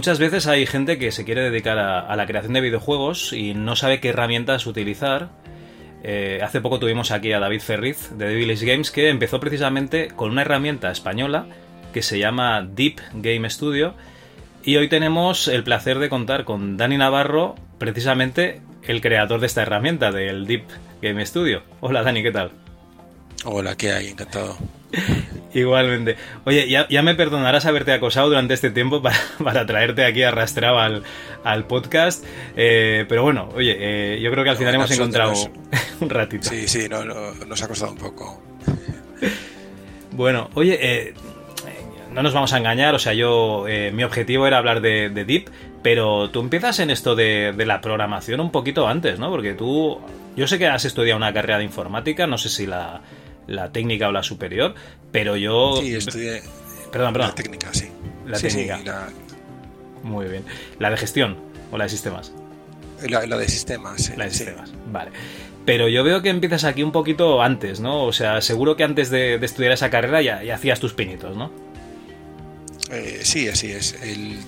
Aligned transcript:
Muchas 0.00 0.18
veces 0.18 0.46
hay 0.46 0.64
gente 0.64 0.96
que 0.98 1.12
se 1.12 1.26
quiere 1.26 1.50
dedicar 1.50 1.78
a, 1.78 2.16
la 2.16 2.26
creación 2.26 2.54
de 2.54 2.62
videojuegos 2.62 3.34
y 3.34 3.52
no 3.52 3.76
sabe 3.76 4.00
qué 4.00 4.08
herramientas 4.08 4.66
utilizar. 4.66 5.28
Eh, 6.02 6.40
hace 6.42 6.62
poco 6.62 6.78
tuvimos 6.78 7.10
aquí 7.10 7.34
a 7.34 7.38
David 7.38 7.60
Ferriz 7.60 8.08
de 8.16 8.28
Devilish 8.28 8.62
Games 8.62 8.90
que 8.90 9.10
empezó 9.10 9.40
precisamente 9.40 10.08
con 10.08 10.30
una 10.30 10.40
herramienta 10.40 10.90
española 10.90 11.48
que 11.92 12.00
se 12.00 12.18
llama 12.18 12.62
Deep 12.62 12.98
Game 13.12 13.50
Studio 13.50 13.92
y 14.64 14.76
hoy 14.76 14.88
tenemos 14.88 15.48
el 15.48 15.64
placer 15.64 15.98
de 15.98 16.08
contar 16.08 16.46
con 16.46 16.78
Dani 16.78 16.96
Navarro, 16.96 17.56
precisamente 17.76 18.62
el 18.84 19.02
creador 19.02 19.40
de 19.40 19.48
esta 19.48 19.60
herramienta 19.60 20.12
del 20.12 20.46
Deep 20.46 20.64
Game 21.02 21.26
Studio. 21.26 21.62
Hola 21.80 22.02
Dani, 22.02 22.22
¿qué 22.22 22.32
tal? 22.32 22.52
Hola, 23.44 23.76
¿qué 23.76 23.92
hay? 23.92 24.06
Encantado. 24.06 24.56
Igualmente. 25.52 26.16
Oye, 26.44 26.68
ya, 26.68 27.02
me 27.02 27.14
perdonarás 27.14 27.66
haberte 27.66 27.92
acosado 27.92 28.28
durante 28.28 28.54
este 28.54 28.70
tiempo 28.70 29.02
para, 29.44 29.66
traerte 29.66 30.04
aquí 30.04 30.22
arrastrado 30.22 30.78
al, 30.78 31.02
al 31.44 31.66
podcast. 31.66 32.24
Eh, 32.56 33.04
pero 33.08 33.22
bueno, 33.22 33.48
oye, 33.54 33.76
eh, 33.78 34.20
yo 34.20 34.30
creo 34.30 34.44
que 34.44 34.50
al 34.50 34.56
final 34.56 34.74
hemos 34.74 34.90
encontrado 34.90 35.32
un 36.00 36.10
ratito. 36.10 36.48
Sí, 36.48 36.68
sí, 36.68 36.88
no, 36.88 37.04
nos 37.04 37.62
ha 37.62 37.68
costado 37.68 37.92
un 37.92 37.98
poco. 37.98 38.42
bueno, 40.12 40.50
oye, 40.54 40.78
eh, 40.80 41.14
no 42.12 42.22
nos 42.22 42.32
vamos 42.32 42.52
a 42.52 42.58
engañar, 42.58 42.94
o 42.94 42.98
sea, 42.98 43.12
yo, 43.12 43.66
mi 43.92 44.04
objetivo 44.04 44.46
era 44.46 44.58
hablar 44.58 44.80
de, 44.80 45.10
Deep, 45.10 45.48
pero 45.82 46.30
tú 46.30 46.40
empiezas 46.40 46.80
en 46.80 46.90
esto 46.90 47.14
de, 47.14 47.52
de 47.56 47.66
la 47.66 47.80
programación 47.80 48.40
un 48.40 48.50
poquito 48.50 48.88
antes, 48.88 49.18
¿no? 49.18 49.30
Porque 49.30 49.54
tú, 49.54 50.00
yo 50.36 50.48
sé 50.48 50.58
que 50.58 50.66
has 50.66 50.84
estudiado 50.84 51.16
una 51.16 51.32
carrera 51.32 51.58
de 51.58 51.64
informática, 51.64 52.26
no 52.26 52.36
sé 52.36 52.48
si 52.48 52.66
la 52.66 53.00
la 53.50 53.72
técnica 53.72 54.08
o 54.08 54.12
la 54.12 54.22
superior, 54.22 54.74
pero 55.12 55.36
yo... 55.36 55.76
Sí, 55.80 55.94
estudié... 55.94 56.42
Perdón, 56.90 57.12
perdón. 57.12 57.28
La 57.28 57.34
técnica, 57.34 57.74
sí. 57.74 57.88
La 58.26 58.38
técnica. 58.38 59.08
Muy 60.02 60.26
bien. 60.26 60.44
¿La 60.78 60.90
de 60.90 60.96
gestión 60.96 61.36
o 61.70 61.76
la 61.76 61.84
de 61.84 61.90
sistemas? 61.90 62.32
La, 63.08 63.20
de 63.20 63.48
sistemas, 63.48 64.02
sí. 64.02 64.12
La 64.16 64.24
de 64.24 64.30
sistemas, 64.30 64.72
vale. 64.92 65.10
Pero 65.64 65.88
yo 65.88 66.04
veo 66.04 66.22
que 66.22 66.30
empiezas 66.30 66.64
aquí 66.64 66.82
un 66.82 66.92
poquito 66.92 67.42
antes, 67.42 67.80
¿no? 67.80 68.04
O 68.04 68.12
sea, 68.12 68.40
seguro 68.40 68.76
que 68.76 68.84
antes 68.84 69.10
de, 69.10 69.34
estudiar 69.34 69.72
esa 69.72 69.90
carrera 69.90 70.22
ya, 70.22 70.42
hacías 70.54 70.80
tus 70.80 70.94
pinitos, 70.94 71.36
¿no? 71.36 71.50
Eh, 72.90 73.20
sí, 73.22 73.48
así 73.48 73.72
es. 73.72 74.00
El, 74.02 74.38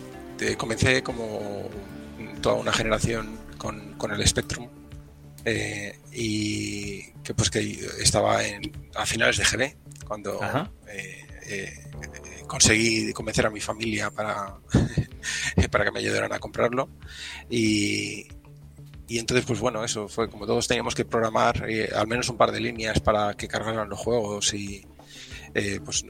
comencé 0.56 1.02
como 1.02 1.68
toda 2.40 2.56
una 2.56 2.72
generación 2.72 3.38
con, 3.58 3.94
con 3.94 4.12
el 4.12 4.26
Spectrum 4.26 4.68
eh, 5.44 5.98
y 6.12 7.02
que 7.24 7.34
pues 7.34 7.50
que 7.50 7.60
estaba 8.00 8.46
en, 8.46 8.62
a 8.94 9.04
finales 9.06 9.36
de 9.38 9.44
GB 9.44 9.76
cuando 10.06 10.40
eh, 10.88 11.26
eh, 11.46 11.74
conseguí 12.46 13.12
convencer 13.12 13.46
a 13.46 13.50
mi 13.50 13.60
familia 13.60 14.10
para, 14.10 14.56
para 15.70 15.84
que 15.84 15.90
me 15.90 15.98
ayudaran 15.98 16.32
a 16.32 16.38
comprarlo 16.38 16.88
y, 17.50 18.28
y 19.08 19.18
entonces 19.18 19.44
pues 19.44 19.58
bueno 19.58 19.84
eso 19.84 20.08
fue 20.08 20.30
como 20.30 20.46
todos 20.46 20.68
teníamos 20.68 20.94
que 20.94 21.04
programar 21.04 21.66
al 21.94 22.06
menos 22.06 22.28
un 22.28 22.36
par 22.36 22.52
de 22.52 22.60
líneas 22.60 23.00
para 23.00 23.34
que 23.34 23.48
cargaran 23.48 23.88
los 23.88 23.98
juegos 23.98 24.54
y 24.54 24.86
pues 25.84 26.04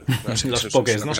los 0.45 0.65
pokés, 0.67 1.05
¿no? 1.05 1.13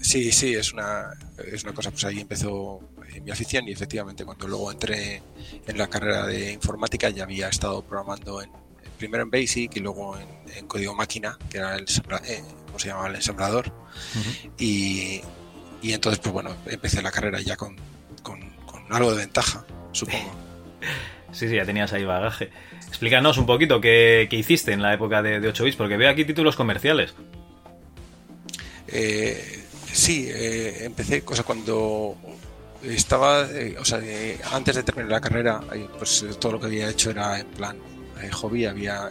sí 0.00 0.32
sí 0.32 0.54
es 0.54 0.72
una 0.72 1.10
es 1.52 1.64
una 1.64 1.74
cosa 1.74 1.90
pues 1.90 2.04
ahí 2.04 2.20
empezó 2.20 2.80
mi 3.22 3.30
afición 3.30 3.68
y 3.68 3.72
efectivamente 3.72 4.24
cuando 4.24 4.46
luego 4.46 4.70
entré 4.70 5.22
en 5.66 5.78
la 5.78 5.88
carrera 5.88 6.26
de 6.26 6.52
informática 6.52 7.10
ya 7.10 7.24
había 7.24 7.48
estado 7.48 7.82
programando 7.82 8.40
en, 8.42 8.50
primero 9.00 9.24
en 9.24 9.30
Basic 9.30 9.76
y 9.76 9.80
luego 9.80 10.16
en, 10.54 10.66
código 10.66 10.94
máquina, 10.94 11.38
que 11.50 11.58
era 11.58 11.74
el, 11.74 11.82
eh, 11.82 12.42
se 12.76 12.88
llamaba? 12.88 13.08
el 13.08 13.16
ensamblador. 13.16 13.72
y, 14.58 15.20
y, 15.82 15.92
entonces, 15.92 16.20
pues 16.20 16.32
bueno, 16.32 16.54
empecé 16.66 17.02
la 17.02 17.10
carrera 17.10 17.40
ya 17.40 17.56
con, 17.56 17.76
con, 18.22 18.40
algo 18.90 19.12
de 19.12 19.18
ventaja, 19.18 19.64
supongo. 19.92 20.30
Sí, 21.32 21.48
sí, 21.48 21.54
ya 21.54 21.64
tenías 21.64 21.92
ahí 21.92 22.04
bagaje. 22.04 22.50
Explícanos 22.88 23.38
un 23.38 23.46
poquito 23.46 23.80
qué, 23.80 24.26
qué 24.28 24.34
hiciste 24.34 24.72
en 24.72 24.82
la 24.82 24.92
época 24.92 25.22
de, 25.22 25.46
8 25.46 25.62
bits, 25.62 25.76
porque 25.76 25.96
veo 25.96 26.10
aquí 26.10 26.24
títulos 26.24 26.56
comerciales. 26.56 27.14
Eh, 28.88 29.64
sí, 29.92 30.26
eh, 30.28 30.84
empecé, 30.86 31.22
cosa 31.22 31.44
cuando 31.44 32.16
estaba, 32.82 33.42
eh, 33.50 33.76
o 33.78 33.84
sea, 33.84 34.00
antes 34.52 34.76
de 34.76 34.82
terminar 34.82 35.10
la 35.10 35.20
carrera, 35.20 35.60
eh, 35.72 35.88
pues 35.98 36.22
eh, 36.22 36.34
todo 36.38 36.52
lo 36.52 36.60
que 36.60 36.66
había 36.66 36.88
hecho 36.88 37.10
era 37.10 37.38
en 37.38 37.46
plan 37.48 37.76
hobby, 38.32 38.66
había 38.66 39.10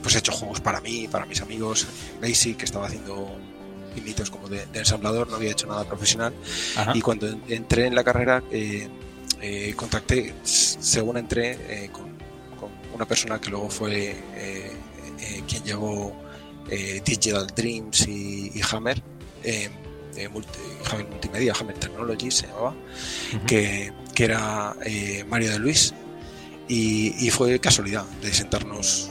pues 0.00 0.14
hecho 0.14 0.30
juegos 0.30 0.60
para 0.60 0.80
mí, 0.80 1.08
para 1.08 1.26
mis 1.26 1.40
amigos, 1.42 1.88
Basic, 2.20 2.58
que 2.58 2.64
estaba 2.66 2.86
haciendo 2.86 3.36
pinitos 3.96 4.30
como 4.30 4.48
de, 4.48 4.64
ensamblador, 4.74 5.28
no 5.28 5.34
había 5.34 5.50
hecho 5.50 5.66
nada 5.66 5.84
profesional. 5.84 6.32
Y 6.94 7.00
cuando 7.00 7.26
entré 7.48 7.86
en 7.86 7.96
la 7.96 8.04
carrera, 8.04 8.44
contacté, 9.74 10.34
según 10.44 11.16
entré, 11.16 11.90
con, 11.92 12.16
una 12.94 13.06
persona 13.06 13.40
que 13.40 13.50
luego 13.50 13.68
fue 13.70 14.16
quien 15.48 15.64
llevó 15.64 16.14
Digital 17.04 17.48
Dreams 17.48 18.06
y, 18.06 18.52
y 18.54 18.60
Hammer 18.70 19.02
Multimedia, 20.28 21.52
Hammer 21.58 21.76
Technology 21.76 22.30
se 22.30 22.46
llamaba, 22.46 22.74
que, 23.46 23.92
era 24.16 24.74
eh, 24.84 25.24
Mario 25.28 25.52
de 25.52 25.58
Luis. 25.58 25.94
Y, 26.66 27.30
fue 27.30 27.58
casualidad 27.60 28.04
de 28.22 28.32
sentarnos 28.32 29.10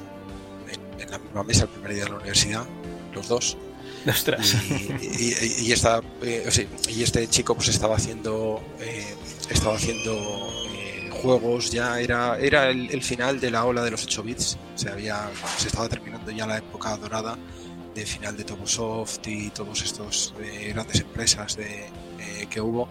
en, 1.00 1.09
la 1.09 1.18
misma 1.18 1.44
mesa 1.44 1.63
el 1.63 1.69
primer 1.69 1.94
día 1.94 2.04
de 2.04 2.09
la 2.09 2.15
universidad, 2.18 2.65
los 3.13 3.27
dos. 3.27 3.57
Y, 5.01 5.71
esta, 5.71 6.01
eh, 6.21 6.68
y 6.89 7.04
este 7.04 7.27
chico 7.27 7.56
pues 7.56 7.68
estaba 7.68 7.98
haciendo 7.98 8.62
eh, 8.80 9.15
estaba 9.50 9.75
haciendo 9.75 10.50
juegos 11.21 11.71
ya 11.71 12.00
era 12.00 12.38
era 12.39 12.69
el, 12.69 13.01
final 13.01 13.39
de 13.42 13.51
la 13.51 13.65
ola 13.65 13.83
de 13.83 13.92
los 13.92 14.06
8 14.06 14.24
bits 14.24 14.57
se 14.75 14.89
había 14.89 15.30
se 15.57 15.68
estaba 15.68 15.89
terminando 15.89 16.31
ya 16.31 16.48
la 16.48 16.57
época 16.60 16.95
dorada 16.95 17.38
final 18.06 18.36
de 18.38 18.44
Tobosoft 18.44 19.28
y 19.28 19.50
todos 19.50 19.82
estos 19.82 20.34
eh, 20.42 20.72
grandes 20.74 21.02
empresas 21.02 21.56
de, 21.56 21.86
eh, 22.20 22.48
que 22.50 22.62
hubo. 22.62 22.88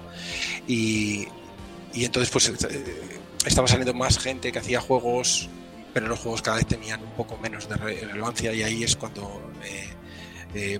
Y, 0.67 1.27
y 1.93 2.05
entonces 2.05 2.31
pues 2.31 2.49
eh, 2.49 3.21
estaba 3.45 3.69
saliendo 3.69 3.95
más 3.95 4.19
gente 4.19 4.53
que 4.53 4.59
hacía 4.59 4.81
juegos, 4.81 5.49
pero 5.93 6.09
los 6.09 6.19
juegos 6.19 6.43
cada 6.43 6.57
vez 6.57 6.67
tenían 6.67 7.03
un 7.03 7.13
poco 7.13 7.37
menos 7.39 7.69
de 7.69 7.77
relevancia 7.77 8.53
y 8.53 8.63
ahí 8.63 8.85
es 8.85 8.97
cuando 8.97 9.43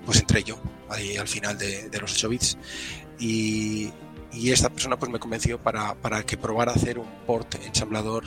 pues 0.05 0.19
entré 0.19 0.43
yo, 0.43 0.57
ahí 0.89 1.17
al 1.17 1.27
final 1.27 1.55
de, 1.57 1.89
los 2.01 2.13
8 2.13 2.29
bits. 2.29 2.57
Y, 3.19 3.91
y, 4.31 4.51
esta 4.51 4.69
persona 4.69 4.97
pues 4.97 5.11
me 5.11 5.19
convenció 5.19 5.61
para, 5.61 5.93
para 5.93 6.23
que 6.23 6.35
probara 6.35 6.71
hacer 6.71 6.97
un 6.97 7.07
port 7.27 7.55
ensamblador 7.63 8.23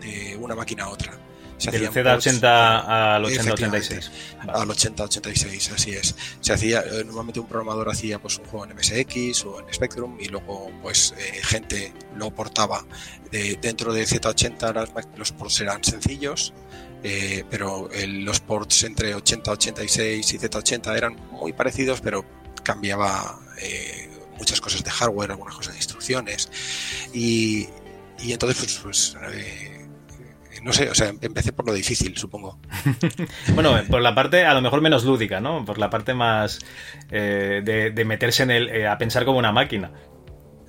de 0.00 0.36
una 0.36 0.54
máquina 0.54 0.84
a 0.84 0.88
otra 0.90 1.23
del 1.58 1.90
Z80 1.90 2.84
al 2.86 3.24
8086. 3.24 4.10
Al 4.48 4.70
8086, 4.70 5.72
así 5.74 5.90
es. 5.92 6.14
Se 6.40 6.52
hacía, 6.52 6.80
eh, 6.80 7.04
normalmente 7.04 7.40
un 7.40 7.46
programador 7.46 7.90
hacía 7.90 8.18
pues 8.18 8.38
un 8.38 8.44
juego 8.46 8.66
en 8.66 8.76
MSX 8.76 9.44
o 9.44 9.60
en 9.60 9.72
Spectrum 9.72 10.16
y 10.20 10.28
luego 10.28 10.70
pues 10.82 11.14
eh, 11.18 11.40
gente 11.42 11.92
lo 12.16 12.30
portaba. 12.30 12.84
De, 13.30 13.58
dentro 13.60 13.92
de 13.92 14.04
Z80 14.04 15.16
los 15.16 15.32
ports 15.32 15.60
eran 15.60 15.82
sencillos, 15.82 16.52
eh, 17.02 17.44
pero 17.50 17.88
los 18.06 18.40
ports 18.40 18.84
entre 18.84 19.14
8086 19.14 20.32
y 20.32 20.38
Z80 20.38 20.96
eran 20.96 21.16
muy 21.32 21.52
parecidos, 21.52 22.00
pero 22.00 22.24
cambiaba 22.64 23.38
eh, 23.60 24.08
muchas 24.38 24.60
cosas 24.60 24.82
de 24.82 24.90
hardware, 24.90 25.30
algunas 25.30 25.54
cosas 25.54 25.74
de 25.74 25.78
instrucciones. 25.78 26.48
Y, 27.12 27.68
entonces, 28.18 28.58
pues, 28.58 28.80
pues 28.82 29.16
eh, 29.32 29.73
no 30.62 30.72
sé, 30.72 30.88
o 30.90 30.94
sea, 30.94 31.12
empecé 31.20 31.52
por 31.52 31.66
lo 31.66 31.72
difícil, 31.72 32.16
supongo. 32.16 32.58
bueno, 33.54 33.76
por 33.90 34.00
la 34.00 34.14
parte 34.14 34.44
a 34.44 34.54
lo 34.54 34.60
mejor 34.60 34.80
menos 34.80 35.04
lúdica, 35.04 35.40
¿no? 35.40 35.64
Por 35.64 35.78
la 35.78 35.90
parte 35.90 36.14
más 36.14 36.60
de, 37.10 38.04
meterse 38.06 38.42
en 38.42 38.50
el, 38.50 38.86
a 38.86 38.98
pensar 38.98 39.24
como 39.24 39.38
una 39.38 39.52
máquina. 39.52 39.90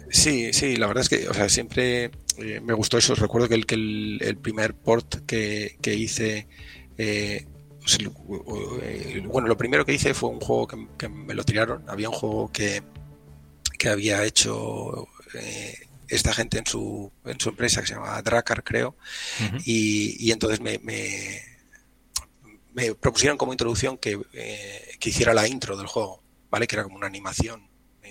Sí, 0.10 0.54
sí, 0.54 0.76
la 0.78 0.88
verdad 0.88 1.02
es 1.02 1.10
que, 1.10 1.28
o 1.28 1.34
sea, 1.34 1.50
siempre 1.50 2.12
eh, 2.38 2.60
me 2.62 2.74
gustó 2.74 2.98
eso. 2.98 3.16
Recuerdo 3.16 3.48
que 3.48 3.56
el, 3.56 3.66
que 3.66 3.76
el, 3.76 4.38
primer 4.38 4.76
port 4.76 5.26
que, 5.26 5.78
hice, 5.84 6.48
eh, 6.98 7.46
pues 7.80 7.98
eh, 8.82 9.24
bueno, 9.26 9.48
lo 9.48 9.58
primero 9.58 9.86
que 9.86 9.94
hice 9.94 10.14
fue 10.14 10.30
un 10.30 10.40
juego 10.40 10.68
que, 10.98 11.10
me 11.10 11.34
lo 11.34 11.44
tiraron. 11.44 11.84
Había 11.90 12.10
un 12.10 12.16
juego 12.16 12.52
que, 12.52 12.84
que 13.78 13.90
había 13.90 14.24
hecho 14.24 15.08
esta 16.08 16.34
gente 16.34 16.58
en 16.60 16.66
su, 16.66 17.12
en 17.26 17.40
su 17.40 17.50
empresa 17.50 17.82
que 17.82 17.88
se 17.88 17.94
llama 17.96 18.22
Dracar, 18.22 18.64
creo, 18.64 18.96
y, 19.64 20.32
entonces 20.32 20.60
me, 20.60 20.80
me, 20.80 21.42
propusieron 22.96 23.38
como 23.38 23.54
introducción 23.54 23.98
que, 23.98 24.20
que 25.00 25.10
hiciera 25.10 25.34
la 25.34 25.48
intro 25.48 25.78
del 25.78 25.88
juego, 25.88 26.24
¿vale? 26.50 26.68
Que 26.68 26.76
era 26.76 26.84
como 26.84 26.98
una 26.98 27.08
animación 27.08 27.70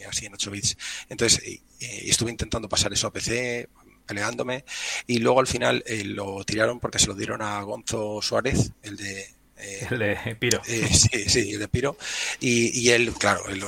así 0.08 0.26
en 0.26 0.34
8 0.34 0.50
bits. 0.50 0.76
Entonces 1.08 1.60
estuve 1.78 2.30
intentando 2.30 2.68
pasar 2.68 2.92
eso 2.92 3.06
a 3.06 3.12
PC, 3.12 3.68
peleándome. 4.06 4.64
Y 5.06 5.18
luego 5.18 5.40
al 5.40 5.46
final 5.46 5.82
eh, 5.86 6.04
lo 6.04 6.44
tiraron 6.44 6.80
porque 6.80 6.98
se 6.98 7.06
lo 7.06 7.14
dieron 7.14 7.42
a 7.42 7.60
Gonzo 7.62 8.20
Suárez, 8.22 8.72
el 8.82 8.96
de 8.96 9.34
eh, 9.56 9.86
el 9.90 9.98
de 9.98 10.36
Piro. 10.36 10.60
Eh, 10.66 10.88
sí, 10.92 11.28
sí, 11.28 11.52
el 11.52 11.60
de 11.60 11.68
Piro. 11.68 11.96
Y, 12.40 12.90
él, 12.90 13.12
claro, 13.14 13.48
él, 13.48 13.62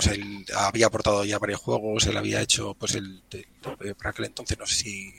había 0.54 0.86
aportado 0.86 1.24
ya 1.24 1.38
varios 1.38 1.60
juegos, 1.60 2.06
él 2.06 2.16
había 2.16 2.40
hecho, 2.40 2.74
pues, 2.74 2.94
el, 2.94 3.22
para 3.98 4.10
aquel 4.10 4.26
entonces, 4.26 4.58
no 4.58 4.66
sé 4.66 4.74
si 4.76 5.14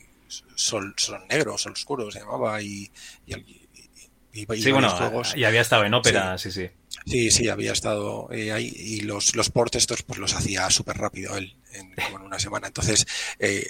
Sol, 0.55 0.93
Sol 0.97 1.23
Negro, 1.29 1.57
Sol 1.57 1.73
Oscuro 1.73 2.11
se 2.11 2.19
llamaba, 2.19 2.61
y, 2.61 2.91
y, 3.25 3.33
sí, 4.33 4.71
bueno, 4.71 4.89
juegos. 4.89 5.33
y 5.35 5.45
había 5.45 5.61
estado 5.61 5.85
en 5.85 5.93
ópera, 5.93 6.37
sí, 6.37 6.51
sí. 6.51 6.69
Sí, 7.05 7.31
sí, 7.31 7.47
había 7.47 7.71
estado 7.71 8.27
ahí 8.31 8.73
y 8.75 9.01
los, 9.01 9.35
los 9.35 9.49
ports 9.49 9.77
estos 9.77 10.03
pues 10.03 10.19
los 10.19 10.33
hacía 10.33 10.69
súper 10.69 10.97
rápido 10.97 11.37
él, 11.37 11.55
en, 11.71 11.93
como 11.95 12.19
en 12.19 12.25
una 12.25 12.37
semana. 12.37 12.67
Entonces, 12.67 13.07
eh, 13.39 13.65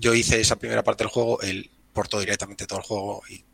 yo 0.00 0.14
hice 0.14 0.40
esa 0.40 0.56
primera 0.56 0.82
parte 0.82 1.04
del 1.04 1.12
juego, 1.12 1.40
él 1.42 1.70
portó 1.92 2.18
directamente 2.18 2.66
todo 2.66 2.80
el 2.80 2.84
juego 2.84 3.22
y 3.30 3.44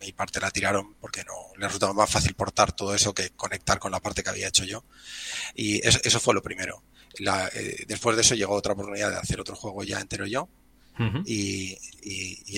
mi 0.00 0.12
parte 0.12 0.40
la 0.40 0.50
tiraron 0.50 0.94
porque 0.94 1.24
no 1.24 1.34
le 1.56 1.66
resultaba 1.66 1.92
más 1.92 2.10
fácil 2.10 2.34
portar 2.34 2.72
todo 2.72 2.94
eso 2.94 3.14
que 3.14 3.30
conectar 3.30 3.78
con 3.78 3.92
la 3.92 4.00
parte 4.00 4.22
que 4.22 4.30
había 4.30 4.48
hecho 4.48 4.64
yo. 4.64 4.84
Y 5.54 5.86
eso, 5.86 6.20
fue 6.20 6.34
lo 6.34 6.42
primero. 6.42 6.82
Eh, 7.54 7.84
después 7.86 8.16
de 8.16 8.22
eso 8.22 8.34
llegó 8.34 8.54
otra 8.54 8.74
oportunidad 8.74 9.10
de 9.10 9.16
hacer 9.16 9.40
otro 9.40 9.56
juego 9.56 9.84
ya 9.84 10.00
entero 10.00 10.26
yo. 10.26 10.48
y, 11.24 11.78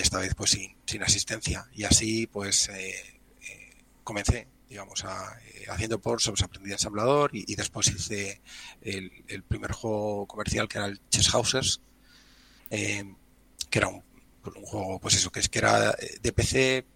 esta 0.01 0.19
vez 0.19 0.35
pues 0.35 0.51
sin, 0.51 1.03
asistencia. 1.03 1.67
Y 1.73 1.85
así 1.85 2.27
pues 2.27 2.69
eh, 2.71 3.21
eh, 3.43 3.85
comencé, 4.03 4.49
digamos, 4.69 5.05
a, 5.05 5.39
haciendo 5.71 6.01
ports, 6.01 6.29
pues, 6.29 6.43
aprendí 6.43 6.73
ensamblador 6.73 7.31
y, 7.33 7.55
después 7.55 7.89
hice 7.89 8.41
el, 8.83 9.25
el, 9.29 9.43
primer 9.43 9.73
juego 9.73 10.27
comercial 10.27 10.69
que 10.69 10.79
era 10.79 10.87
el 10.87 11.01
Chess 11.09 11.31
Housers, 11.31 11.81
eh, 12.71 13.15
que 13.71 13.79
era 13.79 13.89
un, 13.89 14.03
juego, 14.43 14.99
pues 14.99 15.15
eso, 15.15 15.31
que 15.31 15.41
es 15.41 15.49
que 15.49 15.59
era 15.59 15.95
de 16.23 16.33
PC 16.33 16.87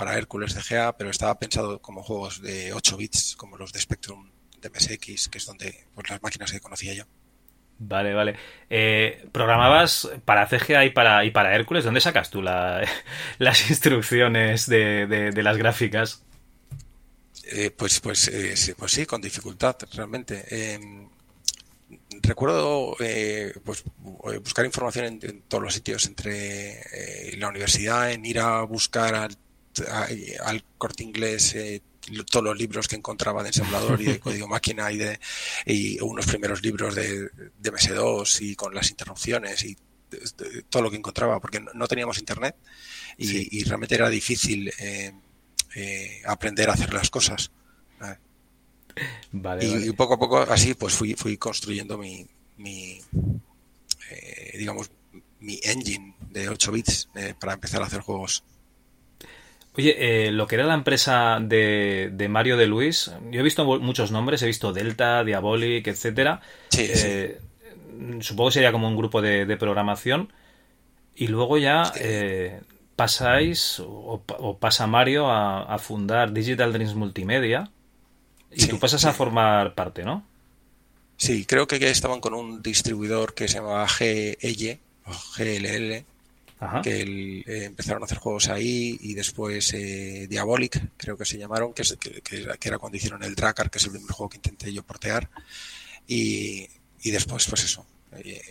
para 0.00 0.16
Hércules 0.16 0.56
GA 0.66 0.96
pero 0.96 1.10
estaba 1.10 1.38
pensado 1.38 1.82
como 1.82 2.02
juegos 2.02 2.40
de 2.40 2.72
8 2.72 2.96
bits, 2.96 3.36
como 3.36 3.58
los 3.58 3.70
de 3.70 3.80
Spectrum 3.80 4.30
de 4.58 4.70
MSX, 4.70 5.28
que 5.28 5.36
es 5.36 5.44
donde 5.44 5.84
pues, 5.94 6.08
las 6.08 6.22
máquinas 6.22 6.50
que 6.50 6.58
conocía 6.58 6.94
yo. 6.94 7.04
Vale, 7.78 8.14
vale. 8.14 8.34
Eh, 8.70 9.26
¿Programabas 9.30 10.08
para 10.24 10.46
CGA 10.46 10.86
y 10.86 10.90
para, 10.90 11.22
y 11.26 11.30
para 11.30 11.54
Hércules? 11.54 11.84
¿Dónde 11.84 12.00
sacas 12.00 12.30
tú 12.30 12.40
la, 12.40 12.82
las 13.38 13.68
instrucciones 13.68 14.66
de, 14.66 15.06
de, 15.06 15.42
las 15.42 15.58
gráficas? 15.58 16.24
Eh, 17.52 17.70
pues, 17.70 18.00
pues, 18.00 18.30
pues 18.78 18.92
sí, 18.92 19.04
con 19.04 19.20
dificultad, 19.20 19.76
realmente. 19.92 20.46
Em, 20.48 21.10
recuerdo 22.22 22.96
eh, 23.00 23.52
pues, 23.62 23.84
eh, 24.32 24.38
buscar 24.38 24.64
información 24.64 25.18
en, 25.22 25.42
todos 25.42 25.62
los 25.62 25.74
sitios, 25.74 26.06
entre 26.06 26.80
eh, 26.80 27.36
la 27.36 27.48
universidad, 27.48 28.10
en 28.12 28.24
ir 28.24 28.38
a 28.38 28.62
buscar 28.62 29.14
al, 29.14 29.36
corte 30.78 31.02
inglés 31.02 31.56
todos 32.30 32.44
los 32.44 32.58
libros 32.58 32.88
que 32.88 32.96
encontraba 32.96 33.42
de 33.42 33.50
ensamblador 33.50 34.00
y 34.00 34.04
de 34.04 34.20
código 34.20 34.48
máquina 34.48 34.90
y 34.90 34.98
de 34.98 35.20
y 35.66 36.00
unos 36.00 36.26
primeros 36.26 36.62
libros 36.62 36.94
de, 36.94 37.28
de 37.58 37.72
MS2 37.72 38.40
y 38.40 38.56
con 38.56 38.74
las 38.74 38.90
interrupciones 38.90 39.64
y 39.64 39.76
todo 40.68 40.82
lo 40.82 40.90
que 40.90 40.96
encontraba, 40.96 41.38
porque 41.38 41.60
no, 41.60 41.86
teníamos 41.86 42.18
internet 42.18 42.56
y, 43.16 43.62
realmente 43.62 43.94
era 43.94 44.08
difícil 44.08 44.72
aprender 46.26 46.68
a 46.70 46.72
hacer 46.72 46.92
las 46.92 47.10
cosas. 47.10 47.52
Y, 49.60 49.92
poco 49.92 50.14
a 50.14 50.18
poco 50.18 50.38
así 50.40 50.74
pues 50.74 50.94
fui, 50.94 51.14
fui 51.14 51.36
construyendo 51.36 51.96
mi, 51.96 52.26
mi 52.56 53.00
eh, 54.10 54.56
digamos, 54.58 54.90
mi 55.40 55.60
engine 55.62 56.14
de 56.30 56.48
8 56.48 56.72
bits 56.72 57.08
eh, 57.14 57.34
para 57.38 57.54
empezar 57.54 57.82
a 57.82 57.86
hacer 57.86 58.00
juegos. 58.00 58.44
Oye, 59.76 60.26
eh, 60.26 60.32
lo 60.32 60.46
que 60.46 60.56
era 60.56 60.64
la 60.64 60.74
empresa 60.74 61.38
de, 61.40 62.10
de, 62.12 62.28
Mario 62.28 62.56
de 62.56 62.66
Luis, 62.66 63.12
yo 63.30 63.40
he 63.40 63.42
visto 63.42 63.64
muchos 63.64 64.10
nombres, 64.10 64.42
he 64.42 64.46
visto 64.46 64.72
Delta, 64.72 65.22
Diabolic, 65.24 65.86
etcétera. 65.86 66.40
Supongo 68.20 68.48
que 68.48 68.54
sería 68.54 68.72
como 68.72 68.88
un 68.88 68.96
grupo 68.96 69.22
de, 69.22 69.56
programación. 69.56 70.32
Y 71.14 71.28
luego 71.28 71.56
ya 71.58 71.92
pasáis, 72.96 73.80
o, 73.80 74.58
pasa 74.58 74.86
Mario 74.86 75.28
a, 75.30 75.62
a 75.62 75.78
fundar 75.78 76.32
Digital 76.32 76.72
Dreams 76.72 76.94
Multimedia 76.94 77.70
y 78.50 78.66
tú 78.66 78.78
pasas 78.78 79.04
a 79.04 79.12
formar 79.12 79.74
parte, 79.74 80.04
¿no? 80.04 80.24
Sí, 81.16 81.44
creo 81.44 81.66
que 81.66 81.76
estaban 81.90 82.20
con 82.20 82.34
un 82.34 82.62
distribuidor 82.62 83.34
que 83.34 83.46
se 83.46 83.58
llamaba 83.58 83.86
GL 83.86 84.78
o 85.06 85.12
GLL, 85.36 86.04
que 86.82 87.42
eh, 87.46 87.64
empezaron 87.64 88.02
a 88.02 88.04
hacer 88.04 88.18
juegos 88.18 88.48
ahí 88.48 88.98
y 89.00 89.14
después 89.14 89.72
eh, 89.72 90.26
Diabolic, 90.28 90.92
creo 90.96 91.16
que 91.16 91.24
se 91.24 91.38
llamaron, 91.38 91.72
que, 91.72 91.82
que, 92.22 92.68
era 92.68 92.78
cuando 92.78 92.98
hicieron 92.98 93.22
el 93.22 93.34
Drakkar, 93.34 93.70
que 93.70 93.78
es 93.78 93.84
el 93.84 93.92
primer 93.92 94.10
juego 94.10 94.28
que 94.28 94.36
intenté 94.36 94.72
yo 94.72 94.82
portear. 94.82 95.30
Y, 96.06 96.68
después, 97.04 97.46
pues 97.46 97.64
eso, 97.64 97.86
eh, 98.12 98.42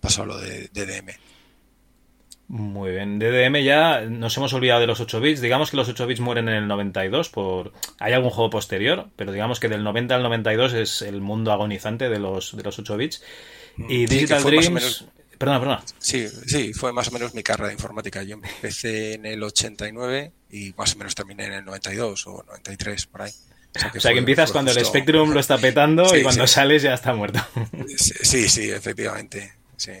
pasó 0.00 0.26
lo 0.26 0.38
de 0.38 0.68
DDM. 0.72 1.10
Muy 2.48 2.92
bien. 2.92 3.18
DDM 3.18 3.62
ya 3.62 4.02
nos 4.02 4.36
hemos 4.36 4.52
olvidado 4.52 4.80
de 4.80 4.86
los 4.86 5.00
8 5.00 5.20
bits. 5.20 5.40
Digamos 5.40 5.70
que 5.70 5.76
los 5.76 5.88
8 5.88 6.06
bits 6.06 6.20
mueren 6.20 6.48
en 6.48 6.54
el 6.54 6.68
92 6.68 7.28
por... 7.28 7.72
Hay 7.98 8.12
algún 8.12 8.30
juego 8.30 8.50
posterior, 8.50 9.08
pero 9.16 9.32
digamos 9.32 9.58
que 9.60 9.68
del 9.68 9.82
90 9.82 10.14
al 10.14 10.22
92 10.22 10.72
es 10.74 11.02
el 11.02 11.20
mundo 11.20 11.52
agonizante 11.52 12.08
de 12.08 12.18
los, 12.18 12.56
de 12.56 12.62
los 12.62 12.78
8 12.78 12.96
bits. 12.96 13.22
Y 13.88 14.06
Digital 14.06 14.42
Dreams... 14.42 15.06
Perdona, 15.38 15.60
perdona. 15.60 15.82
Sí, 15.98 16.26
sí, 16.46 16.72
fue 16.72 16.92
más 16.92 17.08
o 17.08 17.10
menos 17.12 17.34
mi 17.34 17.42
carrera 17.42 17.68
de 17.68 17.74
informática. 17.74 18.22
Yo 18.22 18.34
empecé 18.34 19.14
en 19.14 19.26
el 19.26 19.42
89 19.42 20.32
y 20.50 20.72
más 20.76 20.94
o 20.94 20.98
menos 20.98 21.14
terminé 21.14 21.46
en 21.46 21.52
el 21.52 21.64
92 21.64 22.26
o 22.26 22.44
93, 22.46 23.06
por 23.06 23.22
ahí. 23.22 23.32
O 23.94 24.00
sea 24.00 24.12
que, 24.12 24.18
empiezas 24.18 24.52
cuando 24.52 24.70
el 24.70 24.84
Spectrum 24.84 25.32
lo 25.32 25.40
está 25.40 25.58
petando 25.58 26.16
y 26.16 26.22
cuando 26.22 26.46
sales 26.46 26.82
ya 26.82 26.94
está 26.94 27.14
muerto. 27.14 27.40
Sí, 27.96 28.48
sí, 28.48 28.70
efectivamente. 28.70 29.52
Sí. 29.76 29.92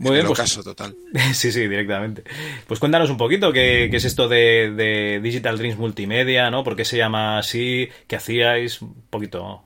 Muy 0.00 0.12
bien, 0.12 0.26
pues, 0.26 0.38
caso 0.38 0.62
total. 0.62 0.96
Sí, 1.34 1.52
sí, 1.52 1.68
directamente. 1.68 2.24
Pues 2.66 2.80
cuéntanos 2.80 3.10
un 3.10 3.18
poquito 3.18 3.52
qué, 3.52 3.84
es 3.92 4.04
esto 4.04 4.28
de, 4.28 5.20
Digital 5.22 5.58
Dreams 5.58 5.78
Multimedia, 5.78 6.50
¿no? 6.50 6.64
¿Por 6.64 6.74
qué 6.74 6.86
se 6.86 6.96
llama 6.96 7.38
así? 7.38 7.88
¿Qué 8.06 8.16
hacíais? 8.16 8.80
Un 8.80 8.94
poquito. 9.10 9.62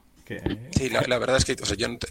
Sí, 0.77 0.91
la, 0.91 1.19
verdad 1.19 1.37
es 1.37 1.45
que 1.45 1.55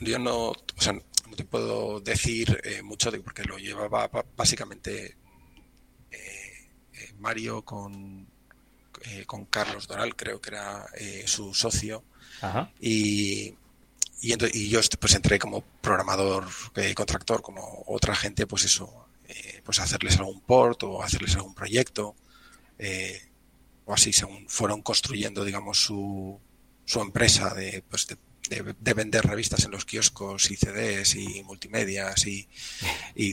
yo, 0.01 0.19
no, 0.19 0.49
o 0.49 0.55
sea, 0.77 0.93
no 1.33 1.37
te 1.37 1.45
puedo 1.45 1.99
decir 1.99 2.61
eh, 2.63 2.83
mucho 2.83 3.09
de, 3.09 3.19
porque 3.19 3.43
lo 3.43 3.57
llevaba 3.57 4.07
básicamente 4.37 5.17
eh, 6.11 6.69
eh, 6.93 7.13
Mario 7.17 7.65
con, 7.65 8.27
con 9.25 9.45
Carlos 9.45 9.87
Doral, 9.87 10.15
creo 10.15 10.39
que 10.39 10.51
era 10.51 10.85
su 11.25 11.55
socio. 11.55 12.03
Ajá. 12.41 12.71
Y, 12.79 13.55
y, 14.21 14.69
yo 14.69 14.79
pues 14.99 15.15
entré 15.15 15.39
como 15.39 15.61
programador, 15.81 16.47
contractor, 16.93 17.41
como 17.41 17.83
otra 17.87 18.15
gente, 18.15 18.45
pues 18.45 18.65
eso, 18.65 19.07
pues 19.63 19.79
hacerles 19.79 20.19
algún 20.19 20.39
port 20.41 20.83
o 20.83 21.01
hacerles 21.01 21.35
algún 21.35 21.55
proyecto, 21.55 22.15
o 23.85 23.93
así 23.93 24.13
según 24.13 24.47
fueron 24.47 24.83
construyendo, 24.83 25.43
digamos, 25.43 25.83
su, 25.83 26.39
su 26.85 27.01
empresa 27.01 27.53
de, 27.55 27.83
pues 27.89 28.05
de, 28.07 28.17
vender 28.49 29.25
revistas 29.25 29.63
en 29.65 29.71
los 29.71 29.85
kioscos 29.85 30.51
y 30.51 30.55
CDs 30.55 31.15
y 31.15 31.43
multimedias 31.43 32.27
y, 32.27 32.47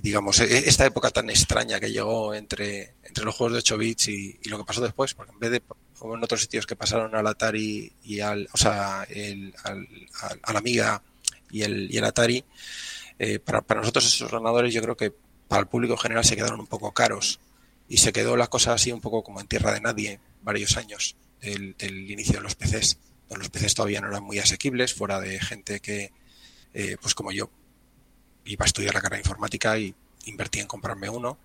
digamos, 0.01 0.41
e, 0.41 0.69
esta 0.69 0.87
época 0.87 1.11
tan 1.11 1.29
extraña 1.31 1.81
que 1.81 1.91
llegó 1.91 2.35
entre, 2.35 2.95
entre 3.03 3.25
los 3.25 3.35
juegos 3.35 3.53
de 3.55 3.59
8 3.59 3.79
bits 3.79 4.09
y, 4.09 4.41
lo 4.45 4.59
que 4.59 4.65
pasó 4.65 4.81
después, 4.81 5.15
porque 5.15 5.33
en 5.33 5.39
vez 5.39 5.51
de 5.51 5.63
como 5.99 6.17
en 6.17 6.25
otros 6.25 6.41
sitios 6.41 6.67
que 6.67 6.77
pasaron 6.77 7.15
al 7.15 7.27
Atari 7.27 7.93
y 8.05 8.21
al, 8.21 8.49
o 8.53 8.57
sea, 8.57 9.07
el, 9.11 9.55
al, 9.65 9.87
al, 10.43 10.57
Amiga 10.57 11.03
y 11.51 11.63
el, 11.63 11.93
y 11.93 11.99
el 11.99 12.05
Atari, 12.05 12.43
eh, 13.19 13.39
para, 13.39 13.61
para 13.61 13.81
nosotros 13.81 14.07
esos 14.07 14.33
ordenadores 14.33 14.73
yo 14.73 14.81
creo 14.81 14.97
que 14.97 15.13
para 15.47 15.61
el 15.61 15.67
público 15.67 15.99
general 15.99 16.25
se 16.25 16.37
quedaron 16.37 16.61
un 16.61 16.67
poco 16.67 16.93
caros 16.93 17.39
y 17.87 17.99
se 17.99 18.13
quedó 18.13 18.37
la 18.37 18.47
cosa 18.47 18.73
así 18.73 18.93
un 18.93 19.03
poco 19.03 19.23
como 19.23 19.41
en 19.41 19.47
tierra 19.47 19.73
de 19.75 19.83
nadie 19.83 20.21
varios 20.43 20.79
años 20.79 21.17
del, 21.43 21.77
del 21.77 22.11
inicio 22.11 22.37
de 22.37 22.43
los 22.43 22.55
PCs 22.55 22.97
los 23.39 23.49
PCs 23.49 23.75
todavía 23.75 24.01
no 24.01 24.09
eran 24.09 24.25
muy 24.25 24.39
asequibles, 24.39 24.95
fuera 24.95 25.21
de 25.21 25.39
gente 25.41 25.81
que, 25.81 26.13
eh, 26.75 26.97
pues 27.01 27.15
como 27.15 27.33
yo, 27.33 27.51
iba 28.45 28.65
a 28.65 28.67
estudiar 28.67 28.95
la 28.95 29.01
carrera 29.01 29.19
de 29.19 29.29
informática 29.29 29.79
y 29.79 29.95
invertí 30.27 30.61
en 30.61 30.67
comprarme 30.67 31.09
uno, 31.09 31.39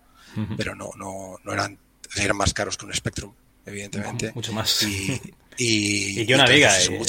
pero 0.58 0.76
no, 0.76 0.90
no, 0.98 1.38
no 1.44 1.54
eran, 1.54 1.80
eran 2.18 2.36
más 2.36 2.54
caros 2.54 2.78
que 2.78 2.86
un 2.86 2.94
Spectrum, 2.94 3.34
evidentemente. 3.66 4.32
mucho 4.34 4.54
más. 4.54 4.86
Y, 5.58 6.20
y, 6.20 6.26
que 6.26 6.36
una 6.36 6.50
diga. 6.50 6.78
Eh, 6.82 7.00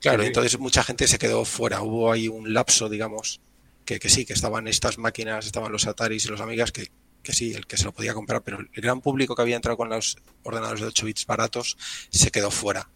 claro, 0.00 0.24
entonces 0.24 0.58
mucha 0.58 0.82
gente 0.82 1.06
se 1.06 1.16
quedó 1.16 1.44
fuera. 1.44 1.80
Hubo 1.80 2.10
ahí 2.10 2.26
un 2.26 2.52
lapso, 2.52 2.88
digamos, 2.88 3.40
que, 3.84 4.00
que 4.00 4.08
sí, 4.08 4.26
que 4.26 4.32
estaban 4.32 4.66
estas 4.66 4.98
máquinas, 4.98 5.46
estaban 5.46 5.70
los 5.70 5.86
Ataris 5.86 6.24
y 6.24 6.28
los 6.28 6.40
Amigas, 6.40 6.72
que, 6.72 6.90
que 7.22 7.32
sí, 7.32 7.54
el 7.54 7.68
que 7.68 7.76
se 7.76 7.84
lo 7.84 7.92
podía 7.92 8.14
comprar, 8.14 8.42
pero 8.42 8.58
el 8.58 8.82
gran 8.82 9.00
público 9.00 9.36
que 9.36 9.42
había 9.42 9.54
entrado 9.54 9.76
con 9.76 9.90
los 9.90 10.18
ordenadores 10.42 10.80
de 10.80 10.88
8 10.88 11.06
bits 11.06 11.26
baratos 11.26 11.76
se 12.10 12.32
quedó 12.32 12.50
fuera 12.50 12.90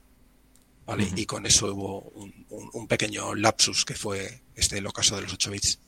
y 1.17 1.27
con 1.27 1.47
eso 1.47 1.73
hubo 1.73 2.13
un, 2.73 2.89
pequeño 2.89 3.35
lapsus 3.35 3.85
que 3.85 3.95
fue 3.95 4.41
este 4.55 4.79
el 4.79 4.87
ocaso 4.87 5.17
de 5.17 5.23
los 5.23 5.33
8 5.33 5.51
bits. 5.51 5.81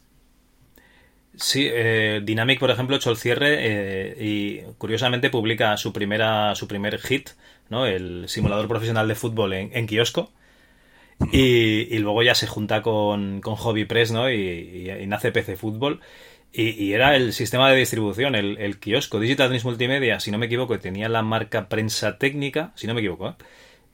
Sí, 1.37 1.69
eh, 1.71 2.21
Dynamic, 2.23 2.61
por 2.61 2.71
ejemplo, 2.71 2.97
hecho 2.97 3.11
el 3.11 3.17
cierre 3.17 3.57
eh, 3.59 4.17
y 4.21 4.61
curiosamente 4.79 5.31
publica 5.31 5.77
su 5.77 5.93
primera 5.93 6.55
su 6.55 6.69
primer 6.69 7.01
hit, 7.01 7.31
¿no? 7.71 7.87
El 7.87 8.29
simulador 8.29 8.69
profesional 8.69 9.09
de 9.09 9.15
fútbol 9.17 9.53
en, 9.53 9.87
kiosco. 9.87 10.31
Y, 11.33 11.99
luego 11.99 12.23
ya 12.23 12.35
se 12.35 12.47
junta 12.47 12.83
con, 12.83 13.41
con 13.41 13.57
Hobby 13.57 13.85
Press, 13.85 14.13
¿no? 14.13 14.31
Y, 14.31 15.05
nace 15.07 15.33
PC 15.33 15.57
Fútbol. 15.57 16.01
Y, 16.53 16.93
era 16.93 17.17
el 17.17 17.33
sistema 17.33 17.71
de 17.71 17.77
distribución, 17.77 18.37
el, 18.37 18.59
el 18.59 18.79
kiosco. 18.79 19.19
Digital 19.19 19.49
Dreams 19.49 19.65
Multimedia, 19.65 20.21
si 20.21 20.31
no 20.31 20.39
me 20.39 20.47
equivoco, 20.47 20.79
tenía 20.79 21.09
la 21.09 21.23
marca 21.23 21.69
Prensa 21.69 22.19
Técnica, 22.19 22.73
si 22.77 22.87
no 22.87 22.95
me 22.95 23.01
equivoco, 23.01 23.31
¿eh? 23.31 23.35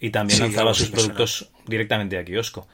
Y 0.01 0.11
también 0.11 0.41
lanzaba 0.41 0.75
sus 0.75 0.91
productos 0.91 1.51
directamente 1.67 2.19
a 2.19 2.25
kiosco. 2.25 2.67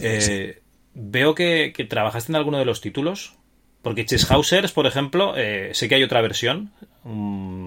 Eh, 0.00 0.60
veo 0.94 1.34
que, 1.34 1.72
trabajaste 1.88 2.32
en 2.32 2.36
alguno 2.36 2.58
de 2.58 2.64
los 2.64 2.80
títulos, 2.80 3.34
porque 3.82 4.04
Chesshausers, 4.04 4.72
por 4.72 4.86
ejemplo, 4.86 5.34
eh, 5.36 5.70
sé 5.72 5.88
que 5.88 5.94
hay 5.94 6.02
otra 6.02 6.20
versión, 6.20 6.72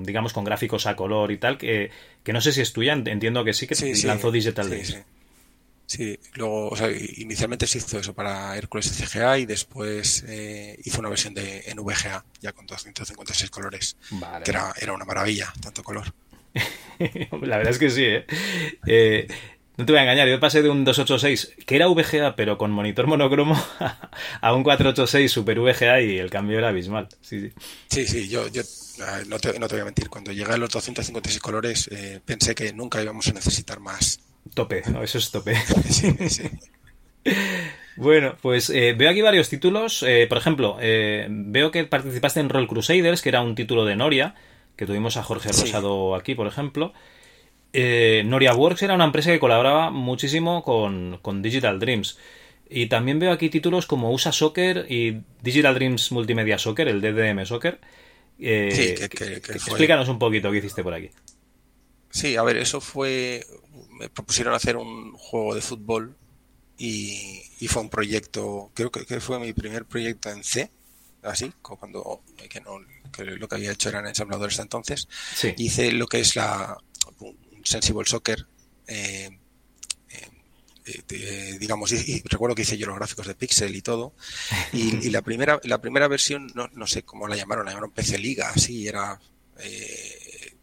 digamos 0.04 0.34
con 0.34 0.44
gráficos 0.44 0.86
a 0.86 0.96
color 0.96 1.32
y 1.32 1.38
tal, 1.38 1.58
que, 1.58 1.90
que, 2.24 2.34
no 2.34 2.42
sé 2.42 2.52
si 2.52 2.62
es 2.62 2.74
tuya, 2.74 2.94
entiendo 2.94 3.44
que 3.44 3.54
sí, 3.54 3.66
que 3.66 3.76
lanzó 4.06 4.32
Digital 4.32 4.70
Days. 4.70 4.98
Sí, 5.86 6.18
luego, 6.36 6.70
o 6.70 6.76
sea, 6.78 6.90
inicialmente 6.90 7.68
se 7.68 7.80
hizo 7.80 8.00
eso 8.00 8.14
para 8.14 8.56
Hércules 8.58 8.90
CGA 8.90 9.40
y 9.40 9.46
después 9.46 10.24
eh, 10.26 10.80
hizo 10.86 11.00
una 11.00 11.10
versión 11.10 11.34
de 11.34 11.64
en 11.66 11.78
VGA, 11.84 12.24
ya 12.40 12.54
con 12.54 12.66
256 12.66 13.50
colores, 13.50 13.98
que 14.46 14.52
era, 14.52 14.74
era 14.80 14.94
una 14.94 15.04
maravilla, 15.04 15.54
tanto 15.62 15.84
color. 15.84 16.14
la 17.42 17.58
verdad 17.58 17.72
es 17.72 17.80
que 17.80 17.90
sí, 17.90 18.06
¿eh? 18.06 18.26
¿eh? 18.86 19.28
No 19.78 19.86
te 19.86 19.94
voy 19.94 20.00
a 20.00 20.04
engañar, 20.04 20.28
yo 20.28 20.40
pasé 20.40 20.62
de 20.62 20.70
un 20.70 20.84
286, 20.84 21.56
que 21.66 21.76
era 21.76 21.88
VGA, 21.88 22.36
pero 22.36 22.58
con 22.58 22.72
monitor 22.72 23.08
monocromo, 23.08 23.56
a 24.42 24.54
un 24.54 24.64
486 24.64 25.32
Super 25.32 25.60
VGA 25.60 26.02
y 26.02 26.20
el 26.20 26.30
cambio 26.30 26.58
era 26.58 26.70
abismal. 26.70 27.08
Sí, 27.22 27.52
sí, 27.88 28.06
sí, 28.06 28.28
yo, 28.28 28.48
yo 28.50 28.62
no, 29.28 29.40
te, 29.40 29.58
no, 29.58 29.68
te, 29.68 29.76
voy 29.76 29.82
a 29.82 29.86
mentir, 29.86 30.10
cuando 30.10 30.32
llegué 30.32 30.52
a 30.52 30.58
los 30.58 30.70
256 30.70 31.40
colores 31.40 31.90
eh, 31.92 32.20
pensé 32.24 32.54
que 32.54 32.74
nunca 32.74 33.02
íbamos 33.02 33.28
a 33.30 33.34
necesitar 33.34 33.80
más. 33.80 34.20
Tope, 34.54 34.84
no, 34.92 35.02
eso 35.02 35.18
es 35.18 35.32
tope. 35.32 35.56
sí, 35.90 36.14
sí. 36.30 36.44
Bueno, 37.96 38.36
pues 38.42 38.70
eh, 38.70 38.94
veo 38.98 39.10
aquí 39.10 39.22
varios 39.22 39.48
títulos. 39.50 40.06
por 40.28 40.38
ejemplo, 40.38 40.78
veo 40.80 41.72
que 41.72 41.86
participaste 41.86 42.40
en 42.40 42.50
Roll 42.50 42.68
Crusaders, 42.68 43.22
que 43.22 43.30
era 43.30 43.42
un 43.42 43.56
título 43.56 43.86
de 43.86 43.96
Noria 43.96 44.36
que 44.76 44.86
tuvimos 44.86 45.18
a 45.18 45.24
Jorge 45.24 45.50
Rosado 45.50 46.16
aquí, 46.16 46.36
por 46.36 46.48
ejemplo. 46.48 46.94
Eh, 47.74 48.24
Noria 48.26 48.54
Works 48.54 48.84
era 48.84 48.96
una 48.96 49.06
empresa 49.06 49.32
que 49.32 49.40
colaboraba 49.40 49.92
muchísimo 49.92 50.64
con, 50.64 51.42
Digital 51.42 51.80
Dreams. 51.80 52.18
Y 52.70 52.88
también 52.88 53.20
veo 53.20 53.32
aquí 53.32 53.50
títulos 53.50 53.86
como 53.86 54.12
USA 54.12 54.32
Soccer 54.32 54.86
y 54.90 55.22
Digital 55.42 55.76
Dreams 55.76 56.12
Multimedia 56.12 56.58
Soccer, 56.58 56.88
el 56.88 57.02
DDM 57.02 57.46
Soccer. 57.46 57.80
Eh, 58.40 58.70
sí, 58.98 59.10
que, 59.10 59.34
Explícanos 59.36 60.08
un 60.10 60.20
poquito 60.20 60.52
qué 60.52 60.60
hiciste 60.60 60.84
por 60.84 60.94
aquí. 60.94 61.10
Sí, 62.10 62.36
a 62.36 62.44
ver, 62.44 62.58
eso 62.58 62.82
fue. 62.82 63.46
Me 64.00 64.10
propusieron 64.10 64.54
hacer 64.54 64.78
un 64.78 65.14
juego 65.14 65.56
de 65.56 65.62
fútbol 65.62 66.16
y, 66.78 67.68
fue 67.68 67.84
un 67.84 67.90
proyecto. 67.90 68.72
Creo 68.74 68.92
que, 68.92 69.20
fue 69.20 69.40
mi 69.40 69.54
primer 69.54 69.86
proyecto 69.86 70.30
en 70.30 70.44
C, 70.44 70.72
así, 71.22 71.52
cuando 71.62 72.22
que 72.50 72.60
no, 72.62 72.80
que 73.12 73.24
lo 73.24 73.48
que 73.48 73.56
había 73.56 73.72
hecho 73.72 73.90
eran 73.90 74.08
ensambladores 74.08 74.54
hasta 74.54 74.64
entonces. 74.64 75.08
Hice 75.58 75.92
lo 75.92 76.08
que 76.08 76.20
es 76.20 76.36
la 76.36 76.78
Sensible 77.64 78.06
Soccer. 78.06 78.48
Eh, 78.88 79.30
eh, 80.86 81.58
digamos, 81.60 81.92
y, 81.92 82.22
recuerdo 82.26 82.56
que 82.56 82.64
hice 82.64 82.78
yo 82.78 82.88
los 82.88 82.98
gráficos 82.98 83.28
de 83.28 83.36
Pixel 83.36 83.76
y 83.76 83.82
todo. 83.82 84.14
Y, 84.74 85.10
la 85.10 85.22
primera 85.22 85.60
la 85.64 85.80
primera 85.80 86.08
versión, 86.08 86.52
no, 86.56 86.70
no, 86.74 86.88
sé 86.88 87.04
cómo 87.04 87.28
la 87.28 87.36
llamaron, 87.36 87.66
la 87.66 87.72
llamaron 87.72 87.92
PC 87.92 88.18
Liga, 88.18 88.50
así, 88.50 88.88
era 88.88 89.20
eh, 89.60 90.56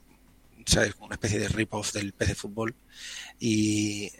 ¿sabes? 0.66 0.94
una 1.00 1.14
especie 1.14 1.38
de 1.38 1.48
rip-off 1.48 1.92
del 1.92 2.12
PC 2.12 2.34
Fútbol. 2.34 2.74
Y, 3.38 4.10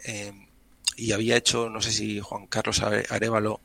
y 0.95 1.11
había 1.11 1.35
hecho, 1.35 1.69
no 1.69 1.81
sé 1.81 1.91
si 1.91 2.19
Juan 2.19 2.47
Carlos 2.47 2.81
Arevalo, 2.81 3.59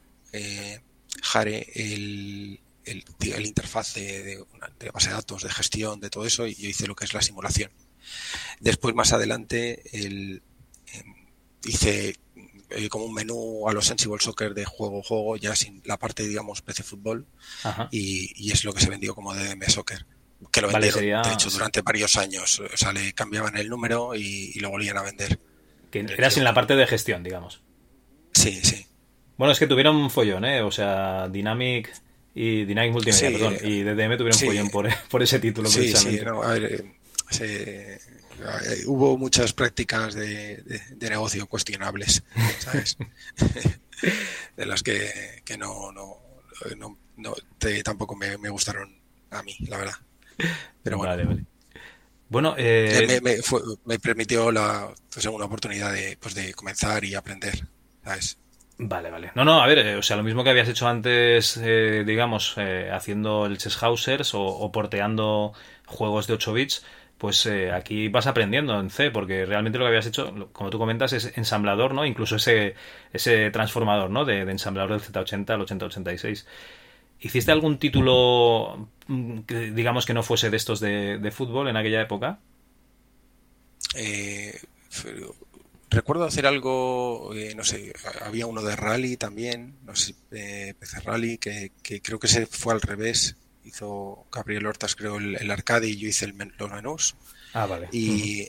Jare, 1.22 1.66
el, 1.74 2.60
el, 2.84 3.04
el 3.20 3.46
interfaz 3.46 3.94
de, 3.94 4.44
base 4.92 5.08
de 5.08 5.14
datos, 5.14 5.42
de 5.42 5.50
gestión, 5.50 6.00
de 6.00 6.10
todo 6.10 6.26
eso, 6.26 6.46
y 6.46 6.54
yo 6.54 6.68
hice 6.68 6.86
lo 6.86 6.94
que 6.94 7.04
es 7.04 7.14
la 7.14 7.22
simulación. 7.22 7.70
Después, 8.60 8.94
más 8.94 9.12
adelante, 9.12 9.82
el, 9.92 10.42
em, 10.92 11.14
hice 11.64 12.16
eh, 12.70 12.88
como 12.88 13.04
un 13.04 13.14
menú 13.14 13.68
a 13.68 13.72
los 13.72 13.86
Sensible 13.86 14.18
Soccer 14.20 14.54
de 14.54 14.64
juego-juego, 14.64 15.36
ya 15.36 15.54
sin 15.54 15.82
la 15.84 15.98
parte, 15.98 16.26
digamos, 16.26 16.62
PC 16.62 16.82
Fútbol, 16.82 17.26
y, 17.90 18.50
es 18.50 18.64
lo 18.64 18.72
que 18.72 18.80
se 18.80 18.90
vendió 18.90 19.14
como 19.14 19.34
DDM 19.34 19.68
Soccer. 19.68 20.06
Que 20.50 20.60
lo 20.60 20.68
vendieron, 20.68 21.22
de 21.22 21.32
hecho, 21.32 21.48
durante 21.50 21.80
varios 21.80 22.16
años. 22.16 22.60
O 22.60 22.76
sea, 22.76 22.92
le 22.92 23.12
cambiaban 23.12 23.56
el 23.56 23.68
número 23.68 24.14
y, 24.14 24.58
lo 24.60 24.70
volvían 24.70 24.98
a 24.98 25.02
vender. 25.02 25.38
Que 25.90 26.00
era 26.00 26.30
sin 26.30 26.44
la 26.44 26.52
parte 26.52 26.76
de 26.76 26.86
gestión, 26.86 27.22
digamos. 27.22 27.62
Sí, 28.32 28.60
sí. 28.62 28.86
Bueno, 29.36 29.52
es 29.52 29.58
que 29.58 29.66
tuvieron 29.66 29.96
un 29.96 30.10
follón, 30.10 30.44
¿eh? 30.44 30.62
O 30.62 30.70
sea, 30.70 31.28
Dynamic 31.28 31.92
y 32.34 32.64
Dynamic 32.64 32.92
Multimedia, 32.92 33.30
perdón, 33.30 33.56
y 33.62 33.82
DDM 33.82 34.16
tuvieron 34.16 34.34
sí, 34.34 34.46
follón 34.46 34.70
por, 34.70 34.88
por, 35.08 35.22
ese 35.22 35.38
título 35.38 35.68
sí, 35.68 35.94
Sí, 35.94 36.20
no, 36.24 36.42
a 36.42 36.54
ver, 36.54 36.84
eh, 37.40 37.98
hubo 38.86 39.16
muchas 39.16 39.52
prácticas 39.52 40.14
de, 40.14 40.56
de, 40.96 41.10
negocio 41.10 41.46
cuestionables, 41.46 42.24
¿sabes? 42.58 42.96
de 44.56 44.66
las 44.66 44.82
que, 44.82 45.42
que 45.44 45.56
no, 45.56 45.92
no, 45.92 46.18
no, 46.76 46.98
no 47.16 47.34
te, 47.58 47.82
tampoco 47.82 48.16
me, 48.16 48.36
me, 48.38 48.48
gustaron 48.48 49.00
a 49.30 49.42
mí, 49.42 49.56
la 49.68 49.78
verdad. 49.78 49.94
Pero 50.82 50.98
bueno. 50.98 51.12
Vale, 51.12 51.24
vale. 51.24 51.44
Bueno, 52.28 52.54
eh... 52.58 53.04
me, 53.06 53.20
me, 53.20 53.42
fue, 53.42 53.60
me, 53.84 53.98
permitió 53.98 54.50
la 54.50 54.92
pues, 55.12 55.24
una 55.26 55.44
oportunidad 55.44 55.92
de, 55.92 56.16
pues, 56.20 56.34
de 56.34 56.52
comenzar 56.54 57.04
y 57.04 57.14
aprender, 57.14 57.66
¿sabes? 58.02 58.38
Vale, 58.76 59.10
vale. 59.10 59.30
No, 59.36 59.44
no, 59.44 59.62
a 59.62 59.66
ver, 59.68 59.78
eh, 59.78 59.96
o 59.96 60.02
sea, 60.02 60.16
lo 60.16 60.24
mismo 60.24 60.42
que 60.42 60.50
habías 60.50 60.68
hecho 60.68 60.88
antes, 60.88 61.56
eh, 61.58 62.02
digamos, 62.04 62.54
eh, 62.56 62.90
haciendo 62.92 63.46
el 63.46 63.56
Chess 63.56 63.76
Housers 63.76 64.32
o, 64.34 64.70
porteando 64.72 65.52
juegos 65.86 66.26
de 66.26 66.34
8 66.34 66.52
bits, 66.52 66.84
pues 67.16 67.46
aquí 67.46 68.08
vas 68.08 68.26
aprendiendo 68.26 68.78
en 68.80 68.90
C, 68.90 69.10
porque 69.12 69.46
realmente 69.46 69.78
lo 69.78 69.84
que 69.84 69.90
habías 69.90 70.06
hecho, 70.06 70.50
como 70.52 70.70
tú 70.70 70.78
comentas, 70.78 71.12
es 71.12 71.36
ensamblador, 71.38 71.94
¿no? 71.94 72.04
Incluso 72.04 72.36
ese, 72.36 72.74
ese 73.12 73.50
transformador, 73.52 74.10
¿no? 74.10 74.24
De, 74.24 74.40
ensamblador 74.40 74.90
del 74.90 75.00
Z80 75.00 75.50
al 75.50 75.60
8086. 75.62 76.46
¿Hiciste 77.20 77.52
algún 77.52 77.78
título, 77.78 78.88
mm, 79.06 79.40
digamos, 79.74 80.04
que 80.04 80.14
no 80.14 80.22
fuese 80.24 80.50
de 80.50 80.56
estos 80.56 80.80
de, 80.80 81.18
de 81.18 81.30
fútbol 81.30 81.68
en 81.68 81.76
aquella 81.76 82.02
época? 82.02 82.40
Eh, 83.94 84.60
recuerdo 85.94 86.24
hacer 86.24 86.46
algo, 86.46 87.32
eh, 87.34 87.54
no 87.54 87.64
sé, 87.64 87.92
había 88.22 88.46
uno 88.46 88.62
de 88.62 88.76
rally 88.76 89.16
también, 89.16 89.76
no 89.84 89.96
sé, 89.96 90.14
eh, 90.32 90.74
PC 90.78 91.00
Rally, 91.00 91.38
que, 91.38 91.72
creo 92.02 92.18
que 92.18 92.28
se 92.28 92.46
fue 92.46 92.74
al 92.74 92.80
revés. 92.80 93.36
Hizo 93.64 94.26
Gabriel 94.30 94.66
Hortas, 94.66 94.94
creo, 94.94 95.16
el, 95.16 95.50
arcade 95.50 95.88
y 95.88 95.96
yo 95.96 96.08
hice 96.08 96.26
el 96.26 96.34
los 96.58 96.70
menús. 96.70 97.16
Ah, 97.54 97.66
vale. 97.66 97.88
Y, 97.92 98.46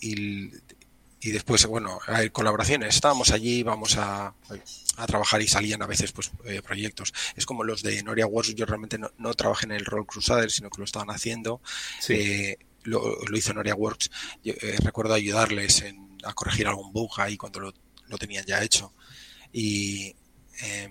y, 0.00 0.50
y 1.20 1.30
después, 1.30 1.64
bueno, 1.66 1.98
hay 2.06 2.28
colaboraciones. 2.30 2.94
Estábamos 2.94 3.30
allí, 3.30 3.62
vamos 3.62 3.96
a, 3.96 4.34
a 4.98 5.06
trabajar 5.06 5.40
y 5.40 5.48
salían 5.48 5.82
a 5.82 5.86
veces 5.86 6.12
pues 6.12 6.30
eh, 6.44 6.60
proyectos. 6.60 7.14
Es 7.36 7.46
como 7.46 7.64
los 7.64 7.82
de 7.82 8.02
Noria 8.02 8.26
Wars, 8.26 8.54
yo 8.54 8.66
realmente 8.66 8.98
no, 8.98 9.10
no, 9.16 9.32
trabajé 9.34 9.66
en 9.66 9.72
el 9.72 9.86
Roll 9.86 10.06
Crusader, 10.06 10.50
sino 10.50 10.70
que 10.70 10.78
lo 10.78 10.84
estaban 10.84 11.10
haciendo. 11.10 11.60
Sí. 12.00 12.14
Eh, 12.14 12.58
lo, 12.82 13.16
lo, 13.24 13.36
hizo 13.36 13.54
Noria 13.54 13.74
Works. 13.74 14.10
Yo, 14.44 14.54
eh, 14.60 14.76
recuerdo 14.82 15.14
ayudarles 15.14 15.82
en, 15.82 16.07
a 16.24 16.32
corregir 16.32 16.66
algún 16.66 16.92
bug 16.92 17.20
ahí 17.20 17.36
cuando 17.36 17.60
lo, 17.60 17.74
lo 18.06 18.18
tenían 18.18 18.44
ya 18.44 18.62
hecho. 18.62 18.92
Y, 19.52 20.14
eh, 20.62 20.88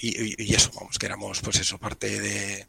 y, 0.00 0.54
eso, 0.54 0.70
vamos, 0.74 0.98
que 0.98 1.06
éramos 1.06 1.40
pues 1.40 1.60
eso, 1.60 1.78
parte 1.78 2.20
de 2.20 2.66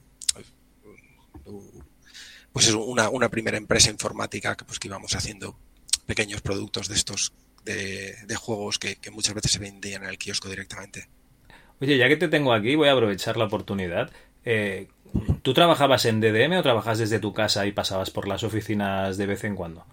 pues 2.51 2.67
es 2.67 2.73
una, 2.73 3.09
una 3.09 3.29
primera 3.29 3.57
empresa 3.57 3.89
informática 3.89 4.55
que 4.55 4.65
pues 4.65 4.79
que 4.79 4.87
íbamos 4.87 5.15
haciendo 5.15 5.57
pequeños 6.05 6.41
productos 6.41 6.87
de 6.87 6.95
estos 6.95 7.33
de, 7.63 8.35
juegos 8.35 8.79
que, 8.79 8.95
que, 8.95 9.11
muchas 9.11 9.35
veces 9.35 9.51
se 9.51 9.59
vendían 9.59 10.03
en 10.03 10.09
el 10.09 10.17
kiosco 10.17 10.49
directamente. 10.49 11.07
Oye, 11.79 11.97
ya 11.97 12.07
que 12.07 12.17
te 12.17 12.27
tengo 12.27 12.53
aquí, 12.53 12.75
voy 12.75 12.87
a 12.89 12.93
aprovechar 12.93 13.37
la 13.37 13.45
oportunidad. 13.45 14.11
Eh, 14.43 14.87
¿Tú 15.43 15.53
trabajabas 15.53 16.05
en 16.05 16.19
DDM 16.19 16.57
o 16.57 16.63
trabajas 16.63 16.97
desde 16.97 17.19
tu 17.19 17.33
casa 17.33 17.67
y 17.67 17.71
pasabas 17.71 18.09
por 18.09 18.27
las 18.27 18.43
oficinas 18.43 19.17
de 19.17 19.25
vez 19.27 19.43
en 19.43 19.55
cuando? 19.55 19.85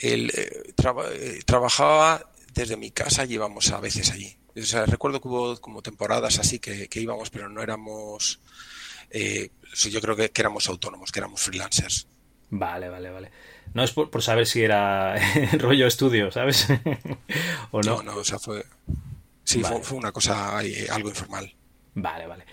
El, 0.00 0.30
eh, 0.30 0.74
eh, 0.74 1.40
trabajaba 1.44 2.30
desde 2.54 2.76
mi 2.76 2.90
casa 2.90 3.24
y 3.24 3.34
íbamos 3.34 3.70
a 3.70 3.80
veces 3.80 4.10
allí. 4.10 4.36
O 4.56 4.62
sea, 4.62 4.86
recuerdo 4.86 5.20
que 5.20 5.28
hubo 5.28 5.60
como 5.60 5.82
temporadas 5.82 6.38
así 6.38 6.58
que, 6.58 6.88
que 6.88 7.00
íbamos, 7.00 7.30
pero 7.30 7.48
no 7.48 7.62
éramos... 7.62 8.40
Eh, 9.10 9.50
yo 9.74 10.00
creo 10.00 10.16
que, 10.16 10.30
que, 10.30 10.40
éramos 10.40 10.68
autónomos, 10.68 11.12
que 11.12 11.20
éramos 11.20 11.42
freelancers. 11.42 12.08
Vale, 12.50 12.88
vale, 12.88 13.10
vale. 13.10 13.30
No 13.74 13.82
es 13.82 13.92
por, 13.92 14.10
por 14.10 14.22
saber 14.22 14.46
si 14.46 14.62
era 14.62 15.16
rollo 15.58 15.86
estudio, 15.86 16.30
¿sabes? 16.30 16.66
¿O 17.70 17.82
no? 17.82 17.96
No, 17.96 18.02
no, 18.02 18.16
o 18.16 18.24
sea, 18.24 18.38
fue... 18.38 18.64
Sí, 19.44 19.60
vale. 19.60 19.76
fue, 19.76 19.84
fue, 19.84 19.98
una 19.98 20.12
cosa 20.12 20.62
eh, 20.64 20.88
algo 20.90 21.08
informal. 21.10 21.54
Vale, 21.94 22.26
vale. 22.26 22.44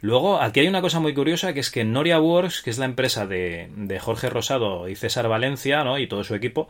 Luego, 0.00 0.40
aquí 0.40 0.60
hay 0.60 0.68
una 0.68 0.82
cosa 0.82 1.00
muy 1.00 1.14
curiosa, 1.14 1.52
que 1.52 1.60
es 1.60 1.70
que 1.70 1.84
Noria 1.84 2.20
Works, 2.20 2.62
que 2.62 2.70
es 2.70 2.78
la 2.78 2.84
empresa 2.84 3.26
de, 3.26 3.70
de 3.76 3.98
Jorge 3.98 4.28
Rosado 4.28 4.88
y 4.88 4.94
César 4.94 5.28
Valencia, 5.28 5.84
¿no? 5.84 5.98
Y 5.98 6.06
todo 6.06 6.22
su 6.22 6.34
equipo, 6.34 6.68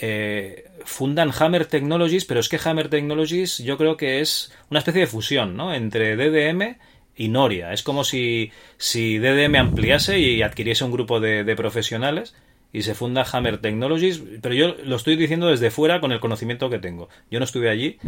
eh, 0.00 0.70
fundan 0.84 1.30
Hammer 1.38 1.66
Technologies, 1.66 2.24
pero 2.24 2.40
es 2.40 2.48
que 2.48 2.58
Hammer 2.64 2.88
Technologies 2.88 3.58
yo 3.58 3.78
creo 3.78 3.96
que 3.96 4.20
es 4.20 4.52
una 4.70 4.78
especie 4.78 5.02
de 5.02 5.06
fusión, 5.06 5.56
¿no? 5.56 5.72
Entre 5.72 6.16
DDM 6.16 6.76
y 7.16 7.28
Noria. 7.28 7.72
Es 7.72 7.82
como 7.82 8.02
si, 8.02 8.50
si 8.76 9.18
DDM 9.18 9.54
ampliase 9.56 10.18
y 10.18 10.42
adquiriese 10.42 10.84
un 10.84 10.90
grupo 10.90 11.20
de, 11.20 11.44
de, 11.44 11.54
profesionales 11.54 12.34
y 12.72 12.82
se 12.82 12.94
funda 12.94 13.24
Hammer 13.30 13.58
Technologies, 13.58 14.20
pero 14.42 14.54
yo 14.54 14.74
lo 14.84 14.96
estoy 14.96 15.14
diciendo 15.14 15.46
desde 15.46 15.70
fuera 15.70 16.00
con 16.00 16.10
el 16.10 16.18
conocimiento 16.18 16.70
que 16.70 16.80
tengo. 16.80 17.08
Yo 17.30 17.38
no 17.38 17.44
estuve 17.44 17.70
allí. 17.70 17.98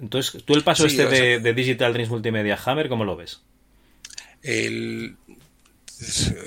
Entonces, 0.00 0.44
¿tú 0.44 0.54
el 0.54 0.64
paso 0.64 0.88
sí, 0.88 1.00
este 1.00 1.06
de, 1.06 1.38
de, 1.38 1.54
Digital 1.54 1.92
Dreams 1.92 2.10
Multimedia 2.10 2.58
Hammer, 2.64 2.88
cómo 2.88 3.04
lo 3.04 3.14
ves? 3.14 3.42
El, 4.42 5.16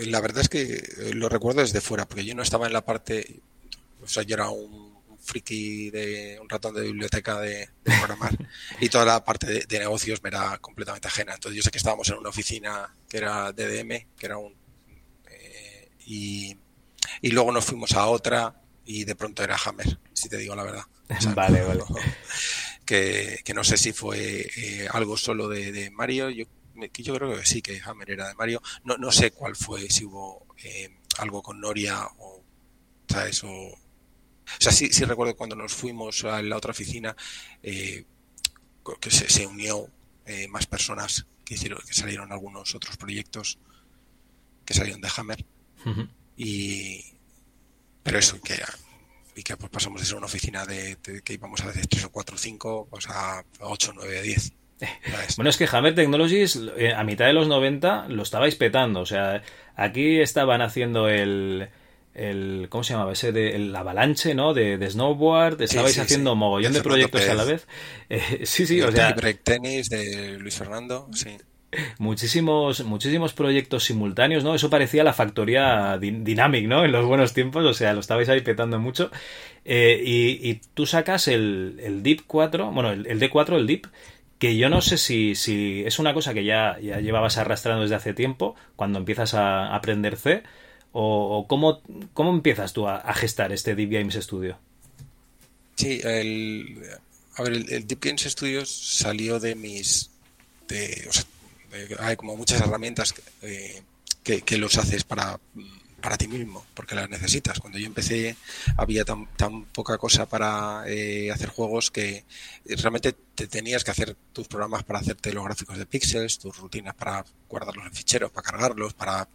la 0.07 0.21
verdad 0.21 0.41
es 0.41 0.49
que 0.49 1.13
lo 1.13 1.29
recuerdo 1.29 1.61
desde 1.61 1.81
fuera, 1.81 2.07
porque 2.07 2.25
yo 2.25 2.35
no 2.35 2.43
estaba 2.43 2.67
en 2.67 2.73
la 2.73 2.85
parte, 2.85 3.39
o 4.03 4.07
sea, 4.07 4.23
yo 4.23 4.35
era 4.35 4.49
un, 4.49 4.95
un 5.07 5.19
friki 5.19 5.89
de 5.91 6.37
un 6.41 6.49
ratón 6.49 6.75
de 6.75 6.81
biblioteca 6.81 7.39
de, 7.39 7.69
de 7.83 7.97
programar 7.97 8.37
y 8.79 8.89
toda 8.89 9.05
la 9.05 9.23
parte 9.23 9.47
de, 9.47 9.65
de, 9.65 9.79
negocios 9.79 10.21
me 10.23 10.29
era 10.29 10.57
completamente 10.59 11.07
ajena. 11.07 11.33
Entonces 11.33 11.57
yo 11.57 11.63
sé 11.63 11.71
que 11.71 11.77
estábamos 11.77 12.09
en 12.09 12.17
una 12.17 12.29
oficina 12.29 12.93
que 13.07 13.17
era 13.17 13.51
DDM, 13.51 14.07
que 14.17 14.25
era 14.25 14.37
un 14.37 14.53
eh, 15.29 15.89
y, 16.05 16.57
y 17.21 17.29
luego 17.31 17.51
nos 17.51 17.65
fuimos 17.65 17.93
a 17.93 18.07
otra 18.07 18.61
y 18.85 19.03
de 19.03 19.15
pronto 19.15 19.43
era 19.43 19.57
Hammer, 19.65 19.99
si 20.13 20.29
te 20.29 20.37
digo 20.37 20.55
la 20.55 20.63
verdad. 20.63 20.83
O 21.09 21.21
sea, 21.21 21.33
vale, 21.35 21.61
vale. 21.61 21.83
Que, 22.85 23.39
que, 23.43 23.55
no 23.55 23.63
sé 23.63 23.77
si 23.77 23.93
fue 23.93 24.47
eh, 24.57 24.87
algo 24.91 25.17
solo 25.17 25.47
de, 25.47 25.71
de 25.71 25.89
Mario, 25.89 26.29
yo 26.29 26.45
que 26.91 27.03
yo 27.03 27.15
creo 27.15 27.35
que 27.35 27.45
sí, 27.45 27.61
que 27.61 27.81
Hammer 27.83 28.11
era 28.11 28.27
de 28.27 28.35
Mario. 28.35 28.61
No, 28.83 28.97
no 28.97 29.11
sé 29.11 29.31
cuál 29.31 29.55
fue, 29.55 29.89
si 29.89 30.05
hubo 30.05 30.45
eh, 30.63 30.97
algo 31.17 31.41
con 31.41 31.59
Noria 31.59 32.07
o, 32.19 32.43
¿sabes? 33.07 33.43
O, 33.43 33.49
o 33.49 33.77
sea, 34.59 34.71
sí, 34.71 34.91
sí 34.91 35.05
recuerdo 35.05 35.35
cuando 35.35 35.55
nos 35.55 35.73
fuimos 35.73 36.23
a 36.25 36.41
la 36.41 36.57
otra 36.57 36.71
oficina 36.71 37.15
eh, 37.63 38.05
que 38.99 39.11
se, 39.11 39.29
se 39.29 39.47
unió 39.47 39.89
eh, 40.25 40.47
más 40.47 40.67
personas 40.67 41.25
que 41.43 41.55
hicieron, 41.55 41.79
que 41.85 41.93
salieron 41.93 42.31
algunos 42.31 42.73
otros 42.75 42.97
proyectos 42.97 43.59
que 44.63 44.73
salieron 44.73 45.01
de 45.01 45.09
Hammer. 45.15 45.45
Uh 45.85 45.89
-huh. 45.89 46.09
Y, 46.37 47.03
pero 48.03 48.19
eso, 48.19 48.39
que 48.41 48.59
y 49.35 49.43
que 49.43 49.57
pues 49.57 49.69
pasamos 49.69 49.99
de 49.99 50.07
ser 50.07 50.15
una 50.15 50.27
oficina 50.27 50.65
de, 50.65 50.95
de 50.95 51.21
que 51.21 51.33
íbamos 51.33 51.61
a 51.61 51.67
veces 51.67 51.87
3 51.89 52.05
o 52.05 52.09
4 52.09 52.35
o 52.35 52.39
5 52.39 52.87
pues 52.89 53.07
a 53.09 53.43
8, 53.59 53.93
9, 53.95 54.21
10. 54.21 54.53
Bueno, 55.37 55.49
es 55.49 55.57
que 55.57 55.67
Hammer 55.71 55.95
Technologies 55.95 56.59
eh, 56.77 56.93
a 56.93 57.03
mitad 57.03 57.25
de 57.25 57.33
los 57.33 57.47
90 57.47 58.07
lo 58.09 58.23
estabais 58.23 58.55
petando. 58.55 59.01
O 59.01 59.05
sea, 59.05 59.41
aquí 59.75 60.19
estaban 60.19 60.61
haciendo 60.61 61.07
el. 61.07 61.69
el 62.13 62.67
¿Cómo 62.69 62.83
se 62.83 62.93
llamaba? 62.93 63.13
Ese 63.13 63.31
de 63.31 63.55
el 63.55 63.75
avalanche, 63.75 64.35
¿no? 64.35 64.53
De, 64.53 64.77
de 64.77 64.89
snowboard. 64.89 65.61
Estabais 65.61 65.93
sí, 65.93 65.99
sí, 65.99 66.01
haciendo 66.01 66.31
sí. 66.33 66.37
mogollón 66.37 66.73
de, 66.73 66.79
de 66.79 66.83
proyectos 66.83 67.21
Pérez. 67.21 67.33
a 67.33 67.35
la 67.35 67.45
vez. 67.45 67.67
Eh, 68.09 68.41
sí, 68.43 68.65
sí, 68.67 68.81
o 68.81 68.91
sea. 68.91 69.13
Break 69.13 69.43
Tennis 69.43 69.89
de 69.89 70.37
Luis 70.39 70.57
Fernando, 70.57 71.09
sí. 71.13 71.37
Muchísimos, 71.97 72.83
muchísimos 72.83 73.33
proyectos 73.33 73.83
simultáneos, 73.85 74.43
¿no? 74.43 74.55
Eso 74.55 74.69
parecía 74.69 75.03
la 75.03 75.13
factoría 75.13 75.97
Dynamic, 75.99 76.67
¿no? 76.67 76.85
En 76.85 76.91
los 76.91 77.05
buenos 77.05 77.33
tiempos, 77.33 77.65
o 77.65 77.73
sea, 77.73 77.93
lo 77.93 77.99
estabais 77.99 78.29
ahí 78.29 78.41
petando 78.41 78.79
mucho. 78.79 79.11
Eh, 79.65 80.01
y, 80.05 80.49
y, 80.49 80.61
tú 80.73 80.85
sacas 80.85 81.27
el, 81.27 81.79
el 81.83 82.03
Deep 82.03 82.21
4, 82.27 82.71
bueno, 82.71 82.91
el, 82.91 83.07
el 83.07 83.19
D4, 83.19 83.55
el 83.55 83.67
Deep, 83.67 83.87
que 84.39 84.57
yo 84.57 84.69
no 84.69 84.81
sé 84.81 84.97
si, 84.97 85.35
si 85.35 85.83
es 85.85 85.99
una 85.99 86.13
cosa 86.13 86.33
que 86.33 86.43
ya, 86.43 86.77
ya, 86.81 86.99
llevabas 86.99 87.37
arrastrando 87.37 87.83
desde 87.83 87.95
hace 87.95 88.13
tiempo, 88.13 88.55
cuando 88.75 88.99
empiezas 88.99 89.33
a 89.33 89.73
aprender 89.75 90.17
C, 90.17 90.43
o, 90.91 91.45
cómo, 91.47 91.81
cómo, 92.13 92.31
empiezas 92.31 92.73
tú 92.73 92.87
a, 92.87 92.97
a, 92.97 93.13
gestar 93.13 93.51
este 93.51 93.75
Deep 93.75 93.91
Games 93.91 94.15
Studio. 94.15 94.57
Sí, 95.75 95.99
el, 96.03 96.81
a 97.35 97.43
ver, 97.43 97.53
el, 97.53 97.87
Deep 97.87 97.99
Games 97.99 98.23
Studio 98.23 98.65
salió 98.65 99.39
de 99.39 99.55
mis... 99.55 100.09
Hay 101.99 102.15
como 102.15 102.37
muchas 102.37 102.61
herramientas 102.61 103.13
eh, 103.41 103.81
que, 104.23 104.41
que 104.41 104.57
los 104.57 104.77
haces 104.77 105.03
para 105.03 105.37
para 106.05 106.19
ti 106.19 106.27
mismo, 106.27 106.63
porque 106.75 106.93
las 106.93 107.09
necesitas. 107.09 107.59
Cuando 107.59 107.79
yo 107.79 107.87
empecé 107.87 108.37
había 108.77 109.03
tan, 109.03 109.25
tan 109.35 109.65
poca 109.65 109.97
cosa 109.97 110.27
para 110.27 110.83
eh, 110.85 111.31
hacer 111.31 111.49
juegos 111.49 111.89
que 111.89 112.25
realmente 112.63 113.13
te 113.33 113.47
tenías 113.47 113.83
que 113.83 113.89
hacer 113.89 114.15
tus 114.31 114.47
programas 114.47 114.83
para 114.83 114.99
hacerte 114.99 115.33
los 115.33 115.43
gráficos 115.43 115.79
de 115.79 115.87
píxeles, 115.87 116.37
tus 116.37 116.55
rutinas 116.57 116.93
para 116.93 117.25
guardarlos 117.49 117.87
en 117.87 117.93
ficheros, 117.93 118.29
para 118.29 118.45
cargarlos, 118.45 118.93
para, 118.93 119.27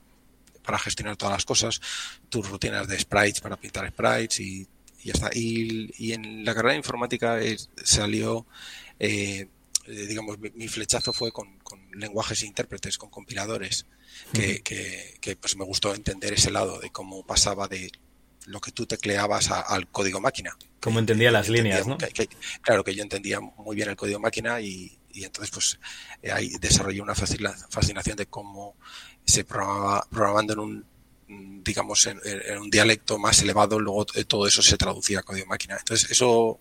para 0.64 0.78
gestionar 0.78 1.16
todas 1.16 1.32
las 1.32 1.44
cosas, 1.44 1.80
tus 2.28 2.48
rutinas 2.48 2.86
de 2.86 3.00
sprites 3.00 3.40
para 3.40 3.56
pintar 3.56 3.88
sprites 3.88 4.38
y, 4.38 4.68
y 5.02 5.06
ya 5.06 5.12
está. 5.14 5.30
Y, 5.34 6.12
en 6.12 6.44
la 6.44 6.54
carrera 6.54 6.74
de 6.74 6.78
informática 6.78 7.40
es, 7.40 7.68
salió... 7.82 8.46
Eh, 9.00 9.48
digamos, 9.86 10.38
mi, 10.38 10.68
flechazo 10.68 11.12
fue 11.12 11.32
con 11.32 11.58
lenguajes 11.94 12.44
e 12.44 12.46
intérpretes, 12.46 12.96
con 12.96 13.10
compiladores 13.10 13.86
que, 14.32 14.62
que, 14.62 15.16
que, 15.20 15.36
pues 15.36 15.56
me 15.56 15.64
gustó 15.64 15.94
entender 15.94 16.32
ese 16.32 16.50
lado 16.50 16.78
de 16.78 16.90
cómo 16.90 17.24
pasaba 17.24 17.68
de 17.68 17.90
lo 18.46 18.60
que 18.60 18.72
tú 18.72 18.86
tecleabas 18.86 19.50
a, 19.50 19.60
al 19.60 19.88
código 19.88 20.20
máquina. 20.20 20.56
Cómo 20.80 20.98
entendía 20.98 21.30
las 21.30 21.48
líneas, 21.48 21.86
¿no? 21.86 21.98
claro, 22.62 22.84
que 22.84 22.94
yo 22.94 23.02
entendía 23.02 23.40
muy 23.40 23.76
bien 23.76 23.90
el 23.90 23.96
código 23.96 24.18
máquina 24.18 24.60
y, 24.60 24.98
y 25.12 25.24
entonces 25.24 25.50
pues 25.50 25.78
eh, 26.22 26.32
ahí 26.32 26.50
desarrollé 26.60 27.00
una 27.00 27.14
fascinación 27.14 28.16
de 28.16 28.26
cómo 28.26 28.76
se 29.24 29.44
programaba, 29.44 30.06
programando 30.10 30.52
en 30.54 30.58
un 30.58 30.90
digamos 31.62 32.08
en, 32.08 32.20
en, 32.24 32.58
un 32.58 32.70
dialecto 32.70 33.16
más 33.16 33.40
elevado, 33.42 33.78
luego 33.78 34.04
todo 34.04 34.48
eso 34.48 34.62
se 34.62 34.76
traducía 34.76 35.20
a 35.20 35.22
código 35.22 35.46
máquina. 35.46 35.76
Entonces 35.78 36.10
eso 36.10 36.58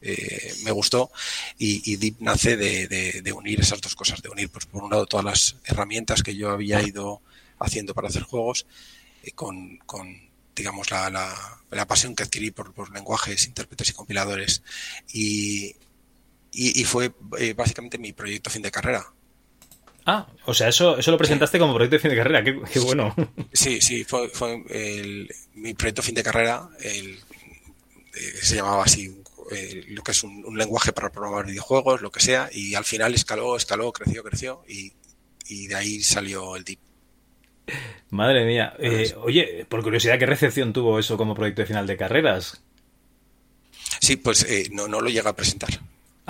eh, 0.00 0.54
me 0.64 0.70
gustó 0.70 1.10
y, 1.58 1.92
y 1.92 1.96
Deep 1.96 2.16
nace 2.20 2.56
de, 2.56 2.86
de, 2.86 3.22
de, 3.22 3.32
unir 3.32 3.60
esas 3.60 3.80
dos 3.80 3.94
cosas, 3.94 4.22
de 4.22 4.28
unir 4.28 4.48
pues, 4.48 4.66
por 4.66 4.84
un 4.84 4.90
lado 4.90 5.06
todas 5.06 5.24
las 5.24 5.56
herramientas 5.64 6.22
que 6.22 6.36
yo 6.36 6.50
había 6.50 6.82
ido 6.82 7.20
haciendo 7.58 7.94
para 7.94 8.08
hacer 8.08 8.22
juegos 8.22 8.66
eh, 9.24 9.32
con, 9.32 9.78
con, 9.78 10.28
digamos 10.54 10.90
la, 10.90 11.10
la, 11.10 11.34
la, 11.70 11.86
pasión 11.86 12.14
que 12.14 12.22
adquirí 12.22 12.50
por, 12.50 12.72
por 12.72 12.92
lenguajes, 12.92 13.46
intérpretes 13.46 13.90
y 13.90 13.92
compiladores 13.92 14.62
y, 15.12 15.74
y, 16.52 16.80
y 16.80 16.84
fue 16.84 17.12
eh, 17.38 17.54
básicamente 17.54 17.98
mi 17.98 18.12
proyecto 18.12 18.50
fin 18.50 18.62
de 18.62 18.70
carrera. 18.70 19.04
Ah, 20.10 20.26
o 20.46 20.54
sea, 20.54 20.68
eso, 20.68 20.96
eso 20.96 21.10
lo 21.10 21.18
presentaste 21.18 21.58
como 21.58 21.74
proyecto 21.74 21.96
de 21.96 22.00
fin 22.00 22.10
de 22.10 22.16
carrera, 22.16 22.42
qué, 22.42 22.58
qué 22.72 22.78
bueno. 22.78 23.14
Sí, 23.52 23.82
sí, 23.82 24.04
fue, 24.04 24.30
fue 24.30 24.64
el, 24.70 25.28
mi 25.54 25.74
proyecto 25.74 26.02
fin 26.02 26.14
de 26.14 26.22
carrera, 26.22 26.66
el, 26.80 27.18
eh, 28.14 28.34
se 28.40 28.56
llamaba 28.56 28.84
así, 28.84 29.14
eh, 29.50 29.84
lo 29.88 30.02
que 30.02 30.12
es 30.12 30.22
un, 30.22 30.44
un, 30.44 30.56
lenguaje 30.56 30.92
para 30.92 31.10
programar 31.10 31.46
videojuegos, 31.46 32.00
lo 32.02 32.10
que 32.10 32.20
sea, 32.20 32.48
y 32.52 32.74
al 32.74 32.84
final 32.84 33.14
escaló, 33.14 33.56
escaló, 33.56 33.92
creció, 33.92 34.22
creció, 34.22 34.64
y, 34.68 34.92
y 35.48 35.66
de 35.66 35.74
ahí 35.74 36.02
salió 36.02 36.56
el 36.56 36.64
Deep. 36.64 36.78
Madre 38.10 38.44
mía. 38.44 38.74
Eh, 38.78 39.14
oye, 39.18 39.66
por 39.68 39.82
curiosidad, 39.82 40.18
¿qué 40.18 40.26
recepción 40.26 40.72
tuvo 40.72 40.98
eso 40.98 41.16
como 41.16 41.34
proyecto 41.34 41.62
de 41.62 41.66
final 41.66 41.86
de 41.86 41.96
carreras? 41.96 42.62
Sí, 44.00 44.16
pues 44.16 44.44
eh, 44.44 44.68
no, 44.72 44.88
no 44.88 45.00
lo 45.00 45.10
llega 45.10 45.30
a 45.30 45.36
presentar. 45.36 45.70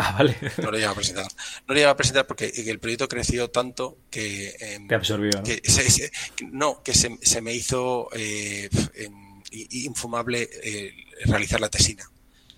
Ah, 0.00 0.12
vale. 0.12 0.36
No 0.62 0.70
lo 0.70 0.78
llega 0.78 0.90
a 0.90 0.94
presentar. 0.94 1.24
No 1.24 1.74
lo 1.74 1.74
llega 1.74 1.90
a 1.90 1.96
presentar 1.96 2.24
porque 2.24 2.52
el 2.54 2.78
proyecto 2.78 3.08
creció 3.08 3.50
tanto 3.50 3.98
que... 4.12 4.50
Eh, 4.50 4.78
Te 4.88 4.94
absorbió, 4.94 5.32
¿no? 5.34 5.42
Que 5.42 5.60
se, 5.64 6.12
no, 6.52 6.84
que 6.84 6.94
se, 6.94 7.18
se 7.20 7.40
me 7.40 7.52
hizo 7.52 8.08
eh, 8.12 8.70
infumable 9.50 10.48
realizar 11.24 11.60
la 11.60 11.68
tesina. 11.68 12.08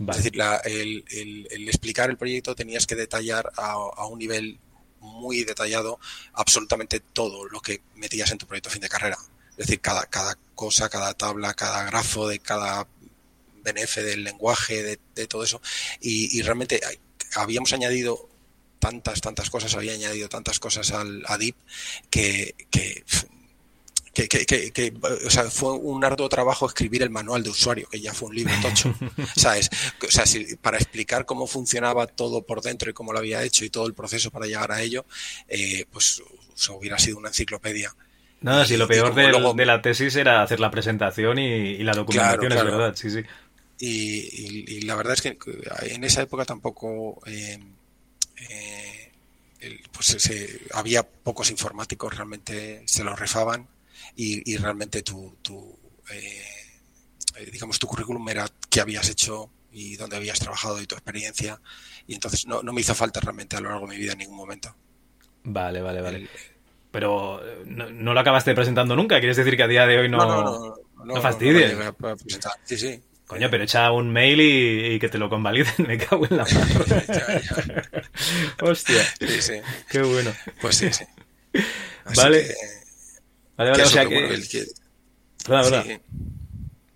Es 0.08 0.16
decir, 0.16 0.36
la, 0.36 0.56
el, 0.58 1.04
el, 1.10 1.48
el, 1.50 1.68
explicar 1.68 2.08
el 2.08 2.16
proyecto 2.16 2.54
tenías 2.54 2.86
que 2.86 2.94
detallar 2.94 3.52
a, 3.56 3.72
a, 3.72 4.06
un 4.06 4.18
nivel 4.18 4.58
muy 5.00 5.44
detallado 5.44 5.98
absolutamente 6.32 7.00
todo 7.00 7.46
lo 7.48 7.60
que 7.60 7.82
metías 7.96 8.30
en 8.30 8.38
tu 8.38 8.46
proyecto 8.46 8.70
fin 8.70 8.80
de 8.80 8.88
carrera. 8.88 9.18
Es 9.50 9.66
decir, 9.66 9.80
cada, 9.80 10.06
cada 10.06 10.36
cosa, 10.54 10.88
cada 10.88 11.12
tabla, 11.12 11.52
cada 11.52 11.84
grafo 11.84 12.28
de 12.28 12.38
cada 12.38 12.86
BNF 13.62 13.96
del 13.96 14.24
lenguaje, 14.24 14.82
de, 14.82 15.00
de 15.14 15.26
todo 15.26 15.44
eso. 15.44 15.60
Y, 16.00 16.38
y, 16.38 16.42
realmente 16.42 16.80
habíamos 17.34 17.72
añadido 17.74 18.28
tantas, 18.78 19.20
tantas 19.20 19.50
cosas, 19.50 19.74
había 19.74 19.92
añadido 19.92 20.30
tantas 20.30 20.58
cosas 20.58 20.92
al 20.92 21.22
a 21.26 21.38
que, 22.08 22.54
que 22.70 23.04
que, 24.12 24.28
que, 24.28 24.44
que, 24.44 24.70
que, 24.72 24.92
o 25.26 25.30
sea, 25.30 25.44
fue 25.44 25.72
un 25.72 26.04
arduo 26.04 26.28
trabajo 26.28 26.66
escribir 26.66 27.02
el 27.02 27.10
manual 27.10 27.42
de 27.42 27.50
usuario, 27.50 27.88
que 27.88 28.00
ya 28.00 28.12
fue 28.12 28.28
un 28.28 28.36
libro 28.36 28.54
tocho. 28.60 28.94
¿Sabes? 29.36 29.70
O 30.06 30.10
sea, 30.10 30.26
si, 30.26 30.56
para 30.56 30.78
explicar 30.78 31.26
cómo 31.26 31.46
funcionaba 31.46 32.06
todo 32.06 32.42
por 32.42 32.60
dentro 32.62 32.90
y 32.90 32.92
cómo 32.92 33.12
lo 33.12 33.18
había 33.18 33.42
hecho 33.42 33.64
y 33.64 33.70
todo 33.70 33.86
el 33.86 33.94
proceso 33.94 34.30
para 34.30 34.46
llegar 34.46 34.72
a 34.72 34.82
ello, 34.82 35.04
eh, 35.48 35.86
pues 35.90 36.20
o 36.20 36.56
sea, 36.56 36.74
hubiera 36.74 36.98
sido 36.98 37.18
una 37.18 37.28
enciclopedia. 37.28 37.94
Nada, 38.40 38.64
si 38.66 38.76
lo 38.76 38.88
peor 38.88 39.14
de, 39.14 39.28
luego... 39.28 39.52
de, 39.54 39.66
la 39.66 39.82
tesis 39.82 40.16
era 40.16 40.42
hacer 40.42 40.60
la 40.60 40.70
presentación 40.70 41.38
y, 41.38 41.42
y 41.42 41.82
la 41.82 41.92
documentación, 41.92 42.46
claro, 42.46 42.54
claro. 42.54 42.68
es 42.68 42.76
verdad, 42.76 42.96
sí, 42.96 43.10
sí. 43.10 43.22
Y, 43.78 43.88
y, 43.88 44.76
y, 44.76 44.80
la 44.82 44.94
verdad 44.94 45.14
es 45.14 45.22
que 45.22 45.38
en 45.82 46.04
esa 46.04 46.22
época 46.22 46.44
tampoco 46.44 47.18
eh, 47.26 47.58
eh, 48.48 49.80
pues 49.92 50.06
se, 50.06 50.60
había 50.72 51.02
pocos 51.02 51.50
informáticos, 51.50 52.14
realmente 52.14 52.82
se 52.86 53.04
los 53.04 53.18
refaban 53.18 53.68
y, 54.20 54.52
y 54.52 54.56
realmente 54.58 55.02
tu, 55.02 55.38
tu 55.40 55.78
eh, 56.12 56.44
digamos 57.50 57.78
tu 57.78 57.86
currículum 57.86 58.28
era 58.28 58.46
qué 58.68 58.82
habías 58.82 59.08
hecho 59.08 59.48
y 59.72 59.96
dónde 59.96 60.16
habías 60.16 60.38
trabajado 60.38 60.78
y 60.78 60.86
tu 60.86 60.94
experiencia 60.94 61.58
y 62.06 62.14
entonces 62.14 62.46
no, 62.46 62.62
no, 62.62 62.74
me 62.74 62.82
hizo 62.82 62.94
falta 62.94 63.20
realmente 63.20 63.56
a 63.56 63.60
lo 63.60 63.70
largo 63.70 63.86
de 63.86 63.94
mi 63.94 63.98
vida 63.98 64.12
en 64.12 64.18
ningún 64.18 64.36
momento. 64.36 64.76
Vale, 65.44 65.80
vale, 65.80 66.02
vale. 66.02 66.18
El, 66.18 66.30
Pero 66.90 67.40
no, 67.64 67.88
no, 67.88 68.12
lo 68.12 68.20
acabaste 68.20 68.54
presentando 68.54 68.94
nunca, 68.94 69.20
¿quieres 69.20 69.38
decir 69.38 69.56
que 69.56 69.62
a 69.62 69.68
día 69.68 69.86
de 69.86 70.00
hoy 70.00 70.10
no, 70.10 70.18
no, 70.18 70.42
no, 70.42 70.76
no, 70.96 71.04
no 71.14 71.22
fastidies? 71.22 71.74
sí, 72.64 72.76
sí. 72.76 73.02
Coño, 73.26 73.48
pero 73.48 73.64
echa 73.64 73.90
un 73.92 74.12
mail 74.12 74.40
y, 74.40 74.94
y, 74.94 74.98
que 74.98 75.08
te 75.08 75.16
lo 75.16 75.30
convaliden, 75.30 75.72
me 75.86 75.96
cago 75.96 76.26
en 76.28 76.36
la 76.36 76.44
mano. 76.44 76.84
Hostia. 78.60 79.02
Sí, 79.18 79.40
sí. 79.40 79.54
Qué 79.88 80.02
bueno. 80.02 80.32
Pues 80.60 80.76
sí, 80.76 80.92
sí. 80.92 81.04
Así 82.04 82.20
vale. 82.20 82.48
Que, 82.48 82.79
Vale, 83.60 83.72
vale, 83.72 83.82
o 83.82 83.86
sea 83.86 84.06
que... 84.06 84.14
Bueno, 84.14 84.34
el 84.34 84.48
que... 84.48 84.66
Verdad, 85.46 85.70
verdad. 85.70 85.84
Sí. 85.86 85.98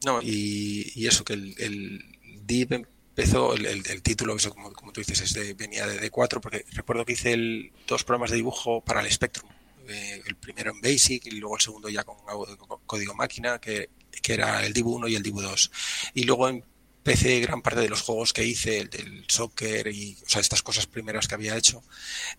No, 0.06 0.22
y, 0.22 0.92
y, 0.94 1.06
eso, 1.06 1.22
que 1.22 1.34
el, 1.34 1.54
el 1.58 2.04
DIP 2.46 2.72
empezó, 2.72 3.52
el, 3.52 3.66
el, 3.66 3.82
el 3.86 4.02
título, 4.02 4.34
eso 4.34 4.48
como, 4.48 4.72
como, 4.72 4.90
tú 4.90 5.02
dices, 5.02 5.20
es 5.20 5.34
de, 5.34 5.52
venía 5.52 5.86
de 5.86 6.00
D4, 6.00 6.40
porque 6.40 6.64
recuerdo 6.72 7.04
que 7.04 7.12
hice 7.12 7.34
el, 7.34 7.70
dos 7.86 8.02
programas 8.04 8.30
de 8.30 8.36
dibujo 8.36 8.80
para 8.80 9.02
el 9.02 9.12
Spectrum. 9.12 9.50
Eh, 9.86 10.22
el 10.24 10.36
primero 10.36 10.70
en 10.70 10.80
Basic 10.80 11.26
y 11.26 11.32
luego 11.32 11.56
el 11.56 11.60
segundo 11.60 11.90
ya 11.90 12.02
con, 12.02 12.16
con 12.56 12.80
código 12.86 13.12
máquina, 13.12 13.58
que, 13.58 13.90
que, 14.22 14.32
era 14.32 14.64
el 14.64 14.72
Div 14.72 14.86
1 14.86 15.08
y 15.08 15.16
el 15.16 15.22
Div 15.22 15.42
2. 15.42 15.70
Y 16.14 16.24
luego 16.24 16.48
empecé 16.48 17.40
gran 17.40 17.60
parte 17.60 17.80
de 17.80 17.90
los 17.90 18.00
juegos 18.00 18.32
que 18.32 18.42
hice, 18.42 18.78
el 18.78 18.88
del 18.88 19.24
soccer 19.28 19.88
y 19.88 20.16
o 20.24 20.28
sea, 20.30 20.40
estas 20.40 20.62
cosas 20.62 20.86
primeras 20.86 21.28
que 21.28 21.34
había 21.34 21.58
hecho, 21.58 21.82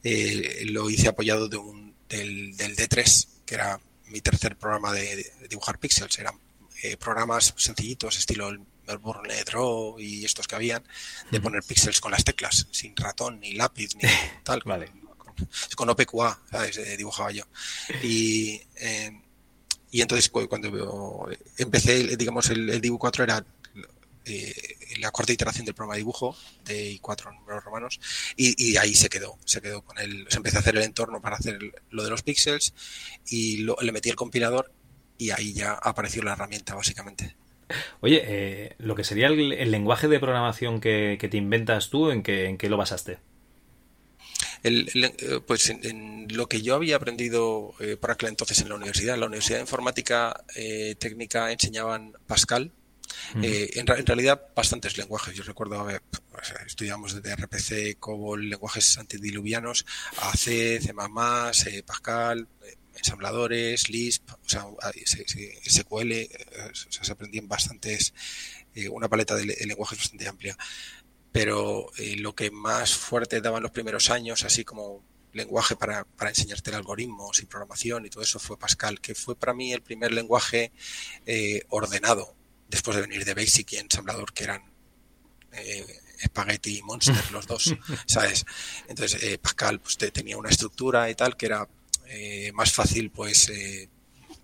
eh, 0.04 0.64
lo 0.66 0.90
hice 0.90 1.10
apoyado 1.10 1.48
de 1.48 1.58
un, 1.58 1.94
del, 2.10 2.58
del 2.58 2.76
D3, 2.76 3.28
que 3.46 3.54
era 3.54 3.80
mi 4.16 4.22
tercer 4.22 4.56
programa 4.56 4.94
de, 4.94 5.18
de 5.42 5.48
dibujar 5.50 5.78
píxeles. 5.78 6.18
Eran 6.20 6.40
eh, 6.84 6.96
programas 6.96 7.54
sencillitos, 7.58 8.18
estilo 8.18 8.48
el 8.48 8.62
Melbourne 8.88 9.44
Draw 9.44 10.00
y 10.00 10.24
estos 10.24 10.48
que 10.48 10.56
habían, 10.56 10.82
de 11.32 11.42
poner 11.42 11.64
píxeles 11.64 12.00
con 12.00 12.12
las 12.12 12.24
teclas, 12.24 12.66
sin 12.72 12.96
ratón, 12.96 13.42
ni 13.42 13.56
lápiz, 13.56 13.90
ni 13.96 14.08
tal. 14.44 14.62
vale. 14.64 14.90
Con, 15.18 15.36
con 15.76 15.90
OPQA, 15.90 16.40
¿sabes? 16.50 16.78
Eh, 16.78 16.96
dibujaba 16.96 17.32
yo. 17.32 17.44
Y, 18.04 18.62
eh, 18.78 19.12
y 19.92 20.02
entonces 20.02 20.30
cuando 20.30 21.30
empecé, 21.58 22.16
digamos, 22.16 22.50
el, 22.52 22.70
el 22.70 22.80
Dibu 22.80 22.98
4 22.98 23.26
era 23.26 23.46
eh, 24.26 24.54
la 25.00 25.12
cuarta 25.12 25.34
iteración 25.34 25.66
del 25.66 25.76
programa 25.76 25.96
de 25.96 26.00
dibujo 26.00 26.36
de 26.64 27.00
I4 27.00 27.34
números 27.34 27.64
romanos 27.64 28.00
y, 28.36 28.72
y, 28.72 28.78
ahí 28.78 28.96
se 28.96 29.10
quedó, 29.10 29.38
se 29.46 29.62
quedó 29.62 29.84
con 29.84 29.98
él, 30.00 30.26
se 30.30 30.38
empezó 30.38 30.58
a 30.58 30.60
hacer 30.62 30.76
el 30.76 30.84
entorno 30.84 31.22
para 31.22 31.36
hacer 31.36 31.56
el, 31.56 31.74
lo 31.90 32.04
de 32.04 32.10
los 32.10 32.24
píxeles 32.24 32.74
y 33.30 33.58
lo, 33.58 33.78
le 33.82 33.92
metí 33.92 34.10
el 34.10 34.16
compilador 34.16 34.72
y 35.18 35.30
ahí 35.32 35.54
ya 35.54 35.74
apareció 35.74 36.24
la 36.24 36.34
herramienta 36.34 36.76
básicamente. 36.76 37.36
Oye, 38.02 38.22
eh, 38.26 38.76
lo 38.78 38.96
que 38.96 39.04
sería 39.04 39.28
el, 39.28 39.54
el, 39.54 39.72
lenguaje 39.72 40.08
de 40.08 40.20
programación 40.20 40.80
que, 40.80 41.18
que 41.20 41.30
te 41.30 41.38
inventas 41.38 41.90
tú, 41.90 42.12
¿en 42.12 42.22
qué, 42.22 42.46
en 42.46 42.58
qué 42.58 42.70
lo 42.70 42.78
basaste? 42.78 43.18
El, 44.62 44.90
el, 44.94 45.42
pues 45.44 45.70
en, 45.70 45.86
en, 45.86 46.28
lo 46.30 46.48
que 46.48 46.62
yo 46.62 46.76
había 46.76 46.96
aprendido 46.96 47.74
eh, 47.80 47.98
por 47.98 48.12
aquel 48.12 48.30
entonces 48.30 48.62
en 48.62 48.70
la 48.70 48.76
universidad, 48.76 49.16
en 49.16 49.22
la 49.22 49.28
Universidad 49.28 49.58
de 49.58 49.64
Informática 49.64 50.44
eh, 50.56 50.96
Técnica 50.98 51.52
enseñaban 51.52 52.14
Pascal, 52.28 52.72
eh, 53.42 53.72
en, 53.76 53.88
realidad, 53.88 54.42
bastantes 54.56 54.98
lenguajes. 54.98 55.36
Yo 55.36 55.44
recuerdo, 55.44 55.80
a 55.80 55.84
ver, 55.84 56.02
pues, 56.32 56.54
estudiamos 56.66 57.14
desde 57.14 57.36
RPC, 57.36 58.00
COBOL, 58.00 58.50
lenguajes 58.50 58.98
antediluvianos, 58.98 59.86
AC, 60.18 60.80
C++, 60.80 60.94
eh, 61.68 61.84
Pascal, 61.84 62.48
eh, 62.64 62.76
ensambladores, 62.98 63.90
Lisp, 63.90 64.30
o 64.32 64.50
sea, 64.50 64.66
SQL, 64.96 66.12
eh, 66.12 66.30
se 66.74 67.12
aprendían 67.12 67.48
bastantes, 67.48 68.14
eh, 68.74 68.90
una 68.90 69.08
paleta 69.08 69.36
de, 69.36 69.46
lenguajes 69.66 70.00
bastante 70.00 70.28
amplia. 70.28 70.58
Pero 71.32 71.92
eh, 71.98 72.16
lo 72.18 72.34
que 72.34 72.52
más 72.52 72.96
fuerte 72.96 73.42
daban 73.42 73.64
los 73.64 73.72
primeros 73.72 74.10
años, 74.10 74.44
así 74.44 74.64
como 74.64 75.04
lenguaje 75.34 75.76
para, 75.76 76.06
para 76.06 76.30
enseñarte 76.30 76.74
algoritmos 76.74 77.42
y 77.42 77.46
programación 77.46 78.06
y 78.06 78.10
todo 78.10 78.24
eso 78.24 78.40
fue 78.40 78.58
Pascal, 78.58 79.02
que 79.02 79.16
fue 79.16 79.36
para 79.36 79.54
mí 79.54 79.74
el 79.74 79.82
primer 79.82 80.14
lenguaje 80.14 80.72
eh, 81.26 81.64
ordenado 81.70 82.36
después 82.68 82.96
de 82.96 83.02
venir 83.02 83.26
de 83.26 83.34
Basic 83.34 83.74
y 83.74 83.78
Ensamblador, 83.78 84.34
que 84.34 84.44
eran 84.44 84.64
eh, 85.52 85.86
Spaghetti 86.24 86.78
y 86.78 86.82
Monster 86.82 87.32
los 87.32 87.48
dos, 87.48 87.76
¿sabes? 88.08 88.46
Entonces 88.88 89.22
eh, 89.24 89.38
Pascal 89.38 89.80
pues, 89.80 89.98
te, 89.98 90.12
tenía 90.12 90.38
una 90.38 90.50
estructura 90.50 91.10
y 91.10 91.16
tal 91.16 91.36
que 91.38 91.46
era 91.48 91.68
eh, 92.08 92.52
más 92.54 92.72
fácil 92.72 93.12
pues 93.12 93.50
eh, 93.50 93.90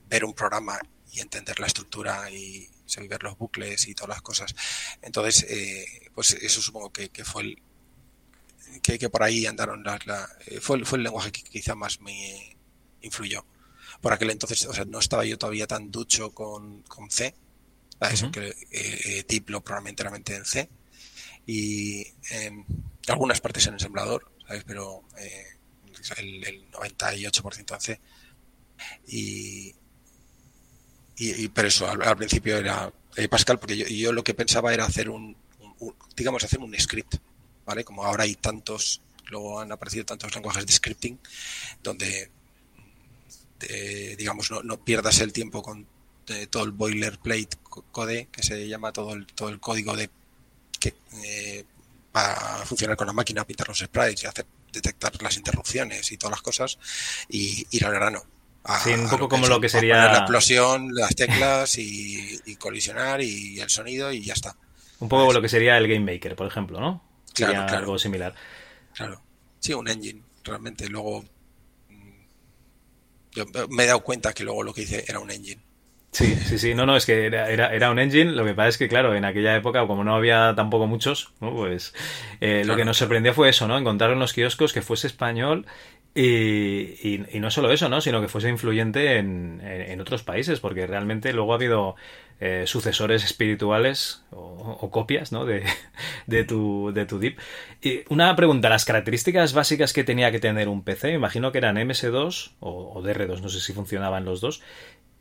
ver 0.10 0.26
un 0.26 0.34
programa 0.34 0.80
y 1.12 1.20
entender 1.20 1.60
la 1.60 1.68
estructura 1.68 2.30
y 2.32 2.70
saber 2.86 3.10
ver 3.10 3.24
los 3.24 3.38
bucles 3.38 3.88
y 3.88 3.94
todas 3.94 4.10
las 4.10 4.22
cosas. 4.22 4.56
Entonces, 5.02 5.46
eh, 5.50 6.10
pues 6.14 6.34
eso 6.34 6.62
supongo 6.62 6.92
que, 6.92 7.10
que 7.10 7.24
fue 7.24 7.44
el 7.44 7.62
que, 8.82 8.98
que, 8.98 9.10
por 9.10 9.24
ahí 9.24 9.46
andaron 9.46 9.84
las, 9.84 10.06
la, 10.08 10.30
fue, 10.62 10.84
fue 10.86 10.98
el 10.98 11.04
lenguaje 11.04 11.32
que 11.32 11.44
quizá 11.44 11.76
más 11.76 12.00
me 12.00 12.58
influyó. 13.02 13.46
Por 14.00 14.14
aquel 14.14 14.30
entonces, 14.30 14.66
o 14.66 14.74
sea, 14.74 14.86
no 14.86 15.00
estaba 15.00 15.26
yo 15.26 15.38
todavía 15.38 15.68
tan 15.68 15.92
ducho 15.92 16.32
con, 16.32 16.82
con 16.84 17.12
C, 17.12 17.36
uh 18.02 18.06
-huh. 18.08 18.32
que 18.32 18.56
eh, 18.72 19.24
tip 19.24 19.50
lo 19.50 19.62
programa 19.62 19.90
enteramente 19.90 20.36
en 20.36 20.46
C 20.46 20.70
y 21.46 22.02
eh, 22.32 22.64
algunas 23.08 23.42
partes 23.42 23.68
en 23.68 23.74
ensamblador, 23.74 24.32
¿sabes? 24.48 24.64
Pero 24.66 25.04
eh, 25.18 25.46
el, 26.18 26.48
el 26.48 26.72
98% 26.72 27.74
en 27.74 27.82
C. 27.82 28.00
Y, 29.08 29.76
y, 31.18 31.44
y, 31.44 31.48
pero 31.50 31.68
eso, 31.68 31.90
al, 31.90 32.02
al 32.02 32.18
principio 32.18 32.58
era 32.58 32.92
eh, 33.16 33.28
Pascal, 33.28 33.60
porque 33.60 33.78
yo, 33.78 33.86
yo, 33.88 34.12
lo 34.14 34.24
que 34.24 34.34
pensaba 34.34 34.74
era 34.74 34.86
hacer 34.86 35.10
un, 35.10 35.36
un, 35.60 35.76
un, 35.80 35.96
digamos, 36.16 36.44
hacer 36.44 36.60
un 36.60 36.78
script, 36.80 37.16
¿vale? 37.66 37.84
Como 37.84 38.06
ahora 38.06 38.24
hay 38.24 38.36
tantos, 38.36 39.02
luego 39.30 39.60
han 39.60 39.72
aparecido 39.72 40.06
tantos 40.06 40.34
lenguajes 40.34 40.66
de 40.66 40.74
scripting, 40.74 41.20
donde, 41.84 42.32
eh, 43.62 44.16
digamos, 44.18 44.50
no, 44.50 44.64
no 44.64 44.84
pierdas 44.84 45.20
el 45.20 45.34
tiempo 45.34 45.62
con 45.62 45.88
de 46.26 46.48
todo 46.48 46.64
el 46.64 46.72
boilerplate 46.72 47.58
code, 47.92 48.28
que 48.32 48.44
se 48.44 48.68
llama 48.68 48.92
todo 48.92 49.14
el, 49.14 49.26
todo 49.28 49.50
el 49.50 49.60
código 49.60 49.96
de 49.96 50.10
que 50.80 50.94
eh, 51.24 51.66
va 52.16 52.62
a 52.62 52.66
funcionar 52.66 52.98
con 52.98 53.08
la 53.08 53.14
máquina, 53.14 53.46
pintar 53.46 53.68
los 53.68 53.80
sprites 53.80 54.24
y 54.24 54.28
hacer 54.28 54.46
detectar 54.72 55.22
las 55.22 55.36
interrupciones 55.38 56.12
y 56.12 56.18
todas 56.18 56.32
las 56.32 56.42
cosas 56.42 56.80
y 57.30 57.68
ir 57.72 57.86
al 57.86 57.94
grano. 57.94 58.24
A, 58.64 58.80
sí, 58.80 58.92
un 58.92 59.10
poco 59.10 59.28
como 59.28 59.48
lo 59.48 59.60
que 59.60 59.70
sería 59.70 60.06
la 60.06 60.20
explosión, 60.20 60.94
las 60.94 61.16
teclas 61.16 61.78
y, 61.78 62.40
y, 62.46 62.56
colisionar 62.58 63.22
y 63.22 63.60
el 63.60 63.70
sonido 63.70 64.12
y 64.12 64.22
ya 64.24 64.34
está. 64.34 64.56
Un 65.00 65.10
poco 65.10 65.26
¿Ves? 65.26 65.36
lo 65.36 65.42
que 65.42 65.50
sería 65.50 65.78
el 65.78 65.88
Game 65.88 66.14
Maker, 66.14 66.36
por 66.36 66.46
ejemplo, 66.46 66.80
¿no? 66.80 67.04
Claro, 67.34 67.54
sería 67.54 67.66
claro. 67.66 67.80
algo 67.80 68.00
similar. 68.00 68.36
Claro. 68.94 69.22
Sí, 69.60 69.74
un 69.74 69.88
engine, 69.88 70.22
realmente. 70.44 70.88
Luego 70.90 71.24
mm, 71.90 72.22
yo 73.32 73.46
me 73.70 73.84
he 73.84 73.88
dado 73.88 74.04
cuenta 74.04 74.32
que 74.32 74.44
luego 74.44 74.62
lo 74.62 74.74
que 74.74 74.84
hice 74.84 75.06
era 75.08 75.20
un 75.20 75.32
engine 75.32 75.62
Sí, 76.12 76.36
sí, 76.36 76.60
sí, 76.60 76.74
no, 76.76 76.86
no, 76.86 76.98
es 76.98 77.06
que 77.06 77.26
era, 77.26 77.50
era, 77.50 77.90
un 77.90 77.98
engine, 77.98 78.34
lo 78.34 78.44
que 78.44 78.54
pasa 78.54 78.68
es 78.68 78.78
que, 78.78 78.90
claro, 78.90 79.16
en 79.16 79.24
aquella 79.24 79.56
época, 79.56 79.88
como 79.88 80.04
no 80.04 80.14
había 80.14 80.54
tampoco 80.58 80.86
muchos, 80.86 81.32
pues 81.40 81.94
eh, 82.42 82.64
lo 82.66 82.76
que 82.76 82.84
nos 82.84 82.98
sorprendió 82.98 83.34
fue 83.34 83.48
eso, 83.48 83.66
¿no? 83.66 83.78
Encontrar 83.78 84.12
en 84.12 84.20
los 84.20 84.34
kioscos 84.34 84.74
que 84.74 84.82
fuese 84.82 85.08
español 85.08 85.66
y, 86.14 87.16
y, 87.16 87.40
no 87.40 87.50
solo 87.50 87.72
eso, 87.72 87.88
¿no? 87.88 88.02
Sino 88.02 88.20
que 88.20 88.28
fuese 88.28 88.50
influyente 88.50 89.18
en, 89.18 89.62
en, 89.64 90.02
otros 90.02 90.24
países, 90.24 90.60
porque 90.60 90.86
realmente 90.86 91.32
luego 91.32 91.54
ha 91.54 91.56
habido 91.56 91.96
eh, 92.42 92.64
sucesores 92.68 93.24
espirituales 93.24 94.26
o, 94.32 94.92
copias, 94.92 95.32
¿no? 95.32 95.46
De, 95.46 95.64
de, 96.28 96.44
tu, 96.44 96.92
de 96.94 97.06
tu 97.06 97.20
DIP. 97.20 97.40
Y 97.82 98.02
una 98.10 98.36
pregunta, 98.36 98.68
las 98.68 98.84
características 98.84 99.54
básicas 99.54 99.94
que 99.94 100.04
tenía 100.04 100.34
que 100.34 100.42
tener 100.42 100.68
un 100.68 100.84
PC, 100.84 101.14
imagino 101.14 101.54
que 101.54 101.60
eran 101.60 101.78
MS2 101.78 102.52
o, 102.60 102.92
o 102.96 103.02
DR2, 103.02 103.40
no 103.40 103.48
sé 103.48 103.62
si 103.62 103.72
funcionaban 103.72 104.26
los 104.26 104.42
dos, 104.42 104.62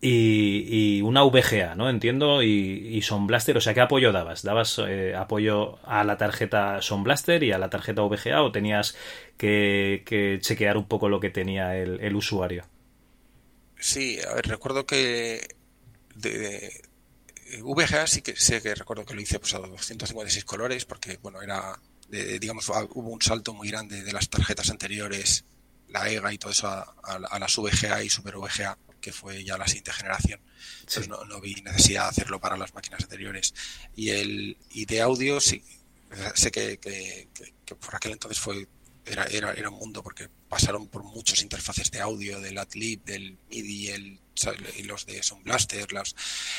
y, 0.03 1.03
una 1.03 1.23
VGA, 1.23 1.75
¿no? 1.75 1.91
Entiendo, 1.91 2.43
y, 2.43 3.01
Son 3.03 3.27
Blaster, 3.27 3.57
o 3.57 3.61
sea, 3.61 3.75
¿qué 3.75 3.81
apoyo 3.81 4.13
dabas? 4.13 4.43
¿Dabas 4.43 4.81
eh, 4.87 5.15
apoyo 5.15 5.79
a 5.87 6.05
la 6.05 6.17
tarjeta 6.17 6.81
Son 6.81 7.03
Blaster 7.03 7.43
y 7.43 7.53
a 7.53 7.59
la 7.59 7.69
tarjeta 7.69 8.03
VGA 8.03 8.43
o 8.43 8.53
tenías 8.53 8.97
que, 9.37 10.39
chequear 10.41 10.77
un 10.77 10.87
poco 10.89 11.09
lo 11.09 11.21
que 11.21 11.31
tenía 11.31 11.77
el, 11.77 12.17
usuario? 12.17 12.65
Sí, 13.79 14.19
a 14.21 14.35
ver, 14.35 14.47
recuerdo 14.47 14.87
que 14.87 15.57
de, 16.15 16.83
VGA 17.63 18.07
sí 18.07 18.23
que 18.23 18.37
sé 18.37 18.63
que 18.63 18.75
recuerdo 18.75 19.05
que 19.05 19.15
lo 19.15 19.21
hice 19.21 19.39
pues, 19.39 19.55
a 19.55 19.59
256 19.59 20.45
colores 20.45 20.85
porque, 20.87 21.19
bueno, 21.19 21.43
era, 21.43 21.79
digamos, 22.09 22.69
hubo 22.69 23.11
un 23.11 23.21
salto 23.21 23.53
muy 23.53 23.69
grande 23.69 24.03
de 24.03 24.13
las 24.13 24.31
tarjetas 24.31 24.71
anteriores, 24.71 25.45
la 25.89 26.09
EGA 26.09 26.33
y 26.33 26.39
todo 26.39 26.53
eso 26.53 26.69
a, 26.69 26.95
a 27.03 27.39
las 27.39 27.57
VGA 27.57 28.03
y 28.03 28.09
Super 28.09 28.37
VGA 28.37 28.79
que 29.01 29.13
fue 29.13 29.45
ya 29.45 29.59
la 29.59 29.67
siguiente 29.67 29.93
generación. 29.93 30.41
Entonces 30.81 31.09
no, 31.09 31.41
vi 31.41 31.55
necesidad 31.63 32.05
de 32.05 32.09
hacerlo 32.11 32.41
para 32.41 32.57
las 32.57 32.75
máquinas 32.75 33.03
anteriores. 33.03 33.55
Y 33.97 34.11
el 34.11 34.57
y 34.71 34.85
de 34.85 35.01
audio 35.01 35.41
sí, 35.41 35.63
sé 36.35 36.51
que, 36.51 36.79
que, 36.79 37.29
por 37.75 37.95
aquel 37.95 38.13
entonces 38.13 38.39
fue 38.39 38.69
era, 39.05 39.25
era, 39.25 39.53
era, 39.53 39.71
un 39.71 39.79
mundo 39.79 40.03
porque 40.03 40.29
pasaron 40.49 40.87
por 40.89 41.03
muchas 41.03 41.43
interfaces 41.43 41.91
de 41.91 42.01
audio, 42.01 42.39
del 42.41 42.59
Adlib, 42.59 43.03
del 43.05 43.39
MIDI, 43.49 43.89
el, 43.89 44.21
y 44.77 44.83
los 44.85 45.07
de 45.07 45.23
Sound 45.23 45.45
Blaster, 45.45 45.87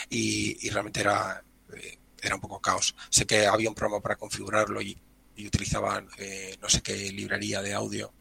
y, 0.09 0.65
y, 0.65 0.69
realmente 0.69 1.01
era, 1.01 1.43
eh, 1.75 1.97
era 2.21 2.35
un 2.35 2.41
poco 2.41 2.59
caos. 2.59 2.95
Sé 3.09 3.25
que 3.25 3.45
había 3.45 3.69
un 3.69 3.75
programa 3.75 4.01
para 4.01 4.15
configurarlo 4.15 4.81
y, 4.81 4.97
utilizaban 5.43 6.07
eh, 6.19 6.55
no 6.61 6.69
sé 6.69 6.83
qué 6.83 7.11
librería 7.11 7.63
de 7.63 7.73
audio, 7.73 8.13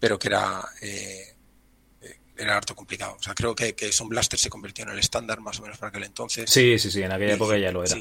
pero 0.00 0.18
que 0.18 0.26
era 0.26 0.68
eh, 0.80 1.35
era 2.36 2.56
harto 2.56 2.74
complicado. 2.74 3.16
O 3.18 3.22
sea, 3.22 3.34
creo 3.34 3.54
que, 3.54 3.74
que 3.74 3.92
Son 3.92 4.08
Blaster 4.08 4.38
se 4.38 4.50
convirtió 4.50 4.84
en 4.84 4.90
el 4.90 4.98
estándar 4.98 5.40
más 5.40 5.58
o 5.58 5.62
menos 5.62 5.78
para 5.78 5.88
aquel 5.88 6.04
entonces. 6.04 6.50
Sí, 6.50 6.78
sí, 6.78 6.90
sí, 6.90 7.02
en 7.02 7.12
aquella 7.12 7.34
época 7.34 7.56
ya 7.56 7.72
lo 7.72 7.84
era. 7.84 7.96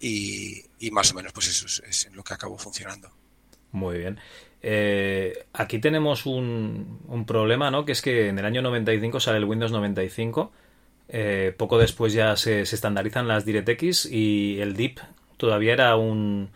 y, 0.00 0.64
y, 0.78 0.90
más 0.90 1.12
o 1.12 1.14
menos, 1.14 1.32
pues 1.32 1.48
eso 1.48 1.66
es, 1.66 2.08
lo 2.12 2.22
que 2.22 2.34
acabó 2.34 2.58
funcionando. 2.58 3.10
Muy 3.72 3.98
bien. 3.98 4.18
Eh, 4.62 5.46
aquí 5.52 5.78
tenemos 5.78 6.26
un, 6.26 7.00
un, 7.06 7.26
problema, 7.26 7.70
¿no? 7.70 7.84
Que 7.84 7.92
es 7.92 8.02
que 8.02 8.28
en 8.28 8.38
el 8.38 8.44
año 8.44 8.62
95 8.62 9.20
sale 9.20 9.38
el 9.38 9.44
Windows 9.44 9.72
95. 9.72 10.52
Eh, 11.08 11.54
poco 11.56 11.78
después 11.78 12.12
ya 12.12 12.36
se, 12.36 12.66
se, 12.66 12.74
estandarizan 12.74 13.28
las 13.28 13.44
DirectX 13.44 14.06
y 14.06 14.58
el 14.60 14.74
DIP 14.74 14.98
todavía 15.36 15.72
era 15.72 15.94
un, 15.96 16.50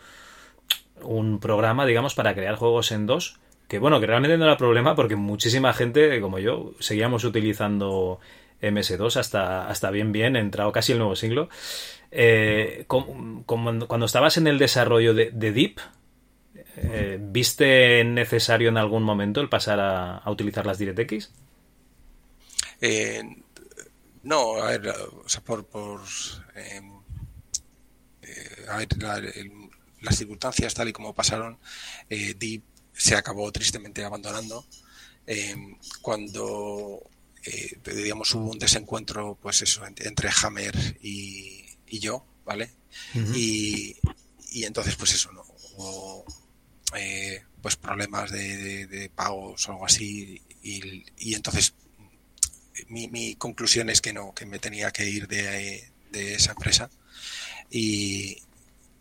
un 1.02 1.38
programa, 1.38 1.86
digamos, 1.86 2.14
para 2.14 2.34
crear 2.34 2.56
juegos 2.56 2.90
en 2.90 3.06
dos 3.06 3.38
que 3.70 3.78
bueno, 3.78 4.00
que 4.00 4.06
realmente 4.06 4.36
no 4.36 4.46
era 4.46 4.56
problema 4.56 4.96
porque 4.96 5.14
muchísima 5.14 5.72
gente, 5.72 6.20
como 6.20 6.40
yo, 6.40 6.74
seguíamos 6.80 7.22
utilizando 7.22 8.18
MS2 8.60 9.16
hasta, 9.16 9.68
hasta 9.68 9.92
bien 9.92 10.10
bien, 10.10 10.34
entrado 10.34 10.72
casi 10.72 10.90
el 10.90 10.98
nuevo 10.98 11.14
siglo. 11.14 11.48
Eh, 12.10 12.84
cuando 12.88 14.06
estabas 14.06 14.38
en 14.38 14.48
el 14.48 14.58
desarrollo 14.58 15.14
de, 15.14 15.30
Deep, 15.30 15.78
eh, 16.78 17.18
¿viste 17.20 18.02
necesario 18.02 18.70
en 18.70 18.76
algún 18.76 19.04
momento 19.04 19.40
el 19.40 19.48
pasar 19.48 19.78
a, 19.78 20.28
utilizar 20.28 20.66
las 20.66 20.78
DirectX? 20.78 21.30
Eh, 22.80 23.22
no, 24.24 24.56
a 24.56 24.76
ver, 24.76 24.92
por, 25.44 25.64
por 25.64 26.00
a 28.68 28.76
ver, 28.78 28.88
las 30.00 30.16
circunstancias 30.16 30.74
tal 30.74 30.88
y 30.88 30.92
como 30.92 31.14
pasaron, 31.14 31.60
Deep 32.08 32.64
se 33.00 33.16
acabó 33.16 33.50
tristemente 33.50 34.04
abandonando. 34.04 34.66
Eh, 35.26 35.56
cuando 36.02 37.02
eh, 37.44 37.78
digamos 37.94 38.34
hubo 38.34 38.50
un 38.50 38.58
desencuentro 38.58 39.38
pues 39.40 39.62
eso 39.62 39.82
entre 39.86 40.30
Hammer 40.42 40.98
y, 41.02 41.64
yo 41.86 42.24
vale 42.44 42.70
y, 43.34 43.96
y, 44.52 44.64
entonces 44.64 44.96
pues 44.96 45.14
eso 45.14 45.30
no 45.32 45.42
hubo 45.42 46.24
eh, 46.96 47.42
pues 47.60 47.76
problemas 47.76 48.30
de, 48.30 49.10
pagos 49.14 49.68
o 49.68 49.72
algo 49.72 49.86
así 49.86 50.40
y, 50.62 51.04
y 51.18 51.34
entonces 51.34 51.74
mi, 52.88 53.08
mi, 53.08 53.34
conclusión 53.34 53.90
es 53.90 54.00
que 54.00 54.12
no 54.12 54.34
que 54.34 54.46
me 54.46 54.58
tenía 54.58 54.90
que 54.90 55.08
ir 55.08 55.28
de, 55.28 55.90
de 56.10 56.34
esa 56.34 56.52
empresa. 56.52 56.90
Y, 57.70 58.42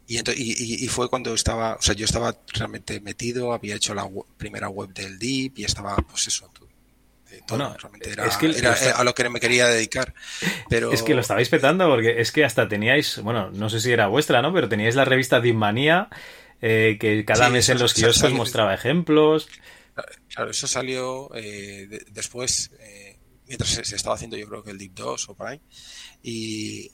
y, 0.09 0.85
y, 0.85 0.87
fue 0.87 1.07
cuando 1.07 1.35
estaba, 1.35 1.75
o 1.75 1.81
sea, 1.81 1.93
yo 1.93 2.05
estaba 2.05 2.35
realmente 2.53 2.99
metido, 2.99 3.53
había 3.53 3.75
hecho 3.75 3.93
la 3.93 4.09
primera 4.37 4.67
web 4.67 4.89
del 4.91 5.19
DIP 5.19 5.59
y 5.59 5.63
estaba, 5.65 5.95
pues 5.97 6.27
eso, 6.27 6.49
todo, 7.45 7.75
realmente 7.77 8.11
era, 8.11 8.25
eh, 8.25 8.93
a 8.95 9.03
lo 9.03 9.13
que 9.13 9.29
me 9.29 9.39
quería 9.39 9.67
dedicar. 9.67 10.15
Pero... 10.67 10.91
Es 10.91 11.03
que 11.03 11.13
lo 11.13 11.21
estabais 11.21 11.49
petando 11.49 11.87
porque 11.87 12.21
es 12.21 12.31
que 12.31 12.43
hasta 12.43 12.67
teníais, 12.67 13.21
bueno, 13.21 13.51
no 13.51 13.69
sé 13.69 13.79
si 13.79 13.91
era 13.91 14.07
vuestra, 14.07 14.41
¿no? 14.41 14.51
Pero 14.51 14.67
teníais 14.67 14.95
la 14.95 15.05
revista 15.05 15.39
DIP 15.39 15.55
Manía, 15.55 16.09
eh, 16.59 16.97
que 16.99 17.23
cada 17.23 17.49
mes 17.49 17.69
en 17.69 17.77
los 17.77 17.93
kioscos 17.93 18.33
mostraba 18.33 18.73
ejemplos. 18.73 19.47
Claro, 20.33 20.49
eso 20.49 20.65
salió 20.65 21.29
eh, 21.35 21.87
después, 22.09 22.71
mientras 23.45 23.69
se, 23.69 23.85
se, 23.85 23.95
estaba 23.95 24.15
haciendo 24.15 24.37
yo 24.37 24.47
creo 24.47 24.63
que 24.63 24.71
el 24.71 24.77
DIP 24.79 24.93
2 24.95 25.29
o 25.29 25.35
por 25.35 25.47
ahí. 25.47 25.61
Y, 26.23 26.91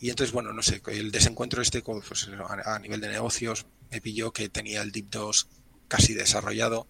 y 0.00 0.08
entonces, 0.08 0.32
bueno, 0.32 0.54
no 0.54 0.62
sé, 0.62 0.80
el 0.86 1.10
desencuentro 1.12 1.60
este 1.60 1.82
pues, 1.82 2.28
a, 2.64 2.78
nivel 2.78 3.02
de 3.02 3.08
negocios 3.08 3.66
me 3.90 4.00
pilló 4.00 4.32
que 4.32 4.48
tenía 4.48 4.80
el 4.80 4.92
DIP 4.92 5.10
2 5.10 5.48
casi 5.88 6.14
desarrollado, 6.14 6.86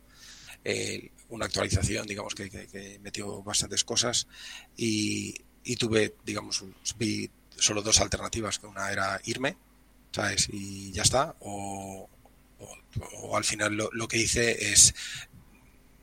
una 1.31 1.47
actualización, 1.47 2.07
digamos, 2.07 2.37
que, 2.37 2.99
metió 3.03 3.43
bastantes 3.43 3.83
cosas 3.83 4.29
y, 4.77 5.35
tuve, 5.77 6.15
digamos, 6.25 6.65
vi 6.99 7.29
solo 7.57 7.83
dos 7.83 8.01
alternativas, 8.01 8.61
que 8.61 8.67
una 8.67 8.93
era 8.93 9.21
irme, 9.25 9.57
¿sabes? 10.13 10.49
Y 10.53 10.93
ya 10.93 11.03
está, 11.03 11.35
o, 11.41 12.09
al 13.35 13.45
final 13.45 13.77
lo, 13.93 14.09
que 14.09 14.19
hice 14.19 14.73
es 14.73 14.95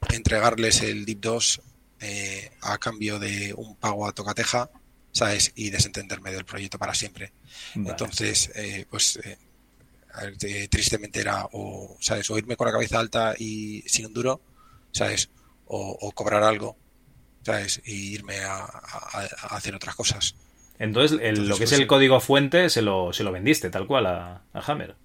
entregarles 0.10 0.82
el 0.82 1.06
DIP 1.06 1.20
2 1.22 1.62
eh, 2.02 2.52
a 2.62 2.78
cambio 2.80 3.18
de 3.18 3.54
un 3.54 3.78
pago 3.78 4.08
a 4.08 4.12
tocateja 4.12 4.70
¿sabes? 5.18 5.52
Y 5.56 5.72
desentenderme 5.72 6.32
del 6.32 6.46
proyecto 6.46 6.78
para 6.78 6.94
siempre. 6.94 7.34
Entonces, 7.74 8.52
eh, 8.54 8.86
pues, 8.88 9.18
eh, 9.24 9.38
eh, 10.42 10.68
tristemente 10.70 11.20
era 11.20 11.48
o, 11.54 11.98
¿sabes? 12.00 12.30
O 12.30 12.38
irme 12.38 12.56
con 12.56 12.68
la 12.68 12.74
cabeza 12.74 13.00
alta 13.00 13.34
y 13.38 13.82
sin 13.88 14.06
un 14.06 14.14
duro, 14.14 14.42
¿sabes? 14.92 15.32
O, 15.66 16.12
cobrar 16.14 16.44
algo, 16.44 16.78
¿sabes? 17.42 17.82
Y 17.86 18.14
irme 18.14 18.38
a, 18.42 18.66
hacer 19.50 19.74
otras 19.74 19.96
cosas. 19.96 20.36
Entonces, 20.78 21.14
lo 21.40 21.58
que 21.58 21.64
es 21.64 21.72
pues, 21.72 21.82
el 21.82 21.88
código 21.88 22.20
fuente 22.20 22.70
se 22.70 22.84
lo, 22.84 23.12
se 23.12 23.24
lo 23.24 23.32
vendiste 23.32 23.72
tal 23.72 23.88
cual 23.88 24.06
a, 24.06 24.44
Hammer. 24.54 24.96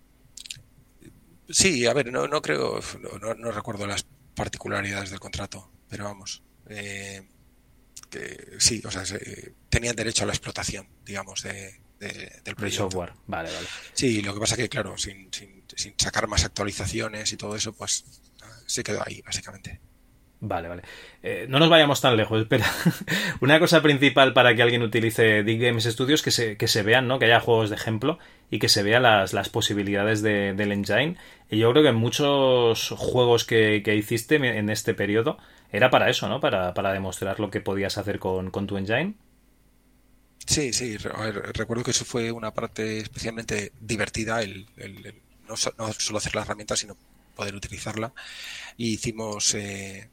Sí, 1.49 1.87
a 1.87 1.95
ver, 1.95 2.13
no, 2.13 2.29
no 2.29 2.43
creo, 2.43 2.81
no, 3.21 3.35
no, 3.35 3.51
recuerdo 3.51 3.87
las 3.87 4.05
particularidades 4.35 5.09
del 5.11 5.21
contrato, 5.21 5.71
pero 5.89 6.05
vamos. 6.05 6.43
Eh, 6.69 7.23
que 8.13 8.57
sí, 8.59 8.83
o 8.85 8.91
sea, 8.91 9.03
tenían 9.69 9.97
derecho 9.97 10.25
a 10.25 10.27
la 10.27 10.33
explotación, 10.33 10.87
digamos, 11.05 11.43
de, 11.43 11.81
del 11.99 12.55
proyecto. 12.57 12.85
software, 12.85 13.13
vale, 13.27 13.51
vale. 13.53 13.67
Sí, 13.95 14.23
lo 14.23 14.35
que 14.35 14.41
pasa 14.41 14.57
que, 14.57 14.69
claro, 14.69 14.99
sin, 14.99 15.33
sin, 15.33 15.65
sin 15.75 15.95
sacar 15.97 16.29
más 16.29 16.45
actualizaciones 16.45 17.33
y 17.33 17.37
todo 17.37 17.57
eso, 17.57 17.73
pues 17.73 18.05
se 18.67 18.83
quedó 18.83 19.03
ahí, 19.07 19.23
básicamente. 19.23 19.81
Vale, 20.45 20.67
vale. 20.67 20.83
Eh, 21.23 21.47
no 21.49 21.61
nos 21.61 21.71
vayamos 21.71 22.01
tan 22.01 22.17
lejos, 22.17 22.41
espera. 22.41 22.67
Una 23.41 23.61
cosa 23.61 23.81
principal 23.81 24.33
para 24.33 24.57
que 24.57 24.63
alguien 24.63 24.83
utilice 24.83 25.45
Dig 25.45 25.61
Games 25.61 25.85
Studios 25.85 26.21
que 26.21 26.33
se, 26.33 26.57
que 26.57 26.67
se 26.67 26.83
vean, 26.83 27.07
¿no? 27.07 27.21
Que 27.21 27.27
haya 27.27 27.39
juegos 27.39 27.71
de 27.71 27.77
ejemplo 27.77 28.19
y 28.51 28.59
que 28.59 28.69
se 28.69 28.83
vean 28.83 29.05
las, 29.05 29.35
las 29.35 29.49
posibilidades 29.49 30.21
de, 30.21 30.53
del 30.55 30.73
engine. 30.73 31.17
Y 31.49 31.59
yo 31.59 31.71
creo 31.71 31.85
que 31.85 31.93
muchos 31.93 32.89
juegos 32.99 33.45
que, 33.45 33.83
que 33.85 33.95
hiciste 33.95 34.35
en 34.35 34.69
este 34.69 34.95
periodo 34.95 35.39
era 35.73 35.91
para 35.91 36.11
eso, 36.11 36.29
¿no? 36.29 36.41
Para, 36.41 36.75
para 36.75 36.93
demostrar 36.93 37.41
lo 37.41 37.51
que 37.51 37.61
podías 37.61 37.99
hacer 37.99 38.19
con, 38.19 38.51
con 38.51 38.67
tu 38.67 38.77
engine. 38.77 39.15
Sí, 40.47 40.73
sí, 40.73 40.97
recuerdo 40.97 41.85
que 41.85 41.93
eso 41.93 42.05
fue 42.05 42.33
una 42.33 42.53
parte 42.53 42.99
especialmente 42.99 43.73
divertida, 43.81 44.43
el, 44.43 44.67
no, 45.49 45.57
solo 45.57 46.19
hacer 46.19 46.35
la 46.35 46.43
herramienta, 46.43 46.77
sino 46.77 46.97
poder 47.35 47.55
utilizarla. 47.55 48.13
Y 48.77 48.95
hicimos 48.95 49.55
eh, 49.55 50.11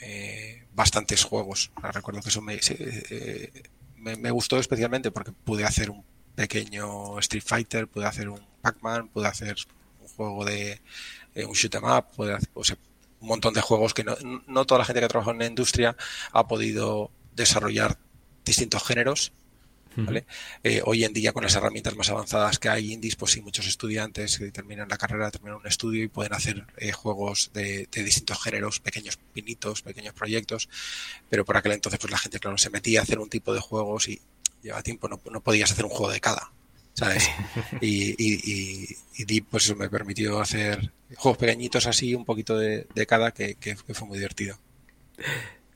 eh, 0.00 0.64
bastantes 0.74 1.24
juegos. 1.24 1.70
Recuerdo 1.82 2.22
que 2.22 2.30
eso 2.30 2.40
me, 2.40 2.58
eh, 2.68 3.62
me, 3.96 4.30
gustó 4.30 4.58
especialmente 4.58 5.10
porque 5.10 5.32
pude 5.32 5.64
hacer 5.64 5.90
un 5.90 6.04
pequeño 6.34 7.18
Street 7.18 7.44
Fighter, 7.44 7.86
pude 7.86 8.06
hacer 8.06 8.28
un 8.28 8.40
Pac-Man, 8.62 9.08
pude 9.08 9.28
hacer 9.28 9.56
un 10.00 10.08
juego 10.08 10.44
de 10.44 10.80
eh, 11.34 11.44
un 11.44 11.52
shoot 11.52 11.74
'em 11.74 11.84
up, 11.84 12.06
pude 12.16 12.34
hacer 12.34 12.78
un 13.20 13.28
montón 13.28 13.54
de 13.54 13.60
juegos 13.60 13.94
que 13.94 14.04
no, 14.04 14.16
no 14.46 14.64
toda 14.64 14.78
la 14.78 14.84
gente 14.84 15.00
que 15.00 15.08
trabaja 15.08 15.30
en 15.30 15.38
la 15.38 15.46
industria 15.46 15.96
ha 16.32 16.46
podido 16.46 17.10
desarrollar 17.34 17.98
distintos 18.44 18.82
géneros 18.82 19.32
eh, 20.62 20.82
hoy 20.84 21.04
en 21.04 21.12
día 21.12 21.32
con 21.32 21.42
las 21.42 21.54
herramientas 21.54 21.96
más 21.96 22.08
avanzadas 22.10 22.58
que 22.58 22.68
hay 22.68 22.92
indies, 22.92 23.16
pues 23.16 23.32
sí, 23.32 23.42
muchos 23.42 23.66
estudiantes 23.66 24.38
que 24.38 24.50
terminan 24.52 24.88
la 24.88 24.96
carrera, 24.96 25.30
terminan 25.30 25.58
un 25.58 25.66
estudio 25.66 26.04
y 26.04 26.08
pueden 26.08 26.32
hacer 26.32 26.64
eh, 26.76 26.92
juegos 26.92 27.50
de, 27.52 27.88
distintos 27.92 28.42
géneros, 28.42 28.80
pequeños 28.80 29.18
pinitos, 29.32 29.82
pequeños 29.82 30.14
proyectos, 30.14 30.68
pero 31.28 31.44
por 31.44 31.56
aquel 31.56 31.72
entonces 31.72 31.98
pues 31.98 32.10
la 32.10 32.18
gente, 32.18 32.38
claro, 32.38 32.56
se 32.58 32.70
metía 32.70 33.00
a 33.00 33.02
hacer 33.02 33.18
un 33.18 33.28
tipo 33.28 33.52
de 33.52 33.60
juegos 33.60 34.08
y 34.08 34.20
lleva 34.62 34.82
tiempo, 34.82 35.08
no, 35.08 35.18
podías 35.40 35.72
hacer 35.72 35.84
un 35.84 35.90
juego 35.90 36.12
de 36.12 36.20
cada, 36.20 36.52
¿sabes? 36.94 37.30
y, 37.80 38.14
y, 38.18 38.96
y, 39.16 39.40
pues 39.42 39.64
eso 39.64 39.76
me 39.76 39.88
permitió 39.88 40.40
hacer 40.40 40.92
juegos 41.16 41.38
pequeñitos 41.38 41.86
así, 41.86 42.14
un 42.14 42.24
poquito 42.24 42.58
de, 42.58 42.86
cada, 43.06 43.32
que 43.32 43.76
fue 43.76 44.08
muy 44.08 44.18
divertido. 44.18 44.56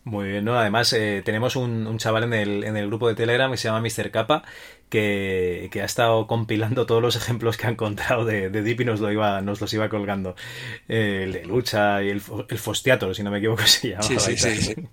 Muy 0.04 0.28
bien, 0.28 0.44
¿no? 0.44 0.58
Además, 0.58 0.92
eh, 0.92 1.22
tenemos 1.24 1.56
un, 1.56 1.96
chaval 1.96 2.24
en 2.24 2.34
el, 2.34 2.64
en 2.64 2.76
el 2.76 2.88
grupo 2.88 3.08
de 3.08 3.14
Telegram 3.14 3.50
que 3.50 3.56
se 3.56 3.68
llama 3.68 3.80
Mr. 3.80 4.10
Kappa, 4.10 4.44
que, 4.90 5.70
ha 5.80 5.84
estado 5.84 6.26
compilando 6.26 6.84
todos 6.84 7.00
los 7.00 7.16
ejemplos 7.16 7.56
que 7.56 7.66
ha 7.66 7.70
encontrado 7.70 8.26
de, 8.26 8.50
de 8.50 8.62
Deep 8.62 8.82
y 8.82 8.84
nos, 8.84 9.00
lo 9.00 9.10
iba, 9.10 9.40
nos 9.40 9.62
los 9.62 9.72
iba 9.72 9.88
colgando. 9.88 10.36
el 10.88 11.32
de 11.32 11.46
lucha 11.46 12.02
y 12.02 12.10
el, 12.10 12.22
el 12.48 12.58
Fostiato, 12.58 13.14
si 13.14 13.22
no 13.22 13.30
me 13.30 13.38
equivoco, 13.38 13.62
se 13.66 13.90
llama. 13.90 14.02
Sí, 14.02 14.18
sí, 14.18 14.36
sí, 14.36 14.74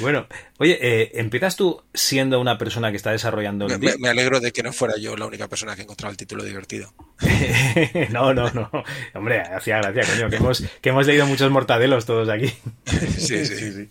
Bueno, 0.00 0.26
oye, 0.58 0.78
eh, 0.80 1.12
¿empiezas 1.14 1.56
tú 1.56 1.82
siendo 1.92 2.40
una 2.40 2.58
persona 2.58 2.90
que 2.90 2.96
está 2.96 3.10
desarrollando 3.10 3.66
el 3.66 3.78
me, 3.78 3.96
me, 3.98 4.08
alegro 4.08 4.40
de 4.40 4.52
que 4.52 4.62
no 4.62 4.72
fuera 4.72 4.96
yo 4.96 5.16
la 5.16 5.26
única 5.26 5.48
persona 5.48 5.74
que 5.74 5.82
ha 5.82 5.84
encontrado 5.84 6.10
el 6.10 6.16
título 6.16 6.44
divertido. 6.44 6.92
no, 8.10 8.34
no, 8.34 8.50
no. 8.50 8.70
Hombre, 9.14 9.40
hacía 9.40 9.78
gracia, 9.78 10.04
coño, 10.14 10.30
que 10.30 10.36
hemos, 10.36 10.64
que 10.80 10.88
hemos 10.88 11.06
leído 11.06 11.26
muchos 11.26 11.50
mortadelos 11.50 12.06
todos 12.06 12.28
aquí. 12.28 12.52
sí, 13.18 13.44
sí, 13.46 13.72
sí. 13.72 13.88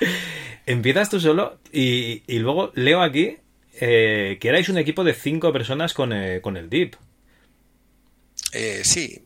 Empiezas 0.66 1.10
tú 1.10 1.20
solo 1.20 1.58
y, 1.72 2.22
luego 2.38 2.72
leo 2.74 3.02
aquí 3.02 3.38
eh, 3.80 4.38
que 4.40 4.48
erais 4.48 4.68
un 4.68 4.78
equipo 4.78 5.04
de 5.04 5.14
cinco 5.14 5.52
personas 5.52 5.94
con, 5.94 6.12
eh, 6.12 6.40
con 6.40 6.56
el 6.56 6.70
DIP. 6.70 6.94
sí, 8.82 9.24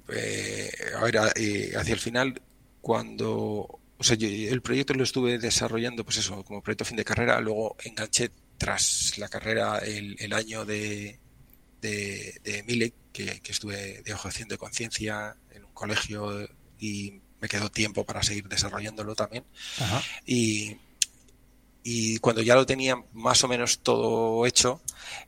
a 0.97 1.05
ver, 1.05 1.19
hacia 1.19 1.95
el 1.95 2.01
final, 2.01 2.41
cuando 2.81 3.79
o 3.99 4.05
sea, 4.05 4.17
el 4.21 4.63
proyecto 4.63 4.95
lo 4.95 5.03
estuve 5.03 5.39
desarrollando, 5.39 6.05
pues 6.05 6.19
eso, 6.19 6.45
como 6.45 6.63
proyecto 6.63 6.85
fin 6.85 6.97
de 6.97 7.05
carrera, 7.05 7.41
luego 7.41 7.77
enganché 7.85 8.31
tras 8.57 9.19
la 9.19 9.29
carrera 9.29 9.79
el, 9.79 10.33
año 10.33 10.65
de, 10.65 11.19
de, 11.81 12.41
de 12.45 12.63
Milek, 12.63 12.95
que, 13.13 13.41
estuve 13.49 14.03
de 14.03 14.13
haciendo 14.13 14.55
de 14.55 14.59
conciencia 14.59 15.37
en 15.51 15.65
un 15.65 15.73
colegio 15.73 16.49
y 16.79 17.21
me 17.41 17.49
quedó 17.49 17.71
tiempo 17.71 18.05
para 18.05 18.23
seguir 18.23 18.49
desarrollándolo 18.49 19.15
también. 19.15 19.45
Y, 20.27 20.77
y 21.83 22.19
cuando 22.19 22.43
ya 22.43 22.55
lo 22.55 22.67
tenía 22.67 22.97
más 23.15 23.43
o 23.45 23.49
menos 23.49 23.81
todo 23.81 24.47
hecho, 24.47 24.81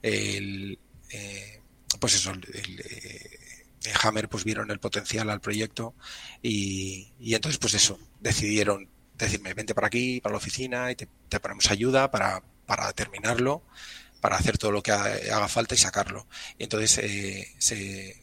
el, 0.02 0.78
eh, 1.10 1.60
pues 1.98 2.14
eso, 2.14 2.30
el, 2.32 2.80
eh, 2.80 3.39
Hammer 4.02 4.28
pues 4.28 4.44
vieron 4.44 4.70
el 4.70 4.78
potencial 4.78 5.30
al 5.30 5.40
proyecto 5.40 5.94
y, 6.42 7.12
entonces 7.20 7.58
pues 7.58 7.74
eso, 7.74 7.98
decidieron 8.20 8.88
decirme, 9.16 9.54
vente 9.54 9.74
para 9.74 9.86
aquí, 9.86 10.20
para 10.20 10.32
la 10.32 10.38
oficina 10.38 10.90
y 10.90 10.96
te, 10.96 11.06
ponemos 11.40 11.70
ayuda 11.70 12.10
para, 12.10 12.42
para, 12.66 12.92
terminarlo, 12.92 13.62
para 14.20 14.36
hacer 14.36 14.58
todo 14.58 14.72
lo 14.72 14.82
que 14.82 14.92
haga 14.92 15.48
falta 15.48 15.74
y 15.74 15.78
sacarlo. 15.78 16.26
Y 16.58 16.64
entonces 16.64 16.98
eh, 16.98 17.54
se, 17.58 18.16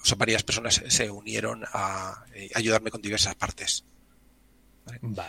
o 0.00 0.04
sea, 0.04 0.16
varias 0.16 0.42
personas 0.42 0.82
se 0.86 1.10
unieron 1.10 1.64
a, 1.72 2.24
eh, 2.34 2.50
ayudarme 2.54 2.90
con 2.90 3.02
diversas 3.02 3.34
partes. 3.34 3.84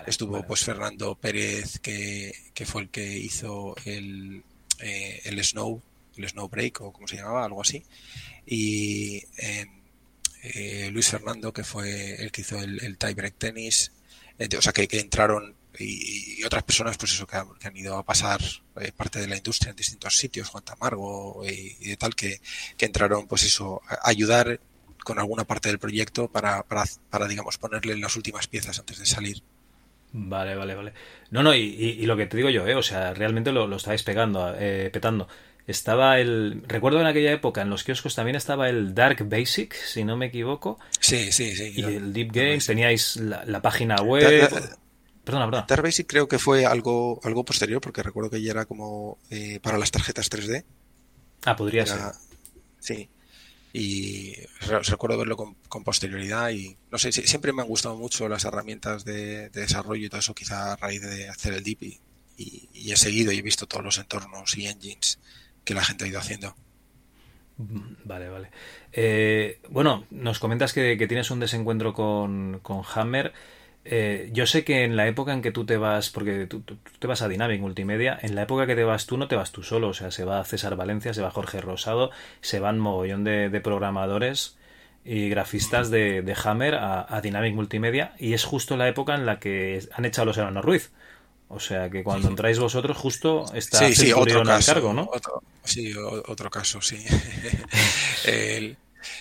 Estuvo 0.05 0.45
pues 0.45 0.63
Fernando 0.63 1.15
Pérez, 1.15 1.79
que, 1.79 2.31
que, 2.53 2.65
fue 2.67 2.83
el 2.83 2.89
que 2.89 3.17
hizo 3.17 3.75
el, 3.85 4.43
eh, 4.79 5.21
el 5.25 5.43
Snow, 5.43 5.81
el 6.15 6.29
Snow 6.29 6.47
Break 6.47 6.81
o 6.81 6.93
como 6.93 7.07
se 7.07 7.15
llamaba, 7.15 7.43
algo 7.43 7.61
así 7.61 7.83
y 8.47 9.21
em, 9.37 9.69
eh, 10.41 10.89
Luis 10.91 11.09
Fernando, 11.09 11.51
que 11.51 11.63
fue 11.63 12.15
el 12.15 12.31
que 12.31 12.41
hizo 12.41 12.57
el, 12.59 12.83
el 12.83 12.97
tiebreak 12.97 13.35
tenis, 13.37 13.91
o 14.57 14.61
sea, 14.61 14.71
que, 14.71 14.87
entraron 14.99 15.55
y, 15.79 16.43
otras 16.43 16.63
personas, 16.63 16.97
pues 16.97 17.13
eso, 17.13 17.27
que 17.27 17.37
han, 17.37 17.77
ido 17.77 17.97
a 17.97 18.03
pasar 18.03 18.39
eh, 18.79 18.91
parte 18.95 19.19
de 19.19 19.27
la 19.27 19.37
industria 19.37 19.71
en 19.71 19.75
distintos 19.75 20.15
sitios, 20.15 20.49
Juan 20.49 20.63
Tamargo 20.63 21.43
y, 21.45 21.89
de 21.89 21.97
tal, 21.97 22.15
que, 22.15 22.39
entraron, 22.79 23.27
pues 23.27 23.43
eso, 23.43 23.81
ayudar 24.03 24.59
con 25.03 25.19
alguna 25.19 25.43
parte 25.45 25.69
del 25.69 25.79
proyecto 25.79 26.27
para, 26.29 26.63
para, 26.63 26.83
para, 27.09 27.27
digamos, 27.27 27.57
ponerle 27.57 27.97
las 27.97 28.15
últimas 28.15 28.47
piezas 28.47 28.79
antes 28.79 28.99
de 28.99 29.05
salir. 29.05 29.43
Vale, 30.13 30.55
vale, 30.55 30.75
vale. 30.75 30.93
No, 31.31 31.43
no, 31.43 31.53
y, 31.53 32.05
lo 32.05 32.15
que 32.15 32.27
te 32.27 32.37
digo 32.37 32.49
yo, 32.49 32.65
eh, 32.65 32.75
o 32.75 32.83
sea, 32.83 33.13
realmente 33.13 33.51
lo, 33.51 33.67
lo 33.67 33.75
estáis 33.75 34.03
pegando, 34.03 34.55
eh, 34.57 34.89
petando. 34.91 35.27
Estaba 35.67 36.17
el. 36.17 36.63
Recuerdo 36.65 37.01
en 37.01 37.07
aquella 37.07 37.33
época 37.33 37.61
en 37.61 37.69
los 37.69 37.83
kioscos 37.83 38.15
también 38.15 38.37
estaba 38.37 38.69
el 38.69 38.95
Dark 38.95 39.27
Basic, 39.27 39.75
si 39.75 40.05
no 40.05 40.15
me 40.15 40.27
equivoco. 40.27 40.79
Sí, 41.01 41.33
sí, 41.33 41.53
sí. 41.57 41.73
Y 41.75 41.83
el 41.83 42.13
Deep 42.13 42.31
Games, 42.31 42.65
teníais 42.65 43.17
la, 43.17 43.61
página 43.61 43.97
web. 43.97 44.49
perdona, 45.25 45.45
perdona. 45.45 45.65
Dark 45.67 45.83
Basic 45.83 46.07
creo 46.07 46.29
que 46.29 46.39
fue 46.39 46.65
algo, 46.65 47.19
algo 47.21 47.43
posterior, 47.43 47.81
porque 47.81 48.01
recuerdo 48.01 48.29
que 48.29 48.41
ya 48.41 48.51
era 48.51 48.65
como 48.65 49.19
eh, 49.29 49.59
para 49.61 49.77
las 49.77 49.91
tarjetas 49.91 50.31
3D. 50.31 50.63
Ah, 51.43 51.57
podría 51.57 51.85
ser. 51.85 51.99
Sí. 52.79 53.09
Y 53.73 54.35
recuerdo 54.87 55.17
verlo 55.17 55.35
con, 55.35 55.83
posterioridad 55.83 56.49
y 56.51 56.77
no 56.89 56.97
sé, 56.97 57.11
siempre 57.11 57.51
me 57.51 57.61
han 57.61 57.67
gustado 57.67 57.97
mucho 57.97 58.29
las 58.29 58.45
herramientas 58.45 59.03
de, 59.03 59.49
desarrollo 59.49 60.05
y 60.05 60.09
todo 60.09 60.21
eso, 60.21 60.33
quizá 60.33 60.71
a 60.71 60.75
raíz 60.77 61.01
de 61.01 61.27
hacer 61.27 61.53
el 61.53 61.63
Deep 61.63 61.83
y, 61.83 61.99
y 62.73 62.91
he 62.91 62.95
seguido 62.95 63.33
y 63.33 63.39
he 63.39 63.41
visto 63.41 63.67
todos 63.67 63.83
los 63.83 63.97
entornos 63.97 64.57
y 64.57 64.67
engines 64.67 65.19
que 65.67 65.73
la 65.73 65.83
gente 65.83 66.05
ha 66.05 66.07
ido 66.07 66.19
haciendo. 66.19 66.55
Vale, 67.57 68.29
vale. 68.29 68.49
Eh, 68.93 69.59
bueno, 69.69 70.05
nos 70.11 70.39
comentas 70.39 70.71
que, 70.71 70.95
tienes 71.07 71.29
un 71.29 71.41
desencuentro 71.41 71.93
con, 71.93 72.61
Hammer. 72.95 73.33
Eh, 73.83 74.29
yo 74.31 74.45
sé 74.47 74.63
que 74.63 74.83
en 74.83 74.95
la 74.95 75.07
época 75.07 75.33
en 75.33 75.41
que 75.41 75.51
tú 75.51 75.65
te 75.65 75.75
vas, 75.77 76.09
porque 76.09 76.47
tú, 76.47 76.61
te 76.61 77.07
vas 77.07 77.21
a 77.21 77.27
Dynamic 77.27 77.59
Multimedia, 77.59 78.17
en 78.21 78.35
la 78.35 78.43
época 78.43 78.65
que 78.65 78.75
te 78.75 78.83
vas 78.83 79.05
tú 79.05 79.17
no 79.17 79.27
te 79.27 79.35
vas 79.35 79.51
tú 79.51 79.63
solo, 79.63 79.89
o 79.89 79.93
sea, 79.93 80.11
se 80.11 80.23
va 80.23 80.43
César 80.43 80.75
Valencia, 80.75 81.13
se 81.13 81.21
va 81.21 81.31
Jorge 81.31 81.61
Rosado, 81.61 82.11
se 82.41 82.59
van 82.59 82.79
mogollón 82.79 83.23
de, 83.23 83.49
programadores 83.61 84.57
y 85.05 85.29
grafistas 85.29 85.89
de, 85.89 86.35
Hammer 86.43 86.75
a, 86.75 87.19
Dynamic 87.21 87.55
Multimedia 87.55 88.13
y 88.19 88.33
es 88.33 88.43
justo 88.43 88.77
la 88.77 88.87
época 88.87 89.15
en 89.15 89.25
la 89.25 89.39
que 89.39 89.81
han 89.93 90.05
echado 90.05 90.25
los 90.25 90.37
hermanos 90.37 90.65
Ruiz. 90.65 90.91
O 91.49 91.59
sea 91.59 91.89
que 91.89 92.03
cuando 92.03 92.27
entráis 92.27 92.59
vosotros 92.59 92.97
justo 92.97 93.45
está 93.53 93.87
sí, 93.87 93.95
sí, 93.95 94.13
otro 94.13 94.43
caso, 94.43 94.73
cargo, 94.73 94.93
¿no? 94.93 95.09
sí, 95.63 95.93
otro 95.95 96.49
caso, 96.49 96.81
sí. 96.81 96.97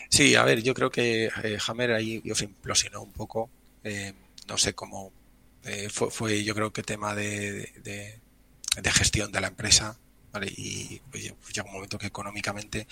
sí, 0.09 0.35
a 0.35 0.43
ver, 0.43 0.62
yo 0.62 0.75
creo 0.75 0.91
que 0.91 1.31
eh, 1.45 1.59
Hammer 1.67 1.93
ahí 1.93 2.23
se 2.35 2.45
implosionó 2.45 3.03
un 3.03 3.12
poco. 3.12 3.49
Eh, 3.85 4.12
no 4.49 4.59
sé 4.59 4.75
cómo. 4.75 5.12
Eh, 5.65 5.89
fue, 5.89 6.43
yo 6.43 6.55
creo 6.55 6.73
que 6.73 6.83
tema 6.83 7.15
de, 7.15 7.73
de, 7.83 8.91
gestión 8.91 9.31
de 9.31 9.41
la 9.41 9.49
empresa. 9.49 9.97
¿vale? 10.33 10.53
Y 10.57 11.01
pues, 11.11 11.23
llega 11.23 11.67
un 11.67 11.73
momento 11.75 11.97
que 11.97 12.09
económicamente. 12.09 12.89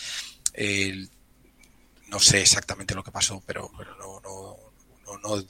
no 2.09 2.20
sé 2.20 2.40
exactamente 2.40 2.94
lo 2.94 3.03
que 3.03 3.11
pasó, 3.11 3.42
pero, 3.44 3.68
pero 3.77 3.97
no, 3.97 4.20
no 4.20 4.63
no, 5.07 5.45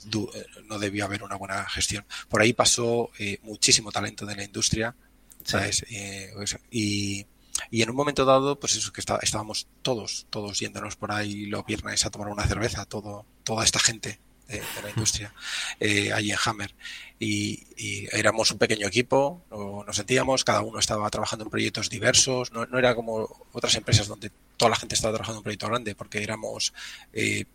no, 0.67 0.79
debió 0.79 1.05
haber 1.05 1.23
una 1.23 1.35
buena 1.35 1.67
gestión. 1.69 2.05
Por 2.29 2.41
ahí 2.41 2.53
pasó 2.53 3.11
eh, 3.19 3.39
muchísimo 3.43 3.91
talento 3.91 4.25
de 4.25 4.35
la 4.35 4.43
industria, 4.43 4.95
¿sabes? 5.43 5.85
Eh, 5.89 6.33
y, 6.71 7.25
y, 7.71 7.81
en 7.81 7.89
un 7.89 7.95
momento 7.95 8.25
dado, 8.25 8.59
pues 8.59 8.75
eso, 8.75 8.91
que 8.91 9.01
estábamos 9.01 9.67
todos, 9.81 10.27
todos 10.29 10.59
yéndonos 10.59 10.95
por 10.95 11.11
ahí 11.11 11.45
los 11.45 11.65
viernes 11.65 12.05
a 12.05 12.09
tomar 12.09 12.29
una 12.29 12.47
cerveza, 12.47 12.85
todo, 12.85 13.25
toda 13.43 13.63
esta 13.63 13.79
gente 13.79 14.19
de, 14.47 14.61
la 14.83 14.89
industria, 14.89 15.33
eh, 15.79 16.11
allí 16.13 16.31
en 16.31 16.37
Hammer. 16.43 16.75
Y, 17.19 17.63
éramos 18.11 18.51
un 18.51 18.57
pequeño 18.57 18.87
equipo, 18.87 19.43
nos 19.85 19.95
sentíamos, 19.95 20.43
cada 20.43 20.61
uno 20.61 20.79
estaba 20.79 21.09
trabajando 21.09 21.45
en 21.45 21.51
proyectos 21.51 21.89
diversos, 21.89 22.51
no, 22.51 22.65
no, 22.65 22.77
era 22.79 22.95
como 22.95 23.47
otras 23.51 23.75
empresas 23.75 24.07
donde 24.07 24.31
toda 24.57 24.69
la 24.69 24.75
gente 24.75 24.95
estaba 24.95 25.13
trabajando 25.13 25.37
en 25.37 25.39
un 25.39 25.43
proyecto 25.43 25.67
grande, 25.67 25.95
porque 25.95 26.23
éramos 26.23 26.73
eh, 27.13 27.45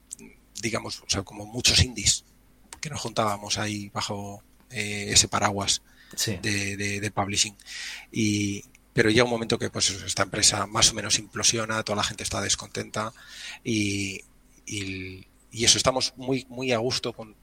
digamos, 0.61 1.01
o 1.01 1.09
sea, 1.09 1.23
como 1.23 1.47
muchos 1.47 1.83
indies 1.83 2.25
que 2.81 2.91
nos 2.91 3.01
juntábamos 3.01 3.59
ahí 3.59 3.91
bajo 3.91 4.43
eh, 4.71 5.09
ese 5.11 5.29
paraguas 5.29 5.83
de, 6.27 7.13
publishing. 7.15 7.57
Y, 8.11 8.65
pero 8.93 9.11
llega 9.11 9.25
un 9.25 9.31
momento 9.31 9.59
que 9.59 9.71
pues 9.71 9.91
esta 9.91 10.23
empresa 10.23 10.67
más 10.67 10.91
o 10.91 10.95
menos 10.95 11.19
implosiona, 11.19 11.83
toda 11.83 11.97
la 11.97 12.05
gente 12.05 12.23
está 12.23 12.41
descontenta 12.41 13.13
y, 13.63 14.23
y, 14.67 15.27
eso 15.53 15.79
estamos 15.79 16.15
muy, 16.17 16.47
muy 16.49 16.73
a 16.73 16.79
gusto 16.79 17.13
con, 17.13 17.37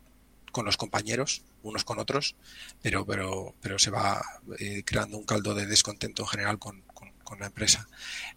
con 0.52 0.66
los 0.66 0.78
compañeros, 0.78 1.44
unos 1.64 1.84
con 1.84 2.00
otros, 2.00 2.36
pero, 2.82 3.06
pero, 3.06 3.54
pero 3.62 3.78
se 3.78 3.92
va 3.92 4.24
eh, 4.60 4.84
creando 4.86 5.18
un 5.18 5.26
caldo 5.26 5.54
de 5.54 5.66
descontento 5.66 6.24
en 6.24 6.30
general 6.30 6.60
con, 6.60 6.82
con, 6.82 7.40
la 7.40 7.48
empresa. 7.48 7.90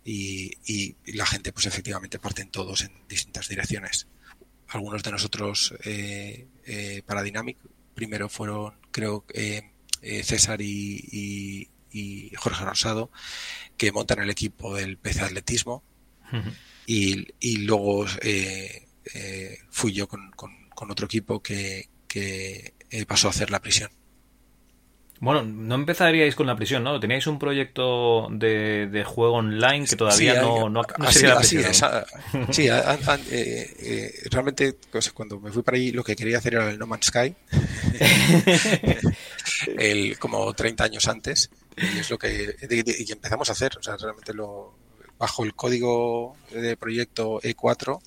Y, 0.04 0.50
y, 0.66 0.96
la 1.12 1.24
gente, 1.24 1.52
pues 1.52 1.66
efectivamente, 1.66 2.18
parten 2.18 2.50
todos 2.50 2.82
en 2.82 2.92
distintas 3.08 3.48
direcciones. 3.48 4.08
Algunos 4.70 5.02
de 5.02 5.10
nosotros 5.10 5.74
eh, 5.84 6.46
eh, 6.64 7.02
para 7.04 7.22
Dynamic, 7.22 7.58
primero 7.94 8.28
fueron, 8.28 8.74
creo, 8.90 9.24
eh, 9.34 9.62
César 10.22 10.62
y, 10.62 11.68
y, 11.92 12.30
Jorge 12.36 12.64
Rosado, 12.64 13.10
que 13.76 13.92
montan 13.92 14.20
el 14.20 14.30
equipo 14.30 14.74
del 14.74 14.96
PC 14.96 15.22
Atletismo. 15.22 15.82
y, 16.86 17.26
y, 17.40 17.56
luego 17.58 18.06
fui 19.70 19.92
yo 19.92 20.08
con, 20.08 20.30
con, 20.30 20.68
con 20.68 20.90
otro 20.90 21.06
equipo 21.06 21.42
que, 21.42 21.88
que 22.06 22.74
pasó 23.06 23.26
a 23.26 23.30
hacer 23.30 23.50
la 23.50 23.60
prisión. 23.60 23.90
Bueno, 25.20 25.42
no 25.42 25.74
empezaríais 25.74 26.34
con 26.34 26.46
la 26.46 26.56
prisión, 26.56 26.82
¿no? 26.82 26.98
Teníais 26.98 27.26
un 27.26 27.38
proyecto 27.38 28.28
de, 28.30 28.86
de 28.86 29.04
juego 29.04 29.34
online 29.34 29.86
que 29.86 29.94
todavía 29.94 30.40
no, 30.40 30.68
no, 30.68 30.82
sería 31.10 31.34
la 31.34 31.40
prisión. 31.40 31.64
sí, 32.50 32.68
eh, 32.68 34.12
realmente 34.30 34.76
pues, 34.90 35.12
cuando 35.12 35.38
me 35.38 35.52
fui 35.52 35.62
para 35.62 35.76
allí 35.76 35.92
lo 35.92 36.02
que 36.02 36.16
quería 36.16 36.38
hacer 36.38 36.54
era 36.54 36.70
el 36.70 36.78
No 36.78 36.86
Man's 36.86 37.06
Sky, 37.06 37.34
el, 39.78 40.18
como 40.18 40.52
30 40.54 40.84
años 40.84 41.06
antes, 41.06 41.50
y 41.76 41.98
es 41.98 42.10
lo 42.10 42.18
que 42.18 42.56
y 42.98 43.12
empezamos 43.12 43.48
a 43.50 43.52
hacer. 43.52 43.76
O 43.78 43.82
sea, 43.82 43.96
realmente 43.98 44.32
lo 44.32 44.74
bajo 45.18 45.44
el 45.44 45.54
código 45.54 46.36
de 46.50 46.76
proyecto 46.78 47.40
E4 47.42 48.00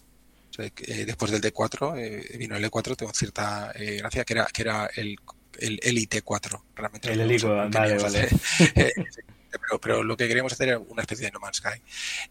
eh, 0.57 1.05
después 1.05 1.31
del 1.31 1.41
D4 1.41 1.97
eh, 1.97 2.37
vino 2.37 2.55
el 2.55 2.63
E4, 2.69 2.95
tengo 2.95 3.11
cierta 3.13 3.71
eh, 3.75 3.97
gracia, 3.97 4.23
que 4.23 4.33
era, 4.33 4.45
que 4.45 4.61
era 4.61 4.89
el, 4.95 5.15
el 5.59 5.79
Elite 5.81 6.21
4. 6.21 6.65
Realmente 6.75 7.11
el 7.11 7.21
Elite, 7.21 7.45
vale, 7.45 7.97
vale. 7.97 8.29
pero, 8.73 9.81
pero, 9.81 10.03
lo 10.03 10.17
que 10.17 10.27
queríamos 10.27 10.53
hacer 10.53 10.69
era 10.69 10.79
una 10.79 11.01
especie 11.01 11.25
de 11.25 11.31
No 11.31 11.39
Man's 11.39 11.57
Sky. 11.57 11.81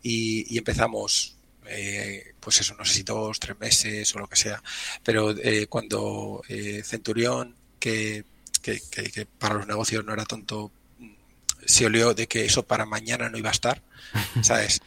Y, 0.02 0.54
y 0.54 0.58
empezamos, 0.58 1.36
pues 2.40 2.60
eso, 2.60 2.74
no 2.74 2.84
sé 2.84 2.94
si 2.94 3.02
dos, 3.02 3.38
tres 3.40 3.58
meses 3.58 4.14
o 4.14 4.18
lo 4.18 4.26
que 4.26 4.36
sea. 4.36 4.62
Pero 5.02 5.34
cuando 5.68 6.42
Centurión, 6.84 7.56
que, 7.78 8.24
que, 8.60 8.80
que, 8.90 9.26
para 9.26 9.54
los 9.54 9.66
negocios 9.66 10.04
no 10.04 10.12
era 10.12 10.24
tonto, 10.24 10.70
se 11.64 11.86
olió 11.86 12.14
de 12.14 12.26
que 12.26 12.44
eso 12.44 12.64
para 12.64 12.86
mañana 12.86 13.28
no 13.28 13.38
iba 13.38 13.50
a 13.50 13.52
estar, 13.52 13.82
¿sabes? 14.42 14.80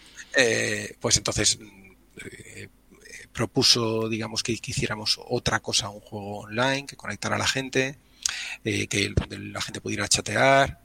pues 0.99 1.15
entonces 1.15 1.57
propuso, 3.35 4.07
digamos, 4.07 4.41
que, 4.41 4.53
hiciéramos 4.53 5.19
otra 5.27 5.59
cosa, 5.59 5.89
un 5.89 5.99
juego 5.99 6.39
online, 6.39 6.87
que 6.87 6.95
conectara 6.95 7.35
a 7.35 7.39
la 7.39 7.47
gente, 7.47 7.97
eh, 8.63 8.87
que 8.87 9.13
la 9.29 9.61
gente 9.61 9.81
pudiera 9.81 10.07
chatear 10.07 10.79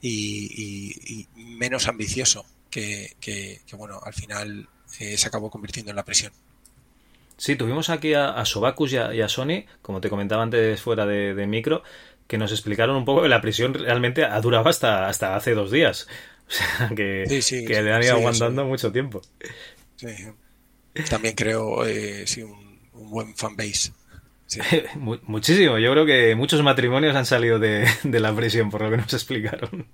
y, 0.00 1.26
menos 1.36 1.88
ambicioso, 1.88 2.44
que, 2.70 3.60
bueno, 3.74 4.00
al 4.02 4.14
final 4.14 4.68
eh, 4.98 5.16
se 5.16 5.28
acabó 5.28 5.50
convirtiendo 5.50 5.90
en 5.90 5.96
la 5.96 6.04
presión. 6.04 6.32
Sí, 7.36 7.56
tuvimos 7.56 7.90
aquí 7.90 8.14
a, 8.14 8.30
a 8.30 8.44
Sobacus 8.44 8.92
y 8.92 8.96
a, 8.96 9.28
Sony, 9.28 9.64
como 9.80 10.00
te 10.00 10.08
comentaba 10.08 10.42
antes 10.42 10.80
fuera 10.80 11.06
de, 11.06 11.46
micro, 11.46 11.82
que 12.26 12.38
nos 12.38 12.52
explicaron 12.52 12.96
un 12.96 13.04
poco 13.04 13.22
que 13.22 13.28
la 13.28 13.40
prisión 13.40 13.74
realmente 13.74 14.24
ha 14.24 14.40
durado 14.40 14.68
hasta, 14.68 15.08
hasta 15.08 15.36
hace 15.36 15.54
dos 15.54 15.70
días. 15.70 16.06
O 16.44 16.54
sea, 16.54 16.88
que, 16.90 17.24
que 17.66 17.82
le 17.82 17.92
han 17.94 18.02
ido 18.02 18.16
aguantando 18.16 18.66
mucho 18.66 18.92
tiempo. 18.92 19.22
También 21.08 21.34
creo 21.34 21.86
eh, 21.86 22.26
sí, 22.26 22.42
un, 22.42 22.78
buen 22.92 23.34
fanbase. 23.36 23.92
Muchísimo. 24.96 25.78
Yo 25.78 25.92
creo 25.92 26.06
que 26.06 26.34
muchos 26.34 26.62
matrimonios 26.62 27.16
han 27.16 27.26
salido 27.26 27.58
de, 27.58 27.86
la 28.04 28.34
prisión, 28.34 28.70
por 28.70 28.82
lo 28.82 28.90
que 28.90 28.96
nos 28.96 29.12
explicaron. 29.12 29.86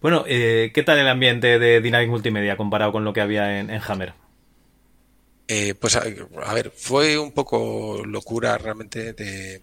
Bueno, 0.00 0.24
eh, 0.26 0.70
¿qué 0.74 0.82
tal 0.82 0.98
el 0.98 1.08
ambiente 1.08 1.58
de 1.58 1.80
Dynamic 1.80 2.08
Multimedia 2.08 2.56
comparado 2.56 2.92
con 2.92 3.04
lo 3.04 3.12
que 3.12 3.20
había 3.20 3.60
en, 3.60 3.70
Hammer? 3.70 4.14
Eh, 5.46 5.74
pues 5.74 5.96
a, 5.96 6.54
ver, 6.54 6.72
fue 6.74 7.18
un 7.18 7.32
poco 7.32 8.02
locura 8.06 8.56
realmente 8.56 9.12
de, 9.12 9.62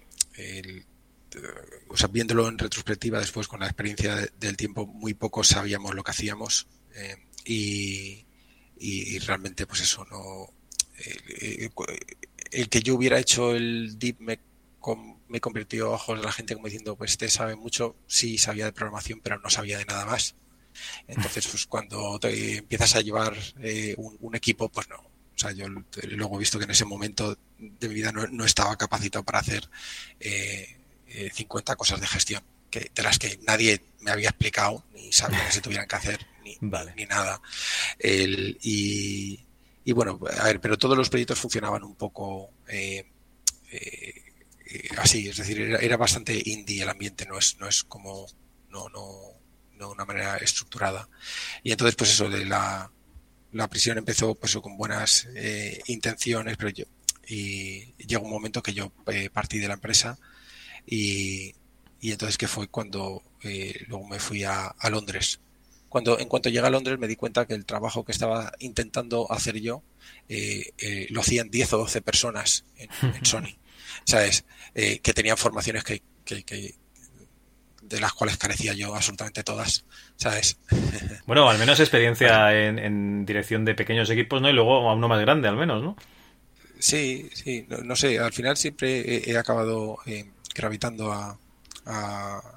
o 1.87 1.97
sea, 1.97 2.09
viéndolo 2.09 2.47
en 2.47 2.57
retrospectiva 2.57 3.19
después 3.19 3.47
con 3.47 3.61
la 3.61 3.67
experiencia 3.67 4.15
del 4.37 4.57
tiempo, 4.57 4.85
muy 4.85 5.13
poco 5.13 5.43
sabíamos 5.43 5.95
lo 5.95 6.03
que 6.03 6.11
hacíamos 6.11 6.67
y, 7.45 8.25
y, 8.77 9.17
realmente 9.19 9.65
pues 9.65 9.81
eso 9.81 10.05
no 10.05 10.49
el, 12.51 12.69
que 12.69 12.81
yo 12.81 12.95
hubiera 12.95 13.19
hecho 13.19 13.55
el 13.55 13.97
deep 13.97 14.17
me, 14.19 14.39
me 15.27 15.41
convirtió 15.41 15.87
a 15.87 15.95
ojos 15.95 16.19
de 16.19 16.25
la 16.25 16.31
gente 16.31 16.55
como 16.55 16.67
diciendo 16.67 16.95
pues 16.95 17.11
este 17.11 17.29
sabe 17.29 17.55
mucho 17.55 17.95
sí 18.07 18.37
sabía 18.37 18.65
de 18.65 18.71
programación 18.71 19.19
pero 19.21 19.39
no 19.39 19.49
sabía 19.49 19.77
de 19.77 19.85
nada 19.85 20.05
más. 20.05 20.35
Entonces 21.07 21.47
pues 21.47 21.65
cuando 21.65 22.19
te 22.19 22.57
empiezas 22.57 22.95
a 22.95 23.01
llevar 23.01 23.35
eh, 23.61 23.95
un, 23.97 24.35
equipo 24.35 24.69
pues 24.69 24.89
no. 24.89 24.97
O 24.97 25.39
sea 25.39 25.51
yo 25.51 25.67
luego 25.67 26.35
he 26.35 26.39
visto 26.39 26.57
que 26.57 26.65
en 26.65 26.71
ese 26.71 26.85
momento 26.85 27.37
de 27.57 27.87
mi 27.87 27.95
vida 27.95 28.11
no, 28.11 28.45
estaba 28.45 28.75
capacitado 28.77 29.23
para 29.23 29.39
hacer 29.39 29.69
eh, 30.19 30.77
50 31.33 31.73
eh, 31.73 31.75
cosas 31.75 31.99
de 31.99 32.07
gestión 32.07 32.43
que, 32.69 32.91
de 32.93 33.03
las 33.03 33.19
que 33.19 33.39
nadie 33.47 33.81
me 34.01 34.11
había 34.11 34.29
explicado 34.29 34.83
ni 34.93 35.11
sabía 35.11 35.45
que 35.45 35.51
se 35.51 35.61
tuvieran 35.61 35.87
que 35.87 35.95
hacer 35.95 36.27
ni, 36.43 37.05
nada. 37.05 37.41
y, 38.01 39.46
bueno, 39.93 40.19
a 40.39 40.45
ver, 40.45 40.59
pero 40.59 40.77
todos 40.77 40.97
los 40.97 41.09
proyectos 41.09 41.39
funcionaban 41.39 41.83
un 41.83 41.95
poco 41.95 42.49
eh, 42.67 43.09
eh, 43.71 44.13
así, 44.97 45.29
es 45.29 45.37
decir, 45.37 45.61
era, 45.61 45.95
bastante 45.97 46.41
indie 46.45 46.83
el 46.83 46.89
ambiente, 46.89 47.25
no 47.25 47.37
es, 47.37 47.57
no 47.57 47.67
es 47.67 47.83
como, 47.83 48.27
no, 48.69 48.89
no, 48.89 49.05
no 49.77 49.91
una 49.91 50.05
manera 50.05 50.37
estructurada. 50.37 51.07
Y 51.63 51.71
entonces, 51.71 51.95
pues 51.95 52.09
eso 52.11 52.29
de 52.29 52.45
la, 52.45 52.91
la 53.53 53.67
prisión 53.69 53.97
empezó 53.97 54.35
pues 54.35 54.55
con 54.57 54.75
buenas 54.75 55.27
eh, 55.35 55.81
intenciones, 55.87 56.57
pero 56.57 56.69
yo, 56.69 56.85
y 57.25 57.93
llegó 58.05 58.25
un 58.25 58.31
momento 58.31 58.61
que 58.61 58.73
yo 58.73 58.91
partí 59.31 59.59
de 59.59 59.67
la 59.67 59.75
empresa 59.75 60.17
y, 60.85 61.53
y 62.01 62.11
entonces 62.11 62.37
que 62.37 62.47
fue 62.47 62.67
cuando 62.67 63.23
luego 63.87 64.07
me 64.07 64.19
fui 64.19 64.43
a, 64.43 64.67
a 64.67 64.89
Londres 64.89 65.39
cuando 65.89 66.19
en 66.19 66.27
cuanto 66.27 66.49
llegué 66.49 66.67
a 66.67 66.69
Londres 66.69 66.99
me 66.99 67.07
di 67.07 67.15
cuenta 67.15 67.45
que 67.45 67.53
el 67.53 67.65
trabajo 67.65 68.03
que 68.03 68.11
estaba 68.11 68.51
intentando 68.59 69.31
hacer 69.31 69.59
yo 69.59 69.83
eh, 70.27 70.73
eh, 70.77 71.07
lo 71.09 71.21
hacían 71.21 71.49
10 71.49 71.73
o 71.73 71.77
12 71.79 72.01
personas 72.01 72.65
en, 72.77 72.89
Sony. 73.25 73.57
¿Sabes? 74.03 74.45
Eh, 74.75 74.99
que 74.99 75.13
tenían 75.13 75.37
formaciones 75.37 75.83
que, 75.83 76.01
de 77.81 78.01
las 78.01 78.13
cuales 78.13 78.37
carecía 78.37 78.73
yo 78.73 78.93
absolutamente 78.93 79.43
todas, 79.43 79.85
¿sabes? 80.15 80.57
Bueno, 81.25 81.49
al 81.49 81.57
menos 81.57 81.79
experiencia 81.79 82.53
en, 82.53 83.25
dirección 83.25 83.65
de 83.65 83.75
pequeños 83.75 84.09
equipos, 84.09 84.41
¿no? 84.41 84.49
Y 84.49 84.53
luego 84.53 84.89
a 84.89 84.93
uno 84.93 85.09
más 85.09 85.19
grande, 85.19 85.49
al 85.49 85.57
menos, 85.57 85.83
¿no? 85.83 85.97
Sí, 86.79 87.29
sí, 87.33 87.65
no, 87.67 87.95
sé, 87.95 88.19
al 88.19 88.31
final 88.31 88.55
siempre 88.55 89.29
he, 89.29 89.37
acabado 89.37 89.97
gravitando 90.55 91.11
a, 91.11 91.37
a, 91.85 92.56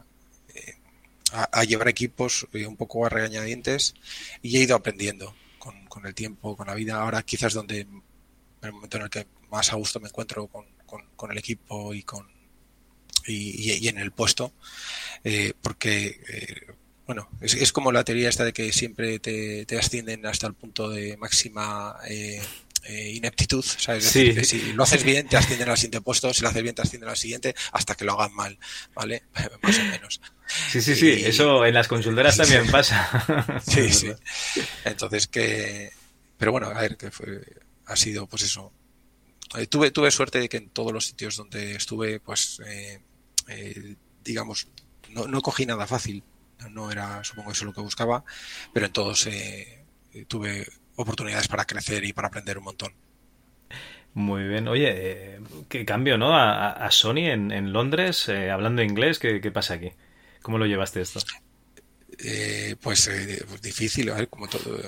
llevar 1.66 1.88
equipos 1.88 2.46
eh, 2.52 2.66
un 2.66 2.76
poco 2.76 3.06
a 3.06 3.08
regañadientes 3.08 3.94
y 4.42 4.56
he 4.56 4.62
ido 4.62 4.76
aprendiendo 4.76 5.34
con, 5.58 5.86
con, 5.86 6.06
el 6.06 6.14
tiempo, 6.14 6.56
con 6.56 6.66
la 6.66 6.74
vida. 6.74 7.00
Ahora 7.00 7.22
quizás 7.22 7.52
donde 7.52 7.86
el 8.62 8.72
momento 8.72 8.96
en 8.96 9.04
el 9.04 9.10
que 9.10 9.26
más 9.50 9.72
a 9.72 9.76
gusto 9.76 10.00
me 10.00 10.08
encuentro 10.08 10.46
con, 10.46 10.66
con, 11.16 11.30
el 11.30 11.38
equipo 11.38 11.94
y 11.94 12.02
con 12.02 12.26
y, 13.26 13.86
en 13.86 13.98
el 13.98 14.12
puesto, 14.12 14.52
eh, 15.22 15.52
porque 15.60 16.20
eh, 16.28 16.74
bueno, 17.06 17.28
es, 17.40 17.54
es, 17.54 17.72
como 17.72 17.92
la 17.92 18.04
teoría 18.04 18.28
esta 18.28 18.44
de 18.44 18.52
que 18.52 18.72
siempre 18.72 19.18
te, 19.18 19.66
te 19.66 19.78
ascienden 19.78 20.26
hasta 20.26 20.46
el 20.46 20.54
punto 20.54 20.88
de 20.88 21.16
máxima 21.16 21.96
eh, 22.84 23.12
ineptitud, 23.14 23.62
¿sabes? 23.64 24.04
si 24.06 24.72
lo 24.72 24.84
haces 24.84 25.04
bien, 25.04 25.28
te 25.28 25.36
ascienden 25.36 25.68
al 25.68 25.76
siguiente 25.76 26.00
puesto, 26.00 26.32
si 26.32 26.42
lo 26.42 26.48
haces 26.48 26.62
bien, 26.62 26.74
te 26.74 26.82
ascienden 26.82 27.10
al 27.10 27.16
siguiente, 27.16 27.54
hasta 27.72 27.94
que 27.94 28.04
lo 28.04 28.12
hagan 28.14 28.34
mal, 28.34 28.58
¿vale? 28.94 29.24
Más 29.62 29.78
o 29.78 29.84
menos. 29.84 30.20
Sí, 30.70 30.80
sí, 30.80 30.96
sí, 30.96 31.10
eso 31.10 31.64
en 31.66 31.74
las 31.74 31.88
consultoras 31.88 32.36
también 32.36 32.66
pasa. 32.70 33.60
sí, 33.66 33.90
sí. 33.92 34.12
Entonces 34.84 35.26
que... 35.26 35.92
Pero 36.38 36.52
bueno, 36.52 36.68
a 36.68 36.80
ver, 36.80 36.96
que 36.96 37.10
fue, 37.10 37.42
ha 37.84 37.96
sido 37.96 38.26
pues 38.26 38.42
eso. 38.44 38.72
Eh, 39.58 39.66
tuve, 39.66 39.90
tuve 39.90 40.10
suerte 40.10 40.40
de 40.40 40.48
que 40.48 40.56
en 40.56 40.70
todos 40.70 40.92
los 40.92 41.04
sitios 41.04 41.36
donde 41.36 41.72
estuve, 41.72 42.18
pues, 42.18 42.62
eh, 42.66 43.02
digamos, 44.24 44.68
no, 45.10 45.26
no 45.26 45.42
cogí 45.42 45.66
nada 45.66 45.86
fácil. 45.86 46.24
No 46.70 46.90
era, 46.90 47.22
supongo, 47.24 47.52
eso 47.52 47.66
lo 47.66 47.74
que 47.74 47.80
buscaba, 47.82 48.24
pero 48.72 48.86
en 48.86 48.92
todos 48.92 49.28
tuve 50.28 50.66
oportunidades 51.02 51.48
para 51.48 51.64
crecer 51.64 52.04
y 52.04 52.12
para 52.12 52.28
aprender 52.28 52.58
un 52.58 52.64
montón. 52.64 52.92
Muy 54.14 54.48
bien. 54.48 54.66
Oye, 54.68 54.88
eh, 54.92 55.40
qué 55.68 55.84
cambio, 55.84 56.18
¿no? 56.18 56.36
A, 56.36 56.90
Sony 56.90 57.28
en, 57.30 57.72
Londres, 57.72 58.28
eh, 58.28 58.50
hablando 58.50 58.82
inglés, 58.82 59.18
¿qué, 59.18 59.40
pasa 59.52 59.74
aquí? 59.74 59.92
¿Cómo 60.42 60.58
lo 60.58 60.66
llevaste 60.66 61.00
esto? 61.00 61.20
Eh, 62.18 62.74
pues, 62.80 63.08
pues, 63.48 63.62
difícil, 63.62 64.10
a 64.10 64.14
ver, 64.14 64.28
como 64.28 64.48
todo, 64.48 64.78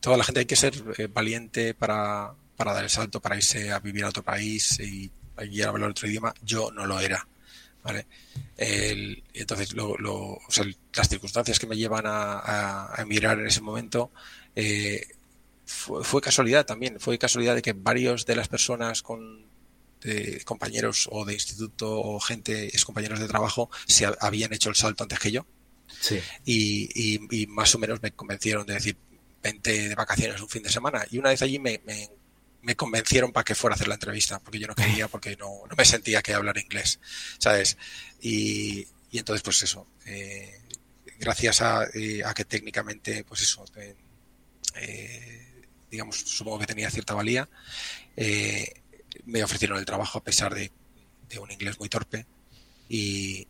toda 0.00 0.16
la 0.18 0.24
gente 0.24 0.40
hay 0.40 0.46
que 0.46 0.56
ser 0.56 0.74
valiente 1.08 1.72
para, 1.72 2.34
para 2.56 2.74
dar 2.74 2.84
el 2.84 2.90
salto, 2.90 3.20
para 3.20 3.36
irse 3.36 3.72
a 3.72 3.80
vivir 3.80 4.04
a 4.04 4.08
otro 4.08 4.22
país 4.22 4.78
y 4.80 5.10
y 5.44 5.62
hablar 5.62 5.90
otro 5.90 6.08
idioma, 6.08 6.34
yo 6.42 6.70
no 6.72 6.86
lo 6.86 7.00
era. 7.00 7.26
¿vale? 7.82 8.06
El, 8.56 9.22
entonces, 9.34 9.72
lo, 9.72 9.96
lo, 9.96 10.14
o 10.14 10.50
sea, 10.50 10.64
las 10.94 11.08
circunstancias 11.08 11.58
que 11.58 11.66
me 11.66 11.76
llevan 11.76 12.06
a, 12.06 12.92
a, 12.94 13.02
emigrar 13.02 13.38
en 13.38 13.46
ese 13.46 13.60
momento 13.60 14.10
eh, 14.60 15.06
fue, 15.64 16.02
fue, 16.02 16.20
casualidad 16.20 16.66
también. 16.66 16.98
Fue 16.98 17.16
casualidad 17.16 17.54
de 17.54 17.62
que 17.62 17.74
varios 17.74 18.26
de 18.26 18.34
las 18.34 18.48
personas 18.48 19.02
con 19.02 19.46
de 20.00 20.42
compañeros 20.44 21.08
o 21.12 21.24
de 21.24 21.34
instituto 21.34 22.00
o 22.00 22.20
gente, 22.20 22.74
es 22.74 22.84
compañeros 22.84 23.20
de 23.20 23.28
trabajo, 23.28 23.70
se 23.86 24.06
habían 24.20 24.52
hecho 24.52 24.68
el 24.68 24.76
salto 24.76 25.04
antes 25.04 25.18
que 25.18 25.30
yo. 25.30 25.46
Sí. 26.00 26.20
Y, 26.44 26.88
y, 26.94 27.42
y, 27.42 27.46
más 27.46 27.74
o 27.74 27.78
menos 27.78 28.02
me 28.02 28.10
convencieron 28.10 28.66
de 28.66 28.74
decir, 28.74 28.96
vente 29.42 29.88
de 29.88 29.94
vacaciones 29.94 30.40
un 30.40 30.48
fin 30.48 30.62
de 30.64 30.70
semana. 30.70 31.06
Y 31.10 31.18
una 31.18 31.30
vez 31.30 31.42
allí 31.42 31.60
me, 31.60 31.80
me, 31.84 32.10
me 32.62 32.74
convencieron 32.74 33.32
para 33.32 33.44
que 33.44 33.54
fuera 33.54 33.74
a 33.74 33.76
hacer 33.76 33.88
la 33.88 33.94
entrevista, 33.94 34.40
porque 34.40 34.58
yo 34.58 34.66
no 34.66 34.74
quería, 34.74 35.06
porque 35.14 35.36
no, 35.36 35.48
no 35.68 35.76
me 35.76 35.84
sentía 35.84 36.20
que 36.20 36.34
hablar 36.34 36.58
inglés, 36.58 36.98
¿sabes? 37.38 37.76
Y, 38.20 38.86
y 39.12 39.18
entonces, 39.18 39.42
pues 39.42 39.62
eso, 39.62 39.86
eh, 40.06 40.60
gracias 41.18 41.62
a, 41.62 41.84
eh, 41.94 42.22
a, 42.24 42.34
que 42.34 42.44
técnicamente, 42.44 43.24
pues 43.24 43.42
eso, 43.42 43.64
eh, 43.76 43.94
digamos, 45.90 46.16
supongo 46.16 46.58
que 46.58 46.66
tenía 46.66 46.90
cierta 46.90 47.14
valía, 47.14 47.48
eh, 48.16 48.72
me 49.24 49.42
ofrecieron 49.42 49.78
el 49.78 49.84
trabajo 49.84 50.18
a 50.18 50.24
pesar 50.24 50.54
de, 50.54 50.70
de 51.28 51.38
un 51.38 51.50
inglés 51.50 51.78
muy 51.78 51.88
torpe 51.88 52.26
y, 52.88 53.46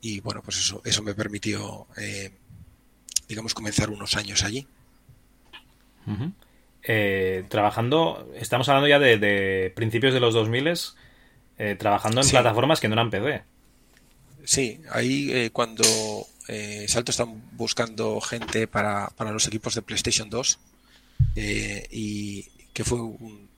y, 0.00 0.20
bueno, 0.20 0.42
pues 0.42 0.58
eso, 0.58 0.80
eso 0.84 1.02
me 1.02 1.14
permitió, 1.14 1.86
eh, 1.96 2.30
digamos, 3.28 3.54
comenzar 3.54 3.90
unos 3.90 4.16
años 4.16 4.44
allí. 4.44 4.66
Uh 6.06 6.12
-huh. 6.12 6.32
eh, 6.84 7.44
trabajando, 7.48 8.32
estamos 8.36 8.68
hablando 8.68 8.88
ya 8.88 8.98
de, 8.98 9.18
de 9.18 9.72
principios 9.74 10.14
de 10.14 10.20
los 10.20 10.32
2000, 10.32 10.72
eh, 11.58 11.76
trabajando 11.78 12.20
en 12.20 12.26
sí. 12.26 12.30
plataformas 12.30 12.80
que 12.80 12.88
no 12.88 12.94
eran 12.94 13.10
PC. 13.10 13.42
Sí, 14.44 14.80
ahí 14.92 15.30
eh, 15.32 15.50
cuando 15.50 15.84
eh, 16.48 16.86
Salto 16.88 17.10
están 17.10 17.42
buscando 17.52 18.20
gente 18.20 18.66
para, 18.66 19.08
para, 19.08 19.32
los 19.32 19.46
equipos 19.46 19.74
de 19.74 19.82
PlayStation 19.82 20.30
2 20.30 20.58
eh, 21.36 21.86
y 21.90 22.44
que 22.72 22.84
fue 22.84 23.00
un, 23.00 23.48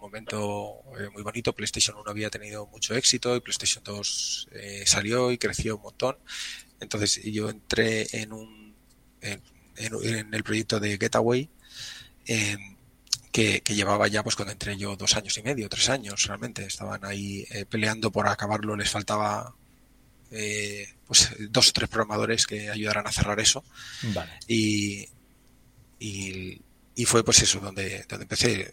momento 0.00 0.82
eh, 0.98 1.08
muy 1.12 1.22
bonito. 1.22 1.52
PlayStation 1.52 1.96
1 1.96 2.10
había 2.10 2.28
tenido 2.28 2.66
mucho 2.66 2.94
éxito 2.94 3.36
y 3.36 3.40
PlayStation 3.40 3.84
2 3.84 4.48
eh, 4.52 4.82
salió 4.84 5.30
y 5.30 5.38
creció 5.38 5.76
un 5.76 5.82
montón. 5.82 6.16
Entonces 6.80 7.22
yo 7.22 7.48
entré 7.48 8.08
en 8.12 8.32
un 8.32 8.74
en, 9.20 10.34
el 10.34 10.42
proyecto 10.42 10.80
de 10.80 10.98
Getaway 10.98 11.48
que, 13.30 13.62
llevaba 13.68 14.08
ya, 14.08 14.24
pues 14.24 14.34
cuando 14.34 14.52
entré 14.52 14.76
yo, 14.76 14.96
dos 14.96 15.16
años 15.16 15.38
y 15.38 15.42
medio, 15.42 15.68
tres 15.68 15.88
años 15.88 16.24
realmente. 16.26 16.64
Estaban 16.64 17.04
ahí 17.04 17.46
peleando 17.68 18.10
por 18.10 18.26
acabarlo, 18.26 18.74
les 18.74 18.90
faltaba 18.90 19.54
eh, 20.32 20.88
pues 21.06 21.34
dos 21.50 21.68
o 21.68 21.72
tres 21.72 21.88
programadores 21.88 22.46
que 22.46 22.70
ayudaran 22.70 23.06
a 23.06 23.12
cerrar 23.12 23.38
eso. 23.38 23.64
Vale. 24.14 24.32
Y, 24.48 25.06
y, 25.98 26.60
y, 26.94 27.04
fue 27.04 27.22
pues 27.22 27.42
eso, 27.42 27.60
donde, 27.60 28.04
donde 28.08 28.24
empecé. 28.24 28.72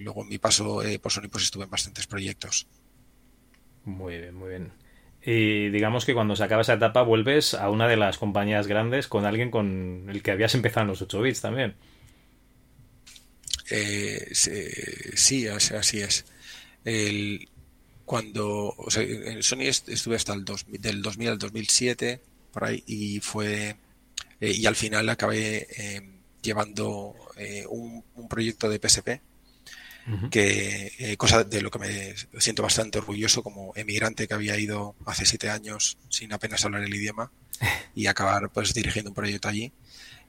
Luego 0.00 0.22
en 0.22 0.28
mi 0.28 0.38
paso 0.38 0.82
eh, 0.82 0.98
por 0.98 1.10
Sony 1.10 1.28
pues 1.30 1.44
estuve 1.44 1.64
en 1.64 1.70
bastantes 1.70 2.06
proyectos. 2.06 2.66
Muy 3.84 4.18
bien, 4.18 4.34
muy 4.34 4.50
bien. 4.50 4.72
Y 5.22 5.68
digamos 5.70 6.04
que 6.04 6.14
cuando 6.14 6.36
se 6.36 6.44
acaba 6.44 6.62
esa 6.62 6.74
etapa 6.74 7.02
vuelves 7.02 7.54
a 7.54 7.70
una 7.70 7.88
de 7.88 7.96
las 7.96 8.18
compañías 8.18 8.66
grandes 8.66 9.06
con 9.08 9.26
alguien 9.26 9.50
con 9.50 10.06
el 10.08 10.22
que 10.22 10.30
habías 10.30 10.54
empezado 10.54 10.82
en 10.82 10.88
los 10.88 11.02
8 11.02 11.20
bits 11.20 11.40
también. 11.40 11.74
Eh, 13.70 14.28
sí, 14.32 15.46
así 15.46 16.00
es. 16.00 16.24
El, 16.84 17.48
cuando, 18.10 18.74
o 18.76 18.90
sea, 18.90 19.04
en 19.04 19.40
Sony 19.40 19.68
estuve 19.68 20.16
hasta 20.16 20.34
el 20.34 20.44
dos, 20.44 20.66
del 20.66 21.00
2000 21.00 21.28
al 21.28 21.38
2007, 21.38 22.20
por 22.52 22.64
ahí, 22.64 22.82
y 22.84 23.20
fue, 23.20 23.76
eh, 24.40 24.50
y 24.50 24.66
al 24.66 24.74
final 24.74 25.08
acabé 25.08 25.68
eh, 25.78 26.02
llevando 26.42 27.14
eh, 27.36 27.64
un, 27.68 28.02
un, 28.16 28.28
proyecto 28.28 28.68
de 28.68 28.80
PSP, 28.80 29.08
uh 30.08 30.10
-huh. 30.10 30.28
que, 30.28 30.92
eh, 30.98 31.16
cosa 31.16 31.44
de 31.44 31.62
lo 31.62 31.70
que 31.70 31.78
me 31.78 32.14
siento 32.40 32.64
bastante 32.64 32.98
orgulloso 32.98 33.44
como 33.44 33.72
emigrante 33.76 34.26
que 34.26 34.34
había 34.34 34.58
ido 34.58 34.96
hace 35.06 35.24
siete 35.24 35.48
años 35.48 35.96
sin 36.08 36.32
apenas 36.32 36.64
hablar 36.64 36.82
el 36.82 36.92
idioma 36.92 37.30
y 37.94 38.06
acabar 38.06 38.50
pues 38.50 38.74
dirigiendo 38.74 39.12
un 39.12 39.14
proyecto 39.14 39.46
allí. 39.46 39.72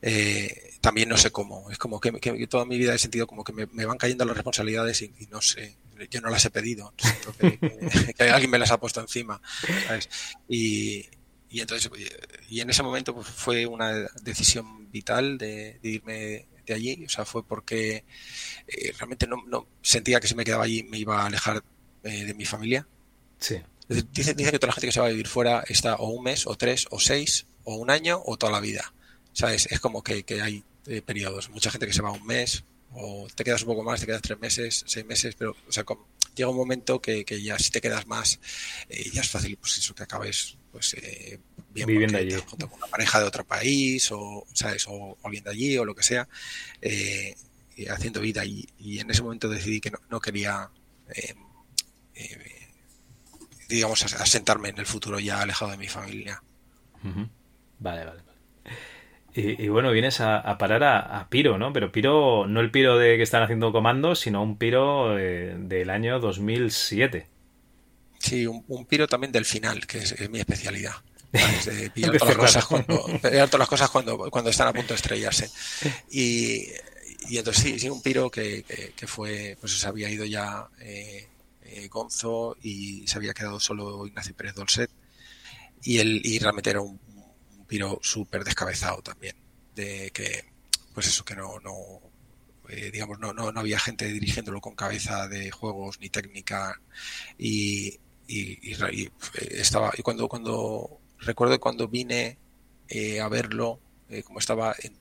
Eh, 0.03 0.77
también 0.81 1.09
no 1.09 1.17
sé 1.17 1.31
cómo. 1.31 1.71
Es 1.71 1.79
como 1.79 1.99
que, 1.99 2.11
que, 2.19 2.45
toda 2.45 2.65
mi 2.65 2.77
vida 2.77 2.93
he 2.93 2.99
sentido 2.99 3.25
como 3.25 3.43
que 3.43 3.53
me, 3.53 3.65
me 3.73 3.85
van 3.87 3.97
cayendo 3.97 4.23
las 4.25 4.37
responsabilidades 4.37 5.01
y, 5.01 5.05
y, 5.19 5.25
no 5.31 5.41
sé, 5.41 5.75
yo 6.09 6.21
no 6.21 6.29
las 6.29 6.45
he 6.45 6.49
pedido. 6.49 6.93
Siento 6.97 7.33
que, 7.37 7.57
que, 7.59 8.13
que 8.13 8.23
alguien 8.23 8.51
me 8.51 8.59
las 8.59 8.71
ha 8.71 8.79
puesto 8.79 9.01
encima. 9.01 9.41
¿sabes? 9.87 10.09
Y, 10.47 11.09
y 11.49 11.61
entonces, 11.61 11.89
y 12.49 12.61
en 12.61 12.69
ese 12.69 12.83
momento 12.83 13.13
pues, 13.13 13.27
fue 13.27 13.65
una 13.65 13.91
decisión 14.21 14.89
vital 14.91 15.37
de, 15.37 15.79
de, 15.81 15.89
irme 15.89 16.47
de 16.65 16.73
allí. 16.73 17.05
O 17.05 17.09
sea, 17.09 17.25
fue 17.25 17.45
porque 17.45 18.05
eh, 18.67 18.93
realmente 18.97 19.27
no, 19.27 19.43
no, 19.47 19.67
sentía 19.81 20.19
que 20.19 20.27
si 20.27 20.35
me 20.35 20.45
quedaba 20.45 20.63
allí 20.63 20.83
me 20.83 20.97
iba 20.97 21.21
a 21.21 21.25
alejar 21.25 21.63
eh, 22.03 22.25
de 22.25 22.33
mi 22.33 22.45
familia. 22.45 22.87
Sí. 23.39 23.61
Dice, 23.87 24.33
dice 24.33 24.51
que 24.51 24.59
toda 24.59 24.69
la 24.69 24.73
gente 24.73 24.87
que 24.87 24.93
se 24.93 25.01
va 25.01 25.07
a 25.07 25.09
vivir 25.09 25.27
fuera 25.27 25.63
está 25.67 25.95
o 25.95 26.09
un 26.09 26.23
mes, 26.23 26.47
o 26.47 26.55
tres, 26.55 26.87
o 26.91 26.99
seis, 26.99 27.47
o 27.65 27.75
un 27.75 27.89
año, 27.89 28.21
o 28.25 28.37
toda 28.37 28.53
la 28.53 28.61
vida 28.61 28.93
¿sabes? 29.33 29.67
Es 29.71 29.79
como 29.79 30.03
que, 30.03 30.23
que 30.23 30.41
hay 30.41 30.63
eh, 30.87 31.01
periodos. 31.01 31.49
Mucha 31.49 31.71
gente 31.71 31.87
que 31.87 31.93
se 31.93 32.01
va 32.01 32.11
un 32.11 32.25
mes, 32.25 32.63
o 32.93 33.27
te 33.33 33.43
quedas 33.43 33.61
un 33.61 33.67
poco 33.67 33.83
más, 33.83 33.99
te 33.99 34.05
quedas 34.05 34.21
tres 34.21 34.39
meses, 34.39 34.83
seis 34.85 35.05
meses, 35.05 35.35
pero, 35.35 35.55
o 35.67 35.71
sea, 35.71 35.83
como, 35.83 36.07
llega 36.35 36.49
un 36.49 36.57
momento 36.57 37.01
que, 37.01 37.23
que, 37.25 37.41
ya 37.41 37.57
si 37.57 37.71
te 37.71 37.81
quedas 37.81 38.07
más, 38.07 38.39
eh, 38.89 39.09
ya 39.11 39.21
es 39.21 39.29
fácil, 39.29 39.57
pues 39.57 39.77
eso, 39.77 39.95
que 39.95 40.03
acabes, 40.03 40.57
pues, 40.71 40.93
eh, 40.95 41.39
bien 41.73 41.87
viviendo 41.87 42.17
allí. 42.17 42.35
junto 42.45 42.69
con 42.69 42.77
una 42.77 42.87
pareja 42.87 43.19
de 43.19 43.25
otro 43.25 43.45
país, 43.45 44.11
o, 44.11 44.45
¿sabes? 44.53 44.87
O, 44.87 45.17
o 45.21 45.29
viviendo 45.29 45.51
allí, 45.51 45.77
o 45.77 45.85
lo 45.85 45.95
que 45.95 46.03
sea, 46.03 46.27
eh, 46.81 47.35
haciendo 47.89 48.21
vida. 48.21 48.45
Y, 48.45 48.67
y, 48.77 48.99
en 48.99 49.09
ese 49.09 49.23
momento 49.23 49.49
decidí 49.49 49.79
que 49.79 49.91
no, 49.91 49.99
no 50.09 50.19
quería, 50.19 50.69
eh, 51.15 51.33
eh, 52.15 52.67
digamos, 53.69 54.03
asentarme 54.03 54.69
en 54.69 54.79
el 54.79 54.85
futuro 54.85 55.19
ya 55.19 55.41
alejado 55.41 55.71
de 55.71 55.77
mi 55.77 55.87
familia. 55.87 56.41
Uh 57.03 57.07
-huh. 57.07 57.29
Vale, 57.79 58.05
vale. 58.05 58.30
Y, 59.33 59.63
y, 59.63 59.67
bueno, 59.69 59.91
vienes 59.91 60.19
a, 60.19 60.37
a 60.39 60.57
parar 60.57 60.83
a, 60.83 60.99
a, 60.99 61.29
Piro, 61.29 61.57
¿no? 61.57 61.71
Pero 61.71 61.91
Piro, 61.91 62.47
no 62.47 62.59
el 62.59 62.71
Piro 62.71 62.97
de 62.97 63.15
que 63.17 63.23
están 63.23 63.43
haciendo 63.43 63.71
comandos, 63.71 64.19
sino 64.19 64.43
un 64.43 64.57
Piro 64.57 65.17
eh, 65.17 65.55
del 65.57 65.89
año 65.89 66.19
2007. 66.19 67.27
Sí, 68.19 68.45
un, 68.45 68.63
un, 68.67 68.85
Piro 68.85 69.07
también 69.07 69.31
del 69.31 69.45
final, 69.45 69.87
que 69.87 69.99
es, 69.99 70.11
es 70.11 70.29
mi 70.29 70.39
especialidad. 70.39 70.93
De 71.31 71.89
pillar, 71.95 72.17
todas 72.17 72.35
las 72.35 72.37
cosas 72.37 72.65
cuando, 72.65 73.05
pillar 73.05 73.47
todas 73.47 73.59
las 73.59 73.69
cosas 73.69 73.89
cuando, 73.89 74.17
cuando 74.29 74.49
están 74.49 74.67
a 74.67 74.73
punto 74.73 74.89
de 74.89 74.95
estrellarse. 74.95 75.49
Y, 76.09 76.65
y 77.29 77.37
entonces 77.37 77.63
sí, 77.63 77.79
sí, 77.79 77.89
un 77.89 78.01
Piro 78.01 78.29
que, 78.29 78.63
que, 78.63 78.91
que 78.95 79.07
fue, 79.07 79.57
pues 79.61 79.79
se 79.79 79.87
había 79.87 80.09
ido 80.09 80.25
ya 80.25 80.67
eh, 80.81 81.29
eh, 81.63 81.87
Gonzo 81.87 82.57
y 82.61 83.07
se 83.07 83.17
había 83.17 83.33
quedado 83.33 83.59
solo 83.59 84.05
Ignacio 84.05 84.35
Pérez 84.35 84.55
Dolcet. 84.55 84.89
Y, 85.83 85.99
él, 85.99 86.21
y 86.23 86.37
realmente 86.39 86.69
era 86.69 86.81
un, 86.81 86.99
Piro 87.71 87.99
súper 88.01 88.43
descabezado 88.43 89.01
también, 89.01 89.33
de 89.75 90.11
que, 90.11 90.43
pues 90.93 91.07
eso, 91.07 91.23
que 91.23 91.37
no, 91.37 91.57
no 91.61 92.01
eh, 92.67 92.91
digamos, 92.91 93.17
no, 93.17 93.31
no, 93.31 93.49
no, 93.53 93.59
había 93.61 93.79
gente 93.79 94.05
dirigiéndolo 94.11 94.59
con 94.59 94.75
cabeza 94.75 95.29
de 95.29 95.51
juegos 95.51 96.01
ni 96.01 96.09
técnica 96.09 96.81
y, 97.37 97.97
y, 98.27 98.73
y, 98.73 98.75
y 98.91 99.09
estaba, 99.51 99.93
y 99.97 100.01
cuando, 100.01 100.27
cuando, 100.27 100.99
recuerdo 101.19 101.57
cuando 101.61 101.87
vine 101.87 102.37
eh, 102.89 103.21
a 103.21 103.29
verlo, 103.29 103.79
eh, 104.09 104.21
como 104.21 104.39
estaba 104.39 104.75
en, 104.83 104.97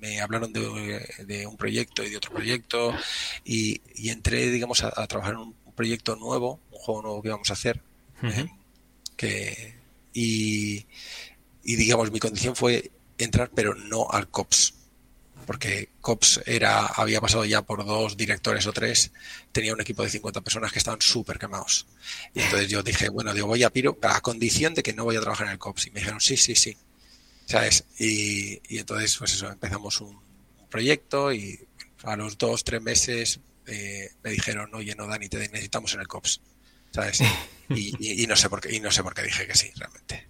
me 0.00 0.20
hablaron 0.20 0.52
de, 0.52 1.24
de, 1.24 1.46
un 1.46 1.56
proyecto 1.56 2.02
y 2.02 2.10
de 2.10 2.16
otro 2.16 2.32
proyecto 2.32 2.92
y, 3.44 3.80
y 3.94 4.08
entré, 4.08 4.50
digamos, 4.50 4.82
a, 4.82 4.88
a, 4.88 5.06
trabajar 5.06 5.34
en 5.34 5.38
un 5.38 5.54
proyecto 5.76 6.16
nuevo, 6.16 6.58
un 6.72 6.78
juego 6.80 7.02
nuevo 7.02 7.22
que 7.22 7.28
íbamos 7.28 7.50
a 7.50 7.52
hacer, 7.52 7.80
uh 8.24 8.26
-huh. 8.26 8.58
que, 9.16 9.76
y, 10.12 10.86
y 11.64 11.76
digamos 11.76 12.12
mi 12.12 12.20
condición 12.20 12.54
fue 12.54 12.90
entrar 13.18 13.50
pero 13.54 13.74
no 13.74 14.08
al 14.10 14.28
COPS 14.28 14.74
porque 15.44 15.90
COPS 16.00 16.42
era, 16.46 16.86
había 16.86 17.20
pasado 17.20 17.44
ya 17.44 17.62
por 17.62 17.84
dos 17.84 18.16
directores 18.16 18.66
o 18.66 18.72
tres, 18.72 19.12
tenía 19.52 19.72
un 19.72 19.80
equipo 19.80 20.02
de 20.02 20.10
50 20.10 20.40
personas 20.40 20.72
que 20.72 20.78
estaban 20.78 21.00
súper 21.00 21.38
quemados. 21.38 21.86
Y 22.34 22.40
entonces 22.40 22.68
yo 22.68 22.82
dije, 22.82 23.08
bueno, 23.08 23.32
digo, 23.32 23.46
voy 23.46 23.62
a 23.62 23.70
Piro 23.70 23.98
a 24.02 24.20
condición 24.20 24.74
de 24.74 24.82
que 24.82 24.92
no 24.92 25.04
voy 25.04 25.16
a 25.16 25.20
trabajar 25.20 25.46
en 25.46 25.52
el 25.52 25.58
COPS. 25.58 25.86
Y 25.86 25.90
me 25.90 26.00
dijeron, 26.00 26.20
sí, 26.20 26.36
sí, 26.36 26.54
sí. 26.54 26.76
¿Sabes? 27.46 27.84
Y, 27.98 28.60
y 28.68 28.78
entonces, 28.78 29.16
pues 29.18 29.34
eso, 29.34 29.50
empezamos 29.50 30.00
un, 30.00 30.16
un, 30.16 30.68
proyecto 30.70 31.32
y 31.32 31.60
a 32.02 32.16
los 32.16 32.38
dos, 32.38 32.64
tres 32.64 32.80
meses 32.80 33.40
eh, 33.66 34.10
me 34.22 34.30
dijeron, 34.30 34.74
oye, 34.74 34.94
no, 34.94 35.06
Dani, 35.06 35.28
te 35.28 35.38
necesitamos 35.38 35.94
en 35.94 36.00
el 36.00 36.08
COPS. 36.08 36.40
¿Sabes? 36.90 37.20
Y, 37.66 37.96
y, 37.98 38.22
y, 38.22 38.26
no 38.26 38.36
sé 38.36 38.50
por 38.50 38.60
qué, 38.60 38.76
y 38.76 38.78
no 38.78 38.90
sé 38.90 39.02
por 39.02 39.14
qué 39.14 39.22
dije 39.22 39.46
que 39.46 39.54
sí, 39.54 39.70
realmente. 39.76 40.28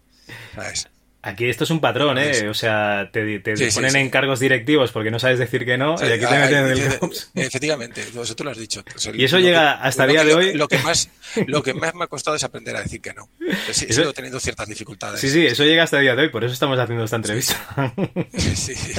¿Sabes? 0.54 0.88
Aquí 1.26 1.48
esto 1.48 1.64
es 1.64 1.70
un 1.70 1.80
patrón, 1.80 2.18
¿eh? 2.18 2.50
O 2.50 2.54
sea, 2.54 3.08
te, 3.10 3.40
ponen 3.74 3.96
en 3.96 4.10
cargos 4.10 4.40
directivos 4.40 4.92
porque 4.92 5.10
no 5.10 5.18
sabes 5.18 5.38
decir 5.38 5.64
que 5.64 5.78
no 5.78 5.96
y 5.98 6.12
aquí 6.12 6.26
te 6.26 6.38
meten 6.38 6.66
en 6.66 6.70
el 6.70 6.98
Efectivamente, 7.34 8.02
eso 8.02 8.44
lo 8.44 8.50
has 8.50 8.58
dicho. 8.58 8.84
y 9.14 9.24
eso 9.24 9.38
llega 9.38 9.72
hasta 9.72 10.04
el 10.04 10.10
día 10.10 10.24
de 10.24 10.34
hoy. 10.34 10.52
Lo 10.52 10.68
que, 10.68 10.76
más, 10.80 11.08
lo 11.46 11.62
que 11.62 11.72
más 11.72 11.94
me 11.94 12.04
ha 12.04 12.08
costado 12.08 12.36
es 12.36 12.44
aprender 12.44 12.76
a 12.76 12.82
decir 12.82 13.00
que 13.00 13.14
no. 13.14 13.30
Sí, 13.72 13.86
eso... 13.88 14.12
teniendo 14.12 14.38
ciertas 14.38 14.68
dificultades. 14.68 15.18
Sí, 15.18 15.30
sí, 15.30 15.46
eso 15.46 15.64
llega 15.64 15.84
hasta 15.84 15.96
el 15.96 16.02
día 16.02 16.14
de 16.14 16.24
hoy, 16.24 16.28
por 16.28 16.44
eso 16.44 16.52
estamos 16.52 16.78
haciendo 16.78 17.04
esta 17.04 17.16
entrevista. 17.16 17.94
Sí, 18.36 18.54
sí. 18.74 18.92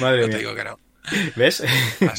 Madre 0.00 0.26
mía. 0.26 0.30
te 0.30 0.38
digo 0.38 0.54
que 0.56 0.64
no. 0.64 0.80
¿Ves? 1.36 1.62
Ah, 2.02 2.14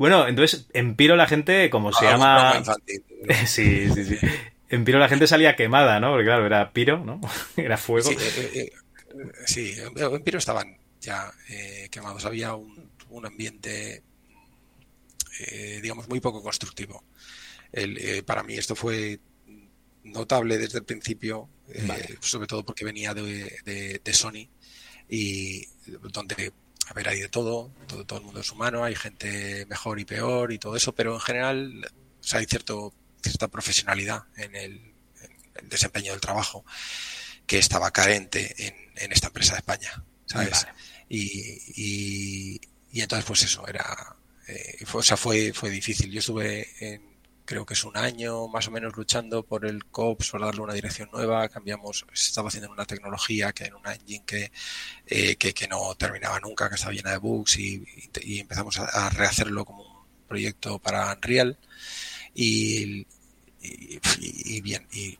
bueno, 0.00 0.26
entonces, 0.26 0.66
en 0.72 0.96
Piro 0.96 1.14
la 1.14 1.28
gente, 1.28 1.70
como 1.70 1.92
se 1.92 2.08
ah, 2.08 2.10
llama. 2.10 2.62
sí, 3.46 3.88
sí, 3.94 4.04
sí. 4.04 4.18
En 4.68 4.84
Piro 4.84 4.98
la 4.98 5.08
gente 5.08 5.26
salía 5.26 5.56
quemada, 5.56 6.00
¿no? 6.00 6.10
Porque 6.10 6.24
claro, 6.24 6.46
era 6.46 6.72
Piro, 6.72 7.04
¿no? 7.04 7.20
Era 7.56 7.76
fuego. 7.76 8.10
Sí, 8.10 8.16
eh, 8.18 8.50
eh, 8.54 8.72
eh, 9.56 10.08
en 10.10 10.22
Piro 10.22 10.38
estaban 10.38 10.76
ya 11.00 11.32
quemados. 11.90 12.24
Había 12.24 12.54
un, 12.54 12.90
ambiente, 13.24 14.02
digamos, 15.82 16.08
muy 16.08 16.20
poco 16.20 16.42
constructivo. 16.42 17.04
para 18.26 18.42
mí 18.42 18.54
esto 18.54 18.74
fue 18.74 19.20
notable 20.02 20.58
desde 20.58 20.78
el 20.78 20.84
principio, 20.84 21.48
sobre 22.20 22.46
todo 22.46 22.64
porque 22.64 22.84
venía 22.84 23.14
de, 23.14 24.12
Sony 24.12 24.48
y 25.08 25.66
donde 26.12 26.52
a 26.86 26.92
ver, 26.92 27.08
hay 27.08 27.20
de 27.20 27.28
todo, 27.28 27.70
todo, 27.86 28.04
todo 28.04 28.18
el 28.18 28.24
mundo 28.26 28.40
es 28.40 28.50
humano, 28.50 28.84
hay 28.84 28.94
gente 28.94 29.64
mejor 29.66 30.00
y 30.00 30.04
peor 30.04 30.52
y 30.52 30.58
todo 30.58 30.76
eso, 30.76 30.92
pero 30.94 31.14
en 31.14 31.20
general 31.20 31.90
hay 32.32 32.44
cierto 32.44 32.92
cierta 33.24 33.48
profesionalidad 33.48 34.24
en 34.36 34.54
el, 34.54 34.94
desempeño 35.62 36.12
del 36.12 36.20
trabajo 36.20 36.64
que 37.46 37.58
estaba 37.58 37.90
carente 37.90 38.54
en, 38.96 39.12
esta 39.12 39.28
empresa 39.28 39.52
de 39.52 39.58
España, 39.58 40.04
¿sabes? 40.26 40.66
Y, 41.08 42.60
y, 42.92 43.00
entonces, 43.00 43.24
pues 43.24 43.42
eso, 43.44 43.66
era. 43.68 44.16
Eh, 44.48 44.84
fue, 44.84 45.00
o 45.00 45.02
sea, 45.02 45.16
fue, 45.16 45.52
fue 45.52 45.70
difícil. 45.70 46.10
Yo 46.10 46.20
estuve 46.20 46.68
en, 46.80 47.14
creo 47.44 47.66
que 47.66 47.74
es 47.74 47.84
un 47.84 47.96
año 47.96 48.48
más 48.48 48.68
o 48.68 48.70
menos 48.70 48.96
luchando 48.96 49.44
por 49.44 49.66
el 49.66 49.84
COPS, 49.86 50.30
por 50.30 50.40
darle 50.40 50.60
una 50.62 50.74
dirección 50.74 51.10
nueva. 51.12 51.48
Cambiamos, 51.48 52.04
se 52.12 52.26
estaba 52.26 52.48
haciendo 52.48 52.70
una 52.70 52.86
tecnología 52.86 53.52
que 53.52 53.64
en 53.64 53.74
una 53.74 53.94
engine 53.94 54.24
que, 54.26 54.52
eh, 55.06 55.36
que, 55.36 55.52
que, 55.52 55.68
no 55.68 55.94
terminaba 55.96 56.40
nunca, 56.40 56.68
que 56.68 56.76
estaba 56.76 56.92
llena 56.92 57.10
de 57.10 57.18
bugs 57.18 57.58
y, 57.58 57.84
y 58.22 58.40
empezamos 58.40 58.78
a, 58.78 58.84
a, 58.84 59.10
rehacerlo 59.10 59.64
como 59.64 59.82
un 59.82 60.06
proyecto 60.28 60.78
para 60.78 61.12
Unreal. 61.12 61.58
Y, 62.34 63.06
y, 64.20 64.60
bien, 64.60 64.86
y, 64.92 65.18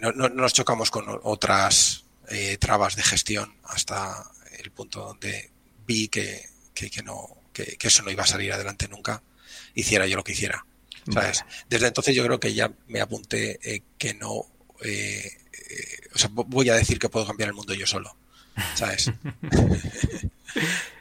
no, 0.00 0.12
nos 0.12 0.52
chocamos 0.52 0.90
con 0.90 1.04
otras 1.22 2.04
eh, 2.28 2.56
trabas 2.58 2.96
de 2.96 3.02
gestión 3.02 3.54
hasta 3.64 4.30
el 4.58 4.70
punto 4.70 5.00
donde 5.00 5.50
vi 5.86 6.08
que, 6.08 6.48
que, 6.74 7.02
no, 7.02 7.36
que, 7.52 7.76
eso 7.80 8.02
no 8.02 8.10
iba 8.10 8.22
a 8.22 8.26
salir 8.26 8.52
adelante 8.52 8.88
nunca, 8.88 9.22
hiciera 9.74 10.06
yo 10.06 10.16
lo 10.16 10.24
que 10.24 10.32
hiciera. 10.32 10.64
¿sabes? 11.10 11.44
Desde 11.68 11.88
entonces 11.88 12.14
yo 12.14 12.24
creo 12.24 12.38
que 12.38 12.52
ya 12.54 12.70
me 12.88 13.00
apunté 13.00 13.58
eh, 13.62 13.82
que 13.96 14.14
no, 14.14 14.44
eh, 14.82 15.38
o 16.14 16.18
sea, 16.18 16.30
voy 16.32 16.68
a 16.68 16.74
decir 16.74 16.98
que 16.98 17.08
puedo 17.08 17.26
cambiar 17.26 17.48
el 17.48 17.54
mundo 17.54 17.74
yo 17.74 17.86
solo, 17.86 18.14
¿sabes? 18.74 19.10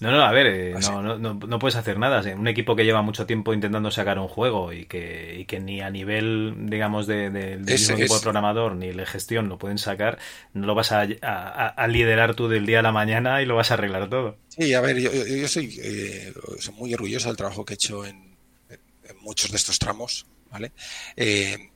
No, 0.00 0.10
no, 0.10 0.22
a 0.22 0.32
ver, 0.32 0.46
eh, 0.46 0.74
no, 0.80 1.18
no, 1.18 1.34
no, 1.34 1.58
puedes 1.58 1.76
hacer 1.76 1.98
nada. 1.98 2.22
Un 2.34 2.48
equipo 2.48 2.74
que 2.74 2.84
lleva 2.84 3.02
mucho 3.02 3.26
tiempo 3.26 3.52
intentando 3.52 3.90
sacar 3.90 4.18
un 4.18 4.28
juego 4.28 4.72
y 4.72 4.86
que, 4.86 5.36
y 5.38 5.44
que 5.44 5.60
ni 5.60 5.80
a 5.80 5.90
nivel, 5.90 6.54
digamos, 6.66 7.06
de, 7.06 7.30
del 7.30 7.60
mismo 7.60 7.96
equipo 7.96 8.14
de 8.14 8.20
programador 8.20 8.76
ni 8.76 8.88
de 8.88 9.06
gestión 9.06 9.48
lo 9.48 9.58
pueden 9.58 9.78
sacar, 9.78 10.18
no 10.54 10.66
lo 10.66 10.74
vas 10.74 10.92
a, 10.92 11.02
a, 11.02 11.86
liderar 11.88 12.34
tú 12.34 12.48
del 12.48 12.64
día 12.66 12.80
a 12.80 12.82
la 12.82 12.92
mañana 12.92 13.42
y 13.42 13.46
lo 13.46 13.56
vas 13.56 13.70
a 13.70 13.74
arreglar 13.74 14.08
todo. 14.08 14.38
Sí, 14.48 14.72
a 14.72 14.80
ver, 14.80 14.98
yo, 14.98 15.10
yo 15.12 15.48
soy, 15.48 15.78
eh, 15.82 16.32
soy, 16.58 16.74
muy 16.74 16.94
orgulloso 16.94 17.28
del 17.28 17.36
trabajo 17.36 17.64
que 17.64 17.74
he 17.74 17.76
hecho 17.76 18.04
en, 18.04 18.36
en 18.70 19.16
muchos 19.20 19.50
de 19.50 19.56
estos 19.58 19.78
tramos, 19.78 20.26
¿vale? 20.50 20.72
Eh, 21.16 21.70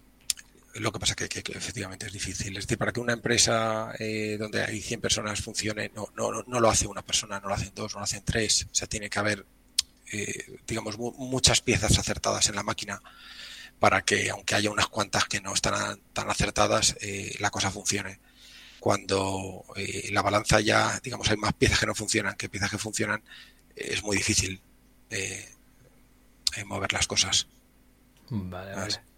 lo 0.74 0.90
que 0.90 0.98
pasa 0.98 1.14
que, 1.14 1.28
que, 1.28 1.52
efectivamente 1.52 2.06
es 2.06 2.12
difícil. 2.12 2.56
Es 2.56 2.64
decir, 2.64 2.78
para 2.78 2.92
que 2.92 3.00
una 3.00 3.12
empresa 3.12 3.92
eh, 3.98 4.36
donde 4.38 4.62
hay 4.62 4.80
100 4.80 5.00
personas 5.00 5.40
funcione, 5.40 5.90
no, 5.94 6.08
no, 6.16 6.42
no 6.46 6.60
lo 6.60 6.68
hace 6.68 6.86
una 6.86 7.02
persona, 7.02 7.40
no 7.40 7.48
lo 7.48 7.54
hacen 7.54 7.72
dos, 7.74 7.94
no 7.94 8.00
lo 8.00 8.04
hacen 8.04 8.24
tres. 8.24 8.66
O 8.70 8.74
sea, 8.74 8.88
tiene 8.88 9.08
que 9.08 9.18
haber, 9.18 9.46
eh, 10.12 10.58
digamos, 10.66 10.98
muchas 10.98 11.60
piezas 11.60 11.98
acertadas 11.98 12.48
en 12.48 12.56
la 12.56 12.62
máquina 12.62 13.00
para 13.78 14.02
que, 14.02 14.30
aunque 14.30 14.54
haya 14.54 14.70
unas 14.70 14.88
cuantas 14.88 15.26
que 15.26 15.40
no 15.40 15.54
están 15.54 16.00
tan 16.12 16.30
acertadas, 16.30 16.96
eh, 17.00 17.36
la 17.38 17.50
cosa 17.50 17.70
funcione. 17.70 18.18
Cuando 18.80 19.64
la 20.10 20.20
balanza 20.20 20.60
ya, 20.60 21.00
digamos, 21.02 21.30
hay 21.30 21.38
más 21.38 21.54
piezas 21.54 21.80
que 21.80 21.86
no 21.86 21.94
funcionan 21.94 22.36
que 22.36 22.50
piezas 22.50 22.70
que 22.70 22.76
funcionan, 22.76 23.22
es 23.74 24.02
muy 24.02 24.18
difícil 24.18 24.60
mover 26.66 26.92
las 26.92 27.06
cosas. 27.06 27.46
Vale, 28.28 28.74
vale. 28.74 29.13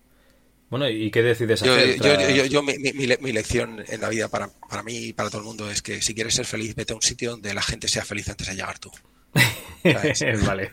Bueno, 0.69 0.89
¿y 0.89 1.11
qué 1.11 1.23
decides 1.23 1.63
hacer? 1.63 2.01
Yo, 2.01 2.45
yo, 2.47 2.63
mi, 2.63 2.77
mi, 2.79 3.33
lección 3.33 3.85
en 3.87 4.01
la 4.01 4.09
vida 4.09 4.29
para, 4.29 4.49
para 4.69 4.83
mí 4.83 4.97
y 4.97 5.13
para 5.13 5.31
todo 5.31 5.41
el 5.41 5.47
mundo 5.47 5.71
es 5.71 5.81
que 5.81 6.03
si 6.03 6.15
quieres 6.15 6.35
ser 6.35 6.45
feliz, 6.45 6.75
vete 6.75 6.93
a 6.93 6.97
un 6.97 7.03
sitio 7.03 7.33
donde 7.33 7.55
la 7.55 7.63
gente 7.63 7.87
sea 7.87 8.05
feliz 8.05 8.29
antes 8.29 8.49
de 8.49 8.55
llegar 8.55 8.79
tú. 8.79 8.91
vale. 10.47 10.73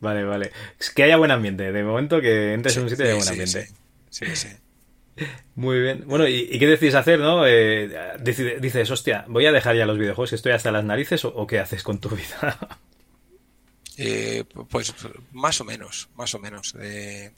vale, 0.00 0.24
vale. 0.24 0.52
Que 0.94 1.02
haya 1.02 1.18
buen 1.18 1.30
ambiente. 1.30 1.70
De 1.70 1.82
momento 1.82 2.20
que 2.20 2.54
entres 2.54 2.76
en 2.76 2.84
un 2.84 2.90
sitio 2.90 3.04
y 3.04 3.08
haya 3.08 3.18
buen 3.18 3.28
ambiente. 3.28 3.68
Sí, 4.10 4.24
sí. 4.34 4.48
Muy 5.54 5.80
bien. 5.80 6.04
Bueno, 6.06 6.28
¿y, 6.28 6.58
qué 6.58 6.66
decides 6.66 6.94
hacer, 6.94 7.18
no? 7.18 7.46
Eh, 7.46 7.90
dices, 8.60 8.90
hostia, 8.90 9.24
voy 9.28 9.46
a 9.46 9.52
dejar 9.52 9.76
ya 9.76 9.86
los 9.86 9.98
videojuegos, 9.98 10.30
que 10.30 10.36
estoy 10.36 10.52
hasta 10.52 10.70
las 10.70 10.84
narices, 10.84 11.24
o, 11.24 11.46
qué 11.46 11.58
haces 11.58 11.82
con 11.82 11.98
tu 12.00 12.08
vida? 12.16 12.58
Eh, 13.96 14.44
pues 14.68 14.94
más 15.32 15.60
o 15.60 15.64
menos, 15.64 16.08
más 16.16 16.34
o 16.34 16.38
menos. 16.38 16.74
Eh, 16.80 17.32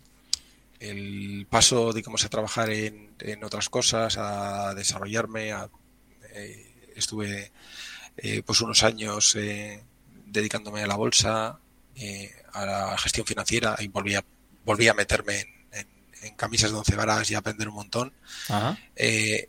el 0.81 1.47
paso, 1.49 1.93
digamos, 1.93 2.25
a 2.25 2.29
trabajar 2.29 2.71
en, 2.71 3.11
en 3.21 3.45
otras 3.45 3.69
cosas, 3.69 4.17
a 4.19 4.75
desarrollarme, 4.75 5.53
eh, 6.35 6.91
estuve 6.95 7.53
eh, 8.17 8.43
pues 8.45 8.61
unos 8.61 8.83
años 8.83 9.35
eh, 9.37 9.83
dedicándome 10.27 10.83
a 10.83 10.87
la 10.87 10.97
bolsa, 10.97 11.59
a 12.53 12.67
la 12.67 12.97
gestión 12.99 13.27
financiera 13.27 13.77
y 13.81 13.89
volví 13.89 14.15
a, 14.15 14.25
volví 14.65 14.87
a 14.87 14.95
meterme 14.95 15.41
en, 15.73 15.87
en, 16.23 16.35
camisas 16.37 16.71
de 16.71 16.77
once 16.77 16.95
varas 16.95 17.29
y 17.31 17.35
a 17.35 17.39
aprender 17.39 17.69
un 17.69 17.75
montón. 17.75 18.13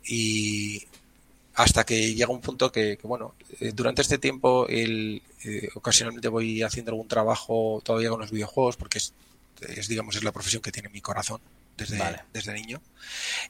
y 0.04 0.84
hasta 1.54 1.84
que 1.84 2.14
llega 2.14 2.32
un 2.32 2.40
punto 2.40 2.72
que, 2.72 2.98
bueno, 3.04 3.34
durante 3.74 4.02
este 4.02 4.18
tiempo 4.18 4.66
el, 4.68 5.22
ocasionalmente 5.74 6.28
voy 6.28 6.62
haciendo 6.62 6.90
algún 6.90 7.06
trabajo 7.06 7.80
todavía 7.84 8.10
con 8.10 8.20
los 8.20 8.30
videojuegos 8.30 8.76
porque 8.76 8.98
es 8.98 9.12
es 9.68 9.88
digamos 9.88 10.16
es 10.16 10.24
la 10.24 10.32
profesión 10.32 10.62
que 10.62 10.72
tiene 10.72 10.88
mi 10.88 11.00
corazón 11.00 11.40
desde, 11.76 11.98
desde 12.32 12.52
niño 12.52 12.80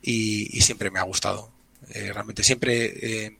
y, 0.03 0.61
siempre 0.61 0.91
me 0.91 0.99
ha 0.99 1.03
gustado. 1.03 1.53
Eh, 1.91 2.13
realmente 2.13 2.43
siempre, 2.43 3.27
eh, 3.27 3.39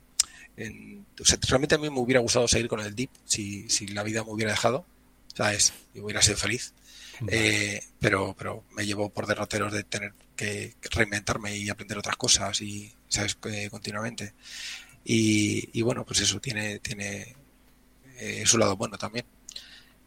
realmente 1.49 1.75
a 1.75 1.79
mí 1.79 1.91
me 1.91 2.01
hubiera 2.01 2.21
gustado 2.21 2.49
seguir 2.49 2.69
con 2.69 2.81
el 2.81 2.95
deep 2.95 3.11
si, 3.25 3.69
si 3.69 3.89
la 3.89 4.03
vida 4.03 4.25
me 4.25 4.31
hubiera 4.31 4.53
dejado, 4.53 4.85
¿sabes? 5.35 5.73
Y 5.95 6.01
hubiera 6.01 6.23
sido 6.23 6.37
feliz. 6.37 6.73
Eh, 7.29 7.83
pero, 7.99 8.35
pero 8.37 8.65
me 8.75 8.87
llevo 8.87 9.11
por 9.11 9.27
derroteros 9.27 9.73
de 9.75 9.85
tener 9.85 10.15
que 10.37 10.75
reinventarme 10.91 11.55
y 11.55 11.69
aprender 11.69 11.99
otras 11.99 12.17
cosas 12.17 12.63
y, 12.63 12.93
¿sabes? 13.09 13.37
continuamente. 13.71 14.33
Y, 15.05 15.69
y, 15.79 15.83
bueno, 15.83 16.05
pues 16.05 16.21
eso 16.21 16.41
tiene, 16.41 16.79
tiene 16.79 17.37
su 18.45 18.57
lado 18.59 18.77
bueno 18.77 18.97
también. 18.97 19.27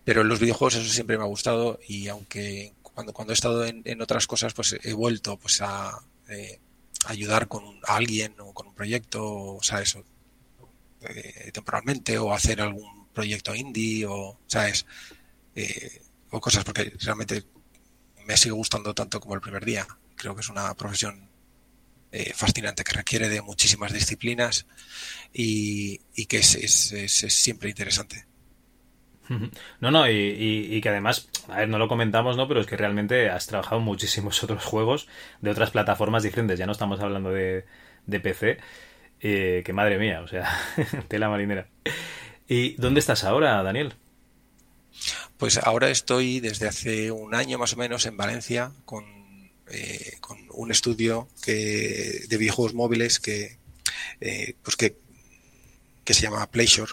Pero 0.03 0.21
en 0.21 0.27
los 0.27 0.39
videojuegos 0.39 0.75
eso 0.75 0.91
siempre 0.91 1.17
me 1.17 1.23
ha 1.23 1.27
gustado 1.27 1.79
y 1.87 2.07
aunque 2.07 2.73
cuando, 2.81 3.13
cuando 3.13 3.33
he 3.33 3.35
estado 3.35 3.65
en, 3.65 3.81
en 3.85 4.01
otras 4.01 4.27
cosas, 4.27 4.53
pues 4.53 4.77
he 4.83 4.93
vuelto 4.93 5.37
pues 5.37 5.61
a 5.61 5.99
eh, 6.29 6.59
ayudar 7.05 7.47
con 7.47 7.63
a 7.85 7.95
alguien 7.95 8.35
o 8.39 8.53
con 8.53 8.67
un 8.67 8.73
proyecto, 8.73 9.23
o 9.55 9.63
sea, 9.63 9.81
eh, 9.81 11.51
temporalmente, 11.51 12.17
o 12.17 12.33
hacer 12.33 12.61
algún 12.61 13.07
proyecto 13.09 13.55
indie, 13.55 14.05
o, 14.05 14.39
¿sabes? 14.47 14.85
Eh, 15.55 16.01
o 16.31 16.39
cosas, 16.39 16.63
porque 16.63 16.93
realmente 17.01 17.43
me 18.25 18.37
sigue 18.37 18.53
gustando 18.53 18.93
tanto 18.93 19.19
como 19.19 19.35
el 19.35 19.41
primer 19.41 19.65
día. 19.65 19.87
Creo 20.15 20.35
que 20.35 20.41
es 20.41 20.49
una 20.49 20.73
profesión 20.75 21.29
eh, 22.11 22.33
fascinante 22.33 22.83
que 22.83 22.93
requiere 22.93 23.29
de 23.29 23.41
muchísimas 23.41 23.91
disciplinas 23.91 24.65
y, 25.33 26.01
y 26.15 26.25
que 26.25 26.37
es, 26.37 26.55
es, 26.55 26.93
es 26.93 27.33
siempre 27.33 27.69
interesante. 27.69 28.25
No, 29.80 29.91
no, 29.91 30.09
y, 30.09 30.80
que 30.82 30.89
además, 30.89 31.30
a 31.47 31.57
ver, 31.57 31.69
no 31.69 31.78
lo 31.78 31.88
comentamos, 31.88 32.38
¿no? 32.38 32.47
Pero 32.47 32.61
es 32.61 32.67
que 32.67 32.78
realmente 32.78 33.30
has 33.30 33.47
trabajado 33.47 33.82
muchísimos 33.82 34.43
otros 34.43 34.63
juegos 34.63 35.07
de 35.41 35.51
otras 35.51 35.71
plataformas 35.71 36.24
diferentes. 36.24 36.59
Ya 36.59 36.65
no 36.65 36.71
estamos 36.71 36.99
hablando 36.99 37.32
de, 37.32 37.65
de 38.05 38.19
PC. 38.19 38.57
Eh, 39.26 39.61
que 39.63 39.71
madre 39.71 39.97
mía, 39.97 40.21
o 40.21 40.28
sea, 40.28 40.51
tela 41.07 41.30
marinera. 41.30 41.67
¿Y 42.47 42.74
dónde 42.74 42.99
estás 42.99 43.24
ahora, 43.24 43.63
Daniel? 43.63 43.93
Pues 45.38 45.57
ahora 45.57 45.89
estoy 45.89 46.39
desde 46.39 46.67
hace 46.67 47.11
un 47.11 47.34
año 47.34 47.57
más 47.57 47.74
o 47.74 47.78
menos 47.78 48.05
en 48.05 48.17
Valencia 48.17 48.71
con, 48.86 49.05
eh, 49.69 50.17
con 50.19 50.38
un 50.51 50.71
estudio 50.71 51.30
que, 51.41 52.26
de 52.28 52.38
videojuegos 52.38 52.74
móviles 52.74 53.19
que, 53.19 53.57
eh, 54.21 54.55
pues 54.61 54.76
que, 54.76 54.97
que 56.03 56.13
se 56.13 56.21
llama 56.21 56.49
Pleasure. 56.51 56.91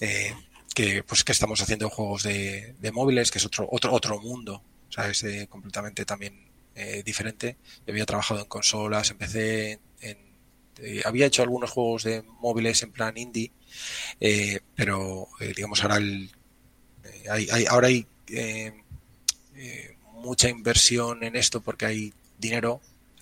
Eh, 0.00 0.34
que 0.74 1.02
pues 1.02 1.24
que 1.24 1.32
estamos 1.32 1.60
haciendo 1.60 1.90
juegos 1.90 2.22
de, 2.22 2.74
de, 2.80 2.92
móviles, 2.92 3.30
que 3.30 3.38
es 3.38 3.46
otro, 3.46 3.68
otro, 3.70 3.92
otro 3.92 4.20
mundo, 4.20 4.62
¿sabes? 4.88 5.22
Eh, 5.24 5.46
completamente 5.48 6.04
también 6.04 6.48
eh, 6.74 7.02
diferente. 7.04 7.56
Yo 7.86 7.92
había 7.92 8.06
trabajado 8.06 8.40
en 8.40 8.46
consolas, 8.46 9.10
empecé 9.10 9.80
en, 10.00 10.18
eh, 10.78 11.02
había 11.04 11.26
hecho 11.26 11.42
algunos 11.42 11.70
juegos 11.70 12.04
de 12.04 12.22
móviles 12.40 12.82
en 12.82 12.92
plan 12.92 13.16
indie, 13.16 13.52
eh, 14.20 14.60
pero 14.74 15.28
eh, 15.40 15.52
digamos 15.54 15.82
ahora 15.82 15.96
el, 15.96 16.30
hay, 17.30 17.48
hay, 17.50 17.66
ahora 17.66 17.88
hay 17.88 18.06
mucha 20.14 20.48
inversión 20.48 21.22
en 21.24 21.36
esto 21.36 21.60
porque 21.60 21.86
hay 21.86 22.14
dinero 22.38 22.80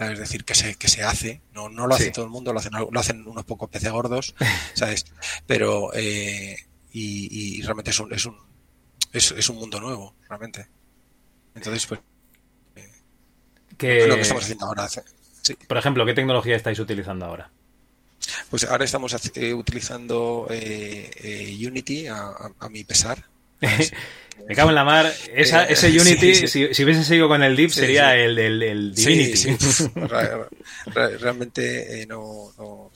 es 0.08 0.18
decir, 0.18 0.44
que 0.44 0.54
se, 0.54 0.76
que 0.76 0.88
se 0.88 1.02
hace, 1.02 1.42
no, 1.52 1.68
no 1.68 1.86
lo 1.86 1.94
hace 1.94 2.06
sí. 2.06 2.12
todo 2.12 2.24
el 2.24 2.30
mundo, 2.30 2.54
lo 2.54 2.58
hacen, 2.58 2.72
lo 2.72 3.00
hacen 3.00 3.26
unos 3.26 3.44
pocos 3.44 3.68
peces 3.68 3.92
gordos, 3.92 4.34
¿sabes? 4.74 5.04
Pero, 5.46 5.92
eh, 5.92 6.56
y, 6.92 7.58
y, 7.58 7.62
realmente 7.62 7.90
es 7.90 8.00
un, 8.00 8.12
es 8.12 8.24
un, 8.26 8.36
es, 9.12 9.32
es, 9.32 9.48
un 9.48 9.56
mundo 9.56 9.80
nuevo, 9.80 10.14
realmente. 10.28 10.66
Entonces, 11.54 11.86
pues, 11.86 12.00
eh, 12.76 12.90
es 13.78 14.08
lo 14.08 14.14
que 14.16 14.20
estamos 14.22 14.44
haciendo 14.44 14.66
ahora. 14.66 14.88
Sí. 14.88 15.54
Por 15.66 15.78
ejemplo, 15.78 16.04
¿qué 16.04 16.14
tecnología 16.14 16.56
estáis 16.56 16.78
utilizando 16.78 17.26
ahora? 17.26 17.50
Pues 18.50 18.64
ahora 18.64 18.84
estamos 18.84 19.16
eh, 19.34 19.54
utilizando 19.54 20.46
eh, 20.50 21.56
Unity 21.66 22.06
a, 22.06 22.16
a, 22.16 22.52
a 22.60 22.68
mi 22.68 22.84
pesar. 22.84 23.24
Me 24.48 24.54
cago 24.54 24.70
en 24.70 24.74
la 24.74 24.84
mar. 24.84 25.12
Esa, 25.34 25.64
ese 25.64 25.88
Unity, 26.00 26.34
sí, 26.34 26.46
sí. 26.46 26.66
Si, 26.68 26.74
si, 26.74 26.84
hubiese 26.84 27.04
seguido 27.04 27.28
con 27.28 27.42
el 27.42 27.56
Deep, 27.56 27.70
sería 27.70 28.16
el, 28.16 28.38
el, 28.38 28.62
el, 28.62 28.94
Divinity. 28.94 29.56
Realmente 30.94 32.02
eh, 32.02 32.06
no, 32.06 32.52
no, 32.58 32.90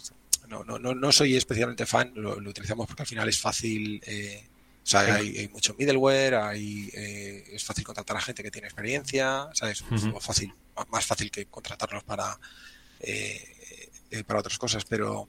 no, 0.49 0.65
no, 0.65 0.95
no, 0.95 1.13
soy 1.13 1.37
especialmente 1.37 1.87
fan. 1.87 2.13
Lo, 2.15 2.41
lo, 2.41 2.51
utilizamos 2.51 2.87
porque 2.87 3.03
al 3.03 3.09
final 3.09 3.29
es 3.29 3.41
fácil. 3.41 4.01
Eh, 4.07 4.47
o 4.83 4.87
sea, 4.87 5.01
hay, 5.01 5.39
hay, 5.39 5.49
mucho 5.49 5.75
middleware, 5.79 6.35
hay, 6.35 6.91
eh, 6.93 7.45
es 7.53 7.65
fácil 7.65 7.85
contratar 7.85 8.17
a 8.17 8.21
gente 8.21 8.43
que 8.43 8.51
tiene 8.51 8.67
experiencia, 8.69 9.49
¿sabes? 9.55 9.81
Uh 9.83 9.95
-huh. 9.95 10.21
fácil, 10.21 10.53
más 10.91 11.07
fácil 11.07 11.31
que 11.31 11.47
contratarlos 11.47 12.05
para, 12.05 12.39
eh, 13.01 14.23
para 14.27 14.41
otras 14.41 14.59
cosas, 14.59 14.85
pero 14.85 15.27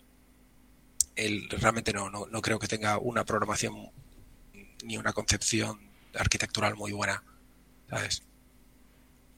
el, 1.16 1.50
realmente 1.50 1.94
no, 1.94 2.10
no, 2.10 2.26
no 2.26 2.42
creo 2.42 2.60
que 2.60 2.68
tenga 2.68 2.98
una 2.98 3.24
programación 3.24 3.92
ni 4.84 4.98
una 4.98 5.14
concepción 5.14 5.80
arquitectural 6.14 6.76
muy 6.76 6.92
buena, 6.92 7.24
¿sabes? 7.90 8.24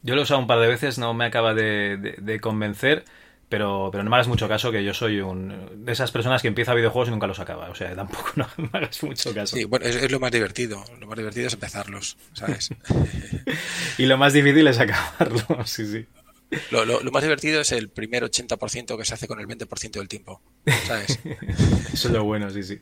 Yo 0.02 0.16
lo 0.16 0.22
he 0.22 0.24
usado 0.24 0.40
un 0.40 0.48
par 0.48 0.60
de 0.60 0.68
veces, 0.68 0.98
no 0.98 1.14
me 1.14 1.26
acaba 1.26 1.54
de, 1.54 1.98
de, 1.98 2.16
de 2.20 2.40
convencer, 2.40 3.06
pero, 3.50 3.90
pero 3.92 4.04
no 4.04 4.10
me 4.10 4.16
hagas 4.18 4.28
mucho 4.28 4.48
caso 4.48 4.72
que 4.72 4.84
yo 4.84 4.94
soy 4.94 5.22
un 5.22 5.86
de 5.86 5.92
esas 5.92 6.12
personas 6.12 6.42
que 6.42 6.50
empieza 6.50 6.74
videojuegos 6.74 7.08
y 7.08 7.12
nunca 7.12 7.28
los 7.28 7.40
acaba. 7.40 7.70
O 7.70 7.76
sea, 7.76 7.96
tampoco 7.96 8.30
no 8.36 8.48
me 8.58 8.70
hagas 8.74 9.02
mucho 9.04 9.34
caso. 9.34 9.56
Sí, 9.56 9.64
bueno, 9.64 9.86
es, 9.86 9.96
es 9.96 10.12
lo 10.12 10.20
más 10.20 10.32
divertido. 10.32 10.84
Lo 11.00 11.08
más 11.08 11.18
divertido 11.18 11.48
es 11.48 11.54
empezarlos, 11.54 12.18
¿sabes? 12.34 12.70
y 13.98 14.06
lo 14.06 14.18
más 14.18 14.34
difícil 14.34 14.68
es 14.68 14.80
acabarlos, 14.80 15.46
sí, 15.70 15.86
sí. 15.86 16.06
Lo, 16.72 16.86
lo, 16.86 17.02
lo, 17.02 17.12
más 17.12 17.24
divertido 17.24 17.60
es 17.60 17.74
el 17.74 17.90
primer 17.90 18.24
80% 18.24 18.98
que 18.98 19.04
se 19.04 19.14
hace 19.14 19.28
con 19.28 19.40
el 19.42 19.48
20% 19.48 19.92
del 19.92 20.08
tiempo, 20.08 20.42
¿sabes? 20.86 21.20
Eso 21.92 22.08
es 22.08 22.14
lo 22.14 22.24
bueno, 22.24 22.50
sí, 22.50 22.64
sí. 22.64 22.80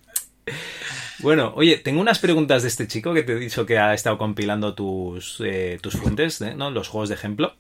Bueno, 1.19 1.53
oye, 1.55 1.77
tengo 1.77 2.01
unas 2.01 2.19
preguntas 2.19 2.61
de 2.61 2.67
este 2.67 2.87
chico 2.87 3.13
que 3.13 3.23
te 3.23 3.33
he 3.33 3.39
dicho 3.39 3.65
que 3.65 3.79
ha 3.79 3.95
estado 3.95 4.19
compilando 4.19 4.75
tus, 4.75 5.41
eh, 5.43 5.79
tus 5.81 5.95
fuentes, 5.95 6.39
¿eh? 6.41 6.53
¿no? 6.55 6.69
Los 6.69 6.89
juegos 6.89 7.09
de 7.09 7.15
ejemplo. 7.15 7.55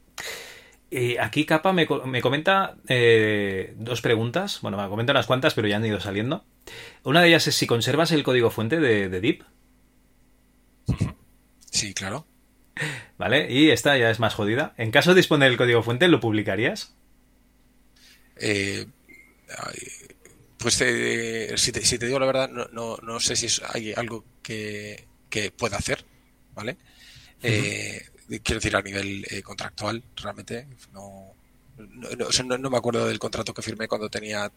Eh, 0.97 1.17
aquí 1.19 1.45
Capa 1.45 1.73
me, 1.73 1.85
me 2.05 2.21
comenta 2.21 2.77
eh, 2.87 3.73
dos 3.75 3.99
preguntas. 4.01 4.61
Bueno, 4.61 4.77
me 4.81 4.87
comenta 4.87 5.11
unas 5.11 5.25
cuantas, 5.25 5.53
pero 5.53 5.67
ya 5.67 5.75
han 5.75 5.85
ido 5.85 5.99
saliendo. 5.99 6.45
Una 7.03 7.21
de 7.21 7.27
ellas 7.27 7.47
es 7.47 7.55
si 7.55 7.67
conservas 7.67 8.13
el 8.13 8.23
código 8.23 8.49
fuente 8.49 8.79
de, 8.79 9.09
de 9.09 9.19
Deep. 9.19 9.43
Sí, 11.69 11.93
claro. 11.93 12.25
Vale, 13.17 13.51
y 13.51 13.69
esta 13.69 13.97
ya 13.97 14.09
es 14.09 14.21
más 14.21 14.33
jodida. 14.33 14.73
En 14.77 14.91
caso 14.91 15.09
de 15.09 15.17
disponer 15.17 15.51
el 15.51 15.57
código 15.57 15.83
fuente, 15.83 16.07
¿lo 16.07 16.21
publicarías? 16.21 16.95
Eh, 18.37 18.85
pues 20.57 20.79
eh, 20.79 21.53
si, 21.57 21.73
te, 21.73 21.83
si, 21.83 21.99
te, 21.99 22.05
digo 22.05 22.17
la 22.17 22.25
verdad, 22.27 22.49
no, 22.49 22.69
no, 22.71 22.95
no 23.03 23.19
sé 23.19 23.35
si 23.35 23.61
hay 23.73 23.91
algo 23.91 24.23
que, 24.41 25.05
que 25.29 25.51
pueda 25.51 25.75
hacer, 25.75 26.05
¿vale? 26.53 26.77
Uh 27.43 27.47
-huh. 27.47 28.14
Eh, 28.29 28.39
quiero 28.41 28.59
decir, 28.59 28.75
a 28.75 28.81
nivel 28.81 29.25
eh, 29.29 29.41
contractual, 29.41 30.03
realmente, 30.15 30.67
no 30.93 31.35
no, 31.77 32.09
no, 32.45 32.57
no, 32.57 32.69
me 32.69 32.77
acuerdo 32.77 33.07
del 33.07 33.19
contrato 33.19 33.53
que 33.53 33.61
firmé 33.61 33.87
cuando 33.87 34.09
tenía 34.09 34.51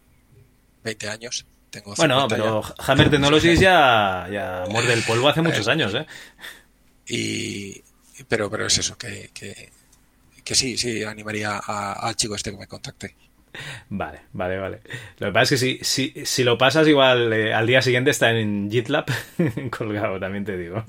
20 0.85 1.09
años. 1.09 1.47
Tengo 1.71 1.95
bueno, 1.97 2.27
pero 2.29 2.63
ya. 2.63 2.75
Hammer 2.87 3.11
Technologies 3.11 3.61
ya, 3.61 4.27
ya 4.31 4.65
muerde 4.71 4.95
el 4.95 5.03
polvo 5.03 5.29
hace 5.29 5.43
muchos 5.43 5.69
años, 5.69 5.93
¿eh? 5.95 6.07
Y, 7.07 7.83
pero, 8.27 8.51
pero 8.51 8.67
es 8.67 8.79
eso, 8.79 8.97
que, 8.97 9.31
que, 9.35 9.71
que 10.45 10.55
sí, 10.55 10.79
sí, 10.79 11.03
animaría 11.03 11.59
al 11.59 12.17
chico 12.17 12.35
este 12.35 12.53
que 12.53 12.57
me 12.57 12.67
contacte. 12.67 13.15
Vale, 13.89 14.21
vale, 14.33 14.59
vale. 14.59 14.81
Lo 15.19 15.29
que 15.29 15.33
pasa 15.33 15.55
es 15.55 15.61
que 15.61 15.79
si, 15.85 16.13
si, 16.13 16.27
si 16.27 16.45
lo 16.45 16.59
pasas 16.59 16.87
igual 16.87 17.33
eh, 17.33 17.53
al 17.55 17.67
día 17.67 17.83
siguiente 17.83 18.11
está 18.11 18.31
en 18.31 18.71
GitLab 18.71 19.07
colgado, 19.71 20.19
también 20.21 20.45
te 20.45 20.57
digo. 20.57 20.85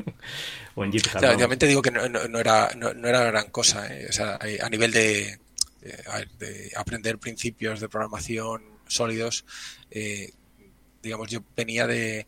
O 0.75 0.83
en 0.83 0.91
GitHub. 0.91 1.19
Claro, 1.19 1.37
también 1.37 1.59
te 1.59 1.67
digo 1.67 1.81
que 1.81 1.91
no, 1.91 2.07
no, 2.09 2.27
no 2.27 2.39
era, 2.39 2.69
no, 2.75 2.93
no, 2.93 3.07
era 3.07 3.23
gran 3.23 3.49
cosa. 3.49 3.87
Eh. 3.93 4.07
O 4.09 4.13
sea, 4.13 4.37
a 4.37 4.69
nivel 4.69 4.91
de, 4.91 5.37
de, 5.81 6.27
de, 6.39 6.71
aprender 6.75 7.17
principios 7.17 7.79
de 7.79 7.89
programación 7.89 8.63
sólidos, 8.87 9.45
eh, 9.91 10.33
digamos, 11.01 11.29
yo 11.29 11.41
venía 11.55 11.87
de, 11.87 12.27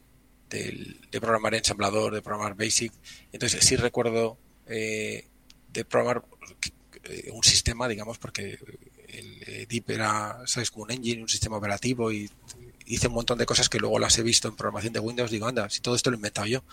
de, 0.50 0.96
de, 1.12 1.22
programar 1.22 1.56
ensamblador, 1.56 2.14
de 2.14 2.22
programar 2.22 2.56
basic. 2.56 2.94
Entonces 3.32 3.64
sí 3.64 3.76
recuerdo 3.76 4.38
eh, 4.68 5.28
de 5.72 5.86
programar 5.86 6.24
eh, 7.06 7.30
un 7.32 7.44
sistema, 7.44 7.88
digamos, 7.88 8.18
porque 8.18 8.58
el 9.14 9.44
eh, 9.46 9.66
Deep 9.68 9.92
era, 9.92 10.40
¿sabes? 10.46 10.72
Un 10.76 10.92
engine, 10.92 11.22
un 11.22 11.30
sistema 11.30 11.58
operativo 11.58 12.12
y 12.12 12.30
hice 12.86 13.08
un 13.08 13.14
montón 13.14 13.38
de 13.38 13.46
cosas 13.46 13.70
que 13.70 13.80
luego 13.80 14.00
las 14.00 14.18
he 14.18 14.24
visto 14.24 14.48
en 14.48 14.56
programación 14.56 14.94
de 14.94 15.00
Windows. 15.00 15.32
Digo, 15.32 15.48
anda, 15.48 15.70
si 15.70 15.82
todo 15.82 15.96
esto 15.96 16.10
lo 16.10 16.16
he 16.16 16.20
inventado 16.20 16.48
yo, 16.48 16.64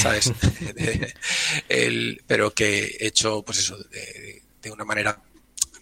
¿sabes? 0.00 0.32
el, 1.68 2.22
pero 2.26 2.52
que 2.52 2.96
he 2.98 3.06
hecho, 3.06 3.42
pues 3.42 3.58
eso, 3.58 3.76
de, 3.76 4.42
de, 4.62 4.70
una 4.70 4.84
manera 4.84 5.20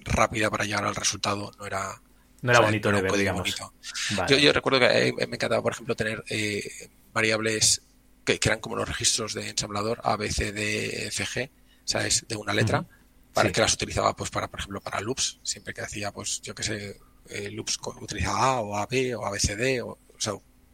rápida 0.05 0.51
para 0.51 0.65
llegar 0.65 0.85
al 0.85 0.95
resultado, 0.95 1.53
no 1.59 1.67
era. 1.67 2.01
No 2.43 2.53
era 2.53 2.61
bonito, 2.61 2.93
no 2.93 3.03
ver, 3.03 3.13
digamos. 3.13 3.41
bonito. 3.41 3.73
Vale. 4.11 4.31
Yo, 4.31 4.39
yo, 4.39 4.53
recuerdo 4.53 4.79
que 4.81 5.15
me 5.27 5.37
encantaba, 5.37 5.63
por 5.63 5.73
ejemplo, 5.73 5.97
tener 5.97 6.23
eh, 6.29 6.91
variables 7.13 7.83
que, 8.25 8.39
que, 8.39 8.49
eran 8.51 8.61
como 8.61 8.77
los 8.77 8.87
registros 8.87 9.33
de 9.35 9.49
ensamblador 9.49 10.01
A, 10.05 10.17
B, 10.17 10.31
C, 10.31 10.53
D, 10.53 11.07
F, 11.07 11.25
G, 11.25 11.51
¿sabes? 11.85 12.27
De 12.29 12.37
una 12.37 12.53
letra. 12.53 12.81
Uh 12.81 12.83
-huh 12.83 12.96
para 13.37 13.51
sí. 13.51 13.53
que 13.53 13.61
las 13.61 13.75
utilizaba 13.75 14.17
pues 14.17 14.31
para 14.31 14.49
por 14.49 14.61
ejemplo 14.61 14.81
para 14.81 14.99
loops 15.03 15.41
siempre 15.43 15.75
que 15.75 15.83
hacía 15.83 16.11
pues 16.11 16.41
yo 16.41 16.55
que 16.55 16.63
sé 16.63 16.99
eh, 17.29 17.51
loops 17.51 17.79
utilizaba 18.01 18.45
A 18.47 18.61
o 18.63 18.77
AB 18.79 19.15
o 19.19 19.27
ABCD 19.27 19.83
o, 19.83 19.89
o 19.89 20.21
sea 20.21 20.33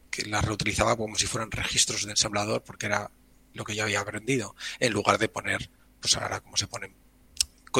que 0.09 0.23
las 0.27 0.45
reutilizaba 0.45 0.95
como 0.95 1.17
si 1.17 1.27
fueran 1.27 1.51
registros 1.51 2.05
de 2.05 2.11
ensamblador 2.11 2.63
porque 2.63 2.85
era 2.85 3.11
lo 3.53 3.65
que 3.65 3.75
yo 3.75 3.83
había 3.83 3.99
aprendido 3.99 4.55
en 4.79 4.93
lugar 4.93 5.17
de 5.17 5.27
poner 5.27 5.69
pues 5.99 6.15
ahora 6.15 6.39
como 6.39 6.55
se 6.55 6.67
ponen 6.67 6.95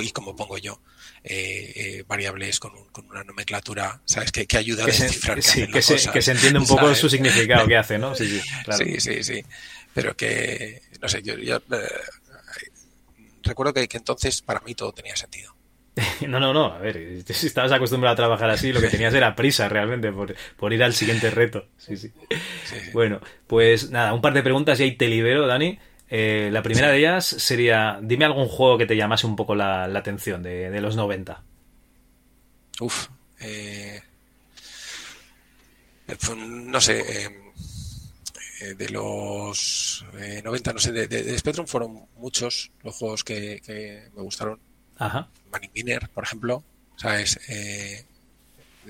y 0.01 0.11
como 0.11 0.35
pongo 0.35 0.57
yo 0.57 0.81
eh, 1.23 1.71
eh, 1.75 2.03
variables 2.05 2.59
con, 2.59 2.75
un, 2.75 2.85
con, 2.89 3.05
una 3.05 3.23
nomenclatura 3.23 4.01
sabes 4.03 4.33
que, 4.33 4.45
que 4.47 4.57
ayuda 4.57 4.83
que 4.83 4.91
a 4.91 4.93
descifrar 4.95 5.41
se, 5.41 5.51
sí, 5.65 5.71
que, 5.71 5.81
se, 5.81 5.93
cosas, 5.93 6.11
que 6.11 6.21
se 6.21 6.31
entiende 6.31 6.59
un 6.59 6.67
poco 6.67 6.81
¿sabes? 6.81 6.97
su 6.97 7.09
significado 7.09 7.67
que 7.67 7.77
hace 7.77 7.97
no 7.97 8.15
sí 8.15 8.27
sí, 8.27 8.41
claro. 8.65 8.83
sí 8.83 8.99
sí 8.99 9.23
sí 9.23 9.45
pero 9.93 10.17
que 10.17 10.81
no 10.99 11.07
sé 11.07 11.21
yo, 11.21 11.35
yo 11.37 11.57
eh, 11.57 11.87
recuerdo 13.43 13.73
que, 13.73 13.87
que, 13.87 13.97
entonces 13.97 14.41
para 14.41 14.61
mí 14.61 14.75
todo 14.75 14.91
tenía 14.93 15.15
sentido. 15.15 15.55
No, 16.27 16.39
no, 16.39 16.53
no, 16.53 16.65
a 16.65 16.79
ver, 16.79 17.23
si 17.27 17.47
estabas 17.47 17.71
acostumbrado 17.71 18.13
a 18.13 18.17
trabajar 18.17 18.49
así, 18.49 18.73
lo 18.73 18.81
que 18.81 18.87
tenías 18.87 19.13
era 19.13 19.35
prisa 19.35 19.69
realmente 19.69 20.11
por, 20.11 20.35
por 20.57 20.73
ir 20.73 20.83
al 20.83 20.93
siguiente 20.93 21.29
reto. 21.29 21.67
Sí, 21.77 21.97
sí. 21.97 22.11
sí, 22.63 22.75
sí. 22.85 22.91
Bueno, 22.93 23.19
pues 23.47 23.91
nada, 23.91 24.13
un 24.13 24.21
par 24.21 24.33
de 24.33 24.43
preguntas 24.43 24.79
y 24.79 24.83
ahí 24.83 24.95
te 24.95 25.07
libero, 25.07 25.45
Dani. 25.45 25.77
Eh, 26.09 26.49
la 26.51 26.61
primera 26.61 26.89
de 26.89 26.99
ellas 26.99 27.25
sería, 27.25 27.99
dime 28.01 28.25
algún 28.25 28.47
juego 28.47 28.77
que 28.77 28.85
te 28.85 28.95
llamase 28.95 29.25
un 29.25 29.35
poco 29.35 29.55
la, 29.55 29.87
la 29.87 29.99
atención 29.99 30.43
de, 30.43 30.69
de, 30.69 30.81
los 30.81 30.95
90. 30.95 31.41
Uf, 32.79 33.07
eh, 33.39 34.01
pues, 36.05 36.35
no 36.37 36.79
sé, 36.79 36.99
eh, 36.99 37.42
eh, 38.63 38.75
de 38.75 38.89
los 38.89 40.05
eh, 40.17 40.41
90, 40.43 40.73
no 40.73 40.79
sé, 40.79 40.91
de, 40.91 41.07
de, 41.07 41.23
de, 41.23 41.37
Spectrum 41.37 41.67
fueron 41.67 42.07
muchos 42.15 42.71
los 42.81 42.95
juegos 42.95 43.23
que, 43.23 43.61
que 43.65 44.09
me 44.15 44.21
gustaron. 44.21 44.59
Ajá. 44.97 45.29
Money 45.51 45.69
Miner, 45.73 46.09
por 46.09 46.23
ejemplo, 46.23 46.63
¿sabes? 46.95 47.39
Eh, 47.49 48.05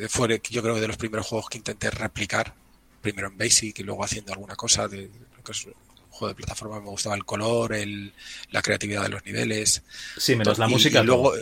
fue 0.10 0.42
yo 0.50 0.62
creo 0.62 0.80
de 0.80 0.88
los 0.88 0.98
primeros 0.98 1.26
juegos 1.28 1.50
que 1.50 1.58
intenté 1.58 1.90
replicar, 1.90 2.54
primero 3.02 3.28
en 3.28 3.38
Basic 3.38 3.80
y 3.80 3.84
luego 3.84 4.04
haciendo 4.04 4.32
alguna 4.34 4.56
cosa 4.56 4.88
de 4.88 5.10
lo 5.38 5.44
que 5.44 5.52
es 5.52 5.66
un 5.66 5.74
juego 6.10 6.30
de 6.30 6.36
plataforma, 6.36 6.80
me 6.80 6.90
gustaba 6.90 7.16
el 7.16 7.26
color, 7.26 7.74
el, 7.74 8.14
la 8.52 8.62
creatividad 8.62 9.04
de 9.04 9.10
los 9.10 9.26
niveles. 9.26 9.84
Sí, 10.18 10.36
menos 10.36 10.58
la 10.58 10.68
música. 10.68 11.02
Y 11.02 11.06
luego, 11.06 11.34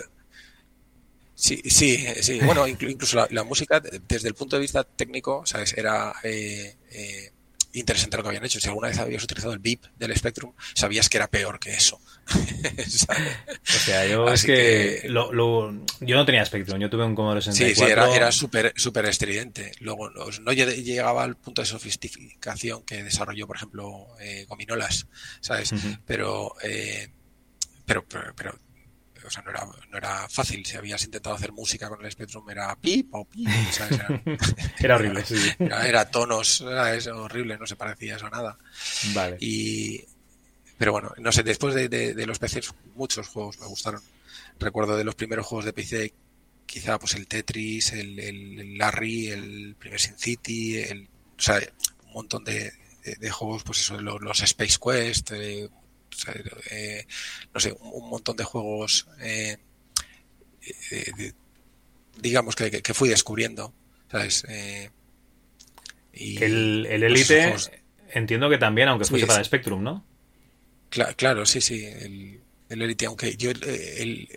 Sí, 1.41 1.59
sí, 1.65 1.97
sí. 2.21 2.39
Bueno, 2.45 2.67
incluso 2.67 3.27
la, 3.31 3.43
música, 3.43 3.79
desde 3.79 4.27
el 4.27 4.35
punto 4.35 4.57
de 4.57 4.61
vista 4.61 4.83
técnico, 4.83 5.43
¿sabes? 5.43 5.73
Era 5.75 6.13
eh, 6.23 6.77
eh, 6.91 7.31
interesante 7.73 8.17
lo 8.17 8.23
que 8.23 8.29
habían 8.29 8.45
hecho. 8.45 8.59
Si 8.59 8.67
alguna 8.67 8.87
vez 8.87 8.97
habías 8.99 9.23
utilizado 9.23 9.53
el 9.53 9.59
VIP 9.59 9.85
del 9.97 10.15
Spectrum, 10.15 10.53
sabías 10.73 11.09
que 11.09 11.17
era 11.17 11.27
peor 11.27 11.59
que 11.59 11.73
eso. 11.73 11.99
o 12.27 13.79
sea, 13.85 14.05
yo 14.07 14.27
es 14.27 14.43
que, 14.43 15.03
Lo, 15.05 15.31
yo 15.99 16.15
no 16.15 16.25
tenía 16.25 16.45
Spectrum, 16.45 16.79
yo 16.79 16.89
tuve 16.89 17.05
un 17.05 17.15
Commodore 17.15 17.41
64. 17.41 17.75
Sí, 17.75 17.85
sí, 17.85 17.91
era, 17.91 18.15
era 18.15 18.31
súper 18.31 18.73
super 18.75 19.05
estridente. 19.05 19.71
Luego 19.79 20.09
no 20.09 20.53
llegaba 20.53 21.23
al 21.23 21.35
punto 21.35 21.61
de 21.61 21.65
sofisticación 21.65 22.83
que 22.83 23.03
desarrolló, 23.03 23.47
por 23.47 23.55
ejemplo, 23.55 24.07
eh, 24.19 24.45
Gominolas, 24.47 25.07
¿sabes? 25.39 25.73
pero, 26.05 26.53
eh, 26.63 27.09
pero, 27.85 28.05
pero, 28.07 28.33
pero 28.35 28.59
o 29.25 29.29
sea, 29.29 29.43
no 29.43 29.51
era, 29.51 29.65
no 29.65 29.97
era 29.97 30.27
fácil. 30.29 30.65
Si 30.65 30.77
habías 30.77 31.03
intentado 31.03 31.35
hacer 31.35 31.51
música 31.51 31.89
con 31.89 32.03
el 32.03 32.11
Spectrum, 32.11 32.49
era 32.49 32.75
pip 32.75 33.13
o 33.13 33.25
pip. 33.25 33.47
Era, 34.79 34.95
horrible, 34.95 35.23
sí. 35.25 35.35
Era, 35.59 36.09
tonos, 36.09 36.61
era 36.61 36.93
eso, 36.95 37.15
horrible, 37.23 37.57
no 37.57 37.67
se 37.67 37.75
parecía 37.75 38.15
eso 38.15 38.27
a 38.27 38.29
nada. 38.29 38.57
Vale. 39.13 39.37
Y, 39.39 40.03
pero 40.77 40.93
bueno, 40.93 41.13
no 41.19 41.31
sé, 41.31 41.43
después 41.43 41.75
de, 41.75 41.89
de, 41.89 42.25
los 42.25 42.39
PCs, 42.39 42.73
muchos 42.95 43.27
juegos 43.27 43.59
me 43.59 43.67
gustaron. 43.67 44.01
Recuerdo 44.59 44.97
de 44.97 45.03
los 45.03 45.15
primeros 45.15 45.45
juegos 45.45 45.65
de 45.65 45.73
PC, 45.73 46.13
quizá 46.65 46.97
pues 46.97 47.13
el 47.15 47.27
Tetris, 47.27 47.93
el, 47.93 48.19
el, 48.19 48.77
Larry, 48.77 49.27
el 49.27 49.75
primer 49.77 49.99
Sin 49.99 50.17
City, 50.17 50.77
el, 50.79 51.07
o 51.37 51.41
sea, 51.41 51.59
un 52.07 52.13
montón 52.13 52.43
de, 52.43 52.73
de, 53.03 53.29
juegos, 53.29 53.63
pues 53.63 53.79
eso, 53.79 53.99
los, 54.01 54.21
los 54.21 54.41
Space 54.41 54.77
Quest, 54.83 55.31
eh, 55.33 55.69
eh, 56.69 57.05
no 57.53 57.59
sé, 57.59 57.75
un, 57.79 58.09
montón 58.09 58.37
de 58.37 58.43
juegos, 58.43 59.07
eh, 59.19 59.57
eh, 60.91 61.33
digamos, 62.17 62.55
que, 62.55 62.93
fui 62.93 63.09
descubriendo, 63.09 63.73
¿sabes? 64.09 64.45
y, 66.13 66.43
el, 66.43 66.85
el 66.89 67.01
pues 67.01 67.29
Elite, 67.29 67.83
entiendo 68.13 68.49
que 68.49 68.57
también, 68.57 68.89
aunque 68.89 69.05
fuese 69.05 69.27
para 69.27 69.43
Spectrum, 69.43 69.83
¿no? 69.83 70.05
claro, 70.89 71.45
sí, 71.45 71.61
sí, 71.61 71.85
el, 71.85 72.41
el 72.69 72.81
Elite, 72.81 73.05
aunque 73.05 73.35
yo, 73.37 73.51
el, 73.51 74.27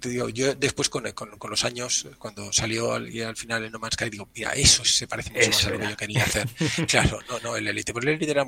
te 0.00 0.08
digo, 0.08 0.28
yo 0.28 0.54
después 0.54 0.88
con, 0.88 1.10
con, 1.12 1.50
los 1.50 1.64
años, 1.64 2.06
cuando 2.18 2.52
salió 2.52 2.92
al, 2.92 3.14
y 3.14 3.22
al 3.22 3.36
final 3.36 3.64
el 3.64 3.72
No 3.72 3.78
Man's 3.78 3.94
Sky, 3.94 4.10
digo, 4.10 4.28
mira, 4.34 4.52
eso 4.52 4.84
se 4.84 5.06
parece 5.06 5.30
mucho 5.30 5.50
más 5.50 5.66
a 5.66 5.70
lo 5.70 5.78
que 5.78 5.88
yo 5.88 5.96
quería 5.96 6.24
hacer. 6.24 6.48
claro, 6.88 7.20
no, 7.28 7.40
no, 7.40 7.56
el 7.56 7.66
Elite, 7.66 7.94
pero 7.94 8.08
el 8.08 8.16
Elite 8.16 8.30
era 8.30 8.44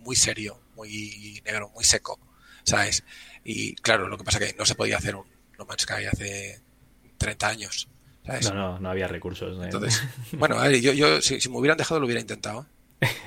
muy 0.00 0.16
serio, 0.16 0.60
muy 0.74 1.40
negro, 1.44 1.70
muy 1.74 1.84
seco, 1.84 2.18
¿sabes? 2.64 3.04
Y 3.44 3.74
claro, 3.76 4.08
lo 4.08 4.18
que 4.18 4.24
pasa 4.24 4.38
es 4.38 4.52
que 4.52 4.58
no 4.58 4.66
se 4.66 4.74
podía 4.74 4.98
hacer 4.98 5.16
un 5.16 5.26
No 5.58 5.64
Man's 5.64 5.82
Sky 5.82 6.06
hace 6.06 6.60
30 7.18 7.48
años. 7.48 7.88
¿sabes? 8.24 8.52
No, 8.52 8.54
no, 8.54 8.80
no 8.80 8.90
había 8.90 9.08
recursos. 9.08 9.58
¿eh? 9.58 9.64
Entonces, 9.64 10.02
bueno, 10.32 10.68
yo, 10.70 10.92
yo 10.92 11.20
si, 11.22 11.36
me 11.48 11.58
hubieran 11.58 11.78
dejado 11.78 12.00
lo 12.00 12.06
hubiera 12.06 12.20
intentado. 12.20 12.66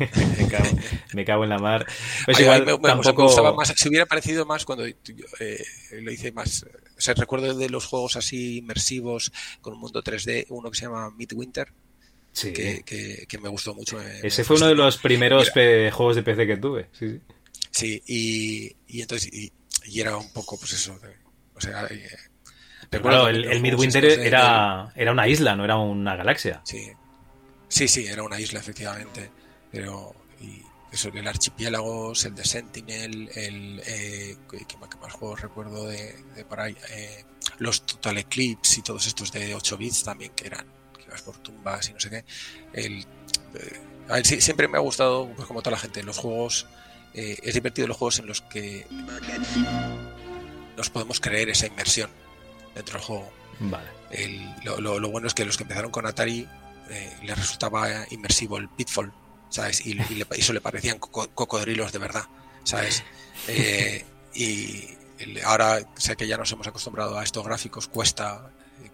me, 1.13 1.25
cago, 1.25 1.43
en 1.43 1.49
la 1.49 1.57
mar. 1.57 1.87
Pues 2.25 2.39
igual, 2.39 2.63
me, 2.63 2.77
tampoco... 2.77 3.55
más, 3.55 3.73
se 3.75 3.89
hubiera 3.89 4.05
parecido 4.05 4.45
más 4.45 4.65
cuando 4.65 4.85
eh, 4.85 5.65
lo 5.93 6.11
hice 6.11 6.31
más. 6.31 6.63
O 6.95 7.01
sea, 7.01 7.15
recuerdo 7.15 7.55
de 7.55 7.69
los 7.69 7.87
juegos 7.87 8.15
así 8.15 8.59
inmersivos 8.59 9.31
con 9.61 9.73
un 9.73 9.79
mundo 9.79 10.03
3D, 10.03 10.45
uno 10.49 10.69
que 10.69 10.77
se 10.77 10.85
llama 10.85 11.09
Midwinter, 11.09 11.73
sí. 12.33 12.51
que, 12.51 12.83
que, 13.27 13.37
me 13.37 13.49
gustó 13.49 13.73
mucho. 13.73 14.01
Ese 14.01 14.43
fue 14.43 14.57
uno 14.57 14.67
de 14.67 14.75
los 14.75 14.97
primeros 14.97 15.51
juegos 15.51 16.15
de 16.15 16.23
PC 16.23 16.45
que 16.45 16.57
tuve. 16.57 16.89
Sí, 16.91 17.09
sí. 17.09 17.21
Sí, 17.73 18.03
y, 18.05 18.75
y 18.87 19.01
entonces, 19.01 19.33
y, 19.33 19.51
era 19.99 20.15
un 20.15 20.31
poco, 20.31 20.57
pues 20.57 20.73
eso, 20.73 20.99
o 21.55 21.59
sea... 21.59 21.87
Eh, 21.89 22.07
Pero 22.89 23.27
el, 23.27 23.45
el 23.45 23.61
Midwinter 23.61 24.05
era, 24.05 24.93
era 24.95 25.11
una 25.11 25.27
isla, 25.27 25.55
no 25.55 25.65
era 25.65 25.77
una 25.77 26.15
galaxia. 26.15 26.61
Sí, 26.63 26.91
sí, 27.67 27.87
sí, 27.87 28.05
era 28.05 28.21
una 28.21 28.39
isla, 28.39 28.59
efectivamente. 28.59 29.31
Pero 29.71 30.13
y 30.39 30.61
eso, 30.91 31.09
el 31.09 31.27
Archipiélagos, 31.27 32.25
el 32.25 32.35
de 32.35 32.45
Sentinel, 32.45 33.29
el... 33.33 33.81
Eh, 33.87 34.37
¿qué, 34.51 34.77
más 34.77 35.13
juegos 35.13 35.41
recuerdo 35.41 35.87
de, 35.87 36.15
de 36.35 36.45
por 36.45 36.59
ahí? 36.59 36.77
Eh, 36.91 37.25
los 37.57 37.87
Total 37.87 38.19
Eclipse 38.19 38.81
y 38.81 38.83
todos 38.83 39.07
estos 39.07 39.31
de 39.31 39.55
8 39.55 39.77
bits 39.77 40.03
también, 40.03 40.31
que 40.35 40.45
eran 40.45 40.67
por 41.23 41.37
tumbas 41.37 41.89
y 41.89 41.93
no 41.93 41.99
sé 41.99 42.09
qué. 42.09 42.25
El, 42.73 42.99
eh, 43.55 43.81
a 44.09 44.13
ver, 44.13 44.25
sí, 44.25 44.41
siempre 44.41 44.67
me 44.67 44.77
ha 44.77 44.81
gustado, 44.81 45.29
pues 45.35 45.47
como 45.47 45.61
toda 45.61 45.71
la 45.71 45.79
gente, 45.79 46.03
los 46.03 46.17
juegos 46.17 46.67
eh, 47.13 47.37
es 47.43 47.53
divertido 47.53 47.87
los 47.87 47.97
juegos 47.97 48.19
en 48.19 48.27
los 48.27 48.41
que 48.41 48.87
nos 50.75 50.89
podemos 50.89 51.19
creer 51.19 51.49
esa 51.49 51.67
inmersión 51.67 52.09
dentro 52.73 52.95
del 52.95 53.03
juego. 53.03 53.31
Vale. 53.59 53.87
lo, 54.63 55.11
bueno 55.11 55.27
es 55.27 55.33
que 55.33 55.45
los 55.45 55.57
que 55.57 55.63
empezaron 55.63 55.91
con 55.91 56.07
Atari 56.07 56.47
eh, 56.89 57.17
les 57.23 57.37
resultaba 57.37 57.87
inmersivo 58.09 58.57
el 58.57 58.67
Pitfall, 58.67 59.13
¿sabes? 59.49 59.85
Y, 59.85 59.97
eso 60.31 60.53
le 60.53 60.61
parecían 60.61 60.97
cocodrilos 60.99 61.91
de 61.91 61.99
verdad, 61.99 62.25
¿sabes? 62.63 63.03
Eh, 63.47 64.05
y 64.35 64.87
ahora 65.43 65.79
sé 65.95 66.15
que 66.15 66.27
ya 66.27 66.37
nos 66.37 66.51
hemos 66.51 66.67
acostumbrado 66.67 67.17
a 67.17 67.23
estos 67.23 67.43
gráficos, 67.43 67.87
cuesta 67.87 68.52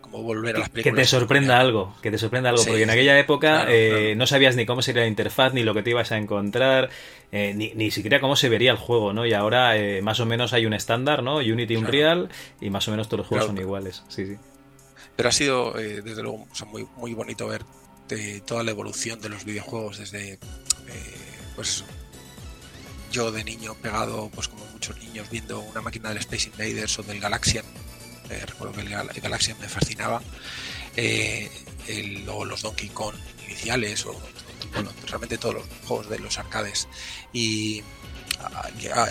como 0.09 0.23
volver 0.23 0.55
a 0.55 0.59
las 0.59 0.69
películas. 0.69 0.95
Que 0.95 1.01
te 1.01 1.07
sorprenda 1.07 1.59
algo, 1.59 1.95
que 2.01 2.11
te 2.11 2.17
sorprenda 2.17 2.49
algo, 2.49 2.63
porque 2.63 2.83
en 2.83 2.89
aquella 2.89 3.17
época 3.19 3.65
eh, 3.67 4.15
no 4.15 4.27
sabías 4.27 4.55
ni 4.55 4.65
cómo 4.65 4.81
sería 4.81 5.03
la 5.03 5.07
interfaz, 5.07 5.53
ni 5.53 5.63
lo 5.63 5.73
que 5.73 5.83
te 5.83 5.91
ibas 5.91 6.11
a 6.11 6.17
encontrar, 6.17 6.89
eh, 7.31 7.53
ni, 7.55 7.73
ni, 7.73 7.91
siquiera 7.91 8.19
cómo 8.19 8.35
se 8.35 8.49
vería 8.49 8.71
el 8.71 8.77
juego, 8.77 9.13
¿no? 9.13 9.25
Y 9.25 9.33
ahora 9.33 9.77
eh, 9.77 10.01
más 10.01 10.19
o 10.19 10.25
menos 10.25 10.53
hay 10.53 10.65
un 10.65 10.73
estándar, 10.73 11.23
¿no? 11.23 11.37
Unity, 11.37 11.75
Unreal, 11.75 12.29
y 12.59 12.69
más 12.69 12.87
o 12.87 12.91
menos 12.91 13.07
todos 13.07 13.19
los 13.19 13.27
juegos 13.27 13.47
son 13.47 13.57
iguales, 13.57 14.03
sí, 14.07 14.25
sí. 14.25 14.37
Pero 15.15 15.29
ha 15.29 15.33
sido, 15.33 15.73
desde 15.73 16.23
luego, 16.23 16.47
muy, 16.67 16.87
muy 16.95 17.13
bonito 17.13 17.47
ver 17.47 17.63
toda 18.45 18.63
la 18.63 18.71
evolución 18.71 19.19
de 19.21 19.29
los 19.29 19.43
videojuegos 19.43 19.99
desde, 19.99 20.39
pues 21.55 21.83
yo 23.11 23.31
de 23.31 23.43
niño 23.43 23.75
pegado, 23.75 24.29
pues 24.33 24.47
como 24.47 24.65
muchos 24.67 24.97
niños, 24.99 25.29
viendo 25.29 25.59
una 25.59 25.81
máquina 25.81 26.09
del 26.09 26.19
Space 26.19 26.49
Invaders 26.49 26.99
o 26.99 27.03
del 27.03 27.19
Galaxian, 27.19 27.65
eh, 28.29 28.45
recuerdo 28.45 28.73
que 28.73 28.81
el, 28.81 28.89
Galaxy 28.89 29.53
me 29.55 29.67
fascinaba. 29.67 30.21
Eh, 30.95 31.49
luego 32.23 32.45
los 32.45 32.61
Donkey 32.61 32.89
Kong 32.89 33.15
iniciales, 33.45 34.05
o 34.05 34.19
bueno, 34.73 34.91
realmente 35.07 35.37
todos 35.37 35.55
los 35.55 35.65
juegos 35.85 36.09
de 36.09 36.19
los 36.19 36.37
arcades. 36.37 36.87
Y 37.33 37.83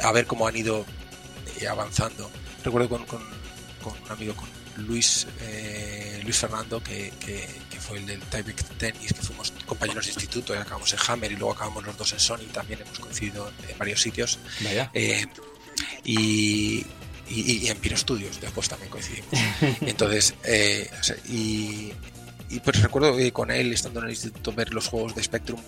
a, 0.02 0.12
ver 0.12 0.26
cómo 0.26 0.46
han 0.46 0.56
ido 0.56 0.84
eh, 1.60 1.66
avanzando. 1.66 2.30
Recuerdo 2.64 2.88
con, 2.88 3.04
con, 3.06 3.22
un 3.22 4.10
amigo, 4.10 4.34
con 4.34 4.48
Luis, 4.86 5.26
Luis 6.22 6.36
Fernando, 6.36 6.82
que, 6.82 7.12
fue 7.80 7.98
el 7.98 8.06
del 8.06 8.20
Type 8.20 8.52
Tennis, 8.52 9.12
que 9.12 9.22
fuimos 9.22 9.52
compañeros 9.66 10.04
de 10.04 10.12
instituto, 10.12 10.54
y 10.54 10.58
acabamos 10.58 10.92
en 10.92 10.98
Hammer 11.06 11.32
y 11.32 11.36
luego 11.36 11.54
acabamos 11.54 11.84
los 11.84 11.96
dos 11.96 12.12
en 12.12 12.20
Sony, 12.20 12.46
también 12.52 12.80
hemos 12.82 12.98
coincidido 12.98 13.50
en 13.66 13.78
varios 13.78 14.02
sitios. 14.02 14.38
y, 16.04 16.84
y, 17.30 17.68
en 17.68 17.76
Piro 17.78 17.96
Studios 17.96 18.40
después 18.40 18.68
también 18.68 18.90
coincidimos. 18.90 19.30
Entonces, 19.80 20.34
eh, 20.44 20.90
y, 21.28 21.92
pues 22.64 22.80
recuerdo 22.80 23.14
con 23.32 23.50
él 23.50 23.72
estando 23.72 24.00
en 24.00 24.06
el 24.06 24.12
instituto 24.12 24.52
ver 24.52 24.72
los 24.72 24.88
juegos 24.88 25.14
de 25.14 25.22
Spectrum 25.22 25.60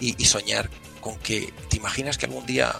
y, 0.00 0.12
soñar 0.24 0.68
con 1.00 1.18
que 1.18 1.52
te 1.70 1.76
imaginas 1.76 2.18
que 2.18 2.26
algún 2.26 2.44
día 2.44 2.74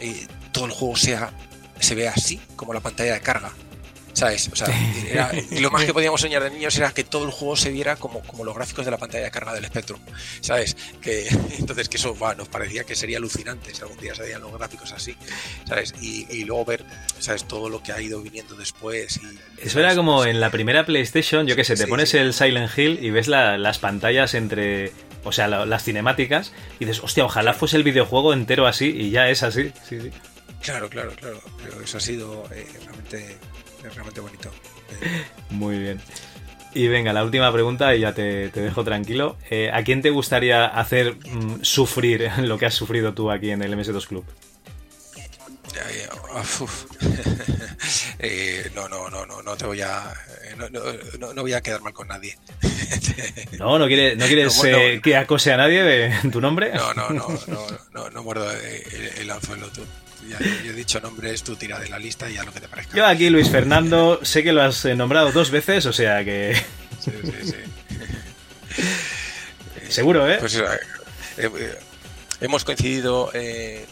eh, 0.00 0.26
todo 0.52 0.66
el 0.66 0.72
juego 0.72 0.96
sea 0.96 1.32
se 1.80 1.94
vea 1.94 2.12
así 2.16 2.40
como 2.56 2.72
la 2.72 2.80
pantalla 2.80 3.14
de 3.14 3.20
carga 3.20 3.52
¿Sabes? 4.14 4.48
O 4.52 4.56
sea, 4.56 4.68
lo 5.60 5.70
más 5.72 5.84
que 5.84 5.92
podíamos 5.92 6.20
soñar 6.20 6.42
de 6.42 6.50
niños 6.50 6.76
era 6.78 6.92
que 6.92 7.02
todo 7.02 7.24
el 7.24 7.32
juego 7.32 7.56
se 7.56 7.70
viera 7.70 7.96
como, 7.96 8.20
como 8.22 8.44
los 8.44 8.54
gráficos 8.54 8.84
de 8.84 8.92
la 8.92 8.96
pantalla 8.96 9.24
de 9.24 9.30
carga 9.30 9.52
del 9.52 9.66
Spectrum. 9.66 10.00
¿Sabes? 10.40 10.76
Que, 11.02 11.26
entonces, 11.58 11.88
que 11.88 11.96
eso 11.96 12.16
nos 12.36 12.48
parecía 12.48 12.84
que 12.84 12.94
sería 12.94 13.18
alucinante 13.18 13.74
si 13.74 13.82
algún 13.82 13.98
día 13.98 14.14
se 14.14 14.22
veían 14.22 14.40
los 14.40 14.56
gráficos 14.56 14.92
así. 14.92 15.16
¿Sabes? 15.66 15.94
Y, 16.00 16.44
luego 16.44 16.64
ver, 16.64 16.84
¿sabes? 17.18 17.44
Todo 17.44 17.68
lo 17.68 17.82
que 17.82 17.92
ha 17.92 18.00
ido 18.00 18.22
viniendo 18.22 18.54
después. 18.54 19.20
Y, 19.22 19.66
eso 19.66 19.80
era 19.80 19.96
como 19.96 20.24
en 20.24 20.40
la 20.40 20.50
primera 20.50 20.86
PlayStation, 20.86 21.46
yo 21.46 21.56
qué 21.56 21.64
sé, 21.64 21.76
te 21.76 21.86
pones 21.86 22.14
el 22.14 22.32
Silent 22.32 22.70
Hill 22.78 22.98
y 23.02 23.10
ves 23.10 23.28
las 23.28 23.78
pantallas 23.78 24.34
entre 24.34 24.92
o 25.24 25.32
sea, 25.32 25.48
las 25.48 25.82
cinemáticas, 25.82 26.52
y 26.78 26.84
dices, 26.84 27.02
hostia, 27.02 27.24
ojalá 27.24 27.54
fuese 27.54 27.78
el 27.78 27.82
videojuego 27.82 28.34
entero 28.34 28.66
así, 28.66 28.90
y 28.90 29.10
ya 29.10 29.30
es 29.30 29.42
así. 29.42 29.72
Sí, 29.88 29.98
sí. 29.98 30.10
Claro, 30.60 30.88
claro, 30.88 31.12
claro. 31.16 31.40
Pero 31.62 31.80
eso 31.80 31.98
ha 31.98 32.00
sido 32.00 32.44
eh, 32.52 32.66
realmente 32.84 33.38
es 33.84 33.94
realmente 33.94 34.20
bonito. 34.20 34.50
Muy 35.50 35.78
bien. 35.78 36.00
Y 36.74 36.88
venga, 36.88 37.12
la 37.12 37.22
última 37.22 37.52
pregunta 37.52 37.94
y 37.94 38.00
ya 38.00 38.12
te, 38.14 38.50
dejo 38.50 38.82
tranquilo. 38.82 39.36
Eh, 39.48 39.70
¿A 39.72 39.84
quién 39.84 40.02
te 40.02 40.10
gustaría 40.10 40.66
hacer 40.66 41.16
mm, 41.16 41.62
sufrir 41.62 42.28
lo 42.38 42.58
que 42.58 42.66
has 42.66 42.74
sufrido 42.74 43.14
tú 43.14 43.30
aquí 43.30 43.50
en 43.50 43.62
el 43.62 43.74
MS2 43.76 44.06
Club? 44.06 44.24
Eh, 48.20 48.70
no, 48.74 48.88
no, 48.88 49.10
no, 49.10 49.26
no, 49.26 49.42
no 49.42 49.56
te 49.56 49.66
voy 49.66 49.82
a. 49.82 50.14
Eh, 50.44 50.56
no, 51.18 51.42
voy 51.42 51.52
a 51.52 51.60
quedar 51.60 51.82
mal 51.82 51.92
con 51.92 52.08
nadie. 52.08 52.38
no, 53.58 53.78
no, 53.78 53.86
quiere, 53.86 54.16
no 54.16 54.24
quieres 54.26 54.58
que 55.02 55.16
acose 55.16 55.52
a 55.52 55.58
nadie 55.58 55.82
de 55.82 56.30
tu 56.30 56.40
nombre. 56.40 56.72
No, 56.72 56.94
no, 56.94 57.10
no, 57.10 57.28
no, 57.92 58.10
no, 58.10 58.22
muerdo 58.22 58.50
el, 58.50 59.30
anzuelo 59.30 59.68
tú. 59.68 59.82
Ya, 60.28 60.38
yo 60.38 60.70
he 60.70 60.74
dicho 60.74 61.00
nombres, 61.00 61.42
tú 61.42 61.56
tira 61.56 61.78
de 61.78 61.88
la 61.88 61.98
lista 61.98 62.30
y 62.30 62.34
ya 62.34 62.44
lo 62.44 62.52
que 62.52 62.60
te 62.60 62.68
parezca. 62.68 62.96
Yo 62.96 63.06
aquí, 63.06 63.30
Luis 63.30 63.50
Fernando, 63.50 64.20
sé 64.22 64.42
que 64.42 64.52
lo 64.52 64.62
has 64.62 64.84
eh, 64.84 64.94
nombrado 64.94 65.32
dos 65.32 65.50
veces, 65.50 65.86
o 65.86 65.92
sea 65.92 66.24
que. 66.24 66.54
Sí, 67.00 67.10
sí, 67.22 67.52
sí. 67.52 68.82
Seguro, 69.88 70.28
¿eh? 70.28 70.38
Pues 70.40 70.56
eh, 70.56 70.62
eh, 71.38 71.78
hemos 72.40 72.64
coincidido 72.64 73.30
eh, 73.34 73.84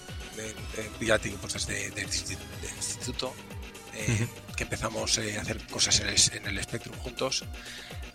en, 0.78 1.06
ya 1.06 1.18
digo, 1.18 1.38
desde 1.52 1.90
del 1.90 2.04
instituto, 2.04 3.34
eh, 3.94 4.26
que 4.56 4.64
empezamos 4.64 5.18
eh, 5.18 5.38
a 5.38 5.42
hacer 5.42 5.58
cosas 5.66 6.00
en 6.00 6.08
el, 6.08 6.16
en 6.32 6.46
el 6.58 6.62
Spectrum 6.64 6.96
juntos 6.96 7.44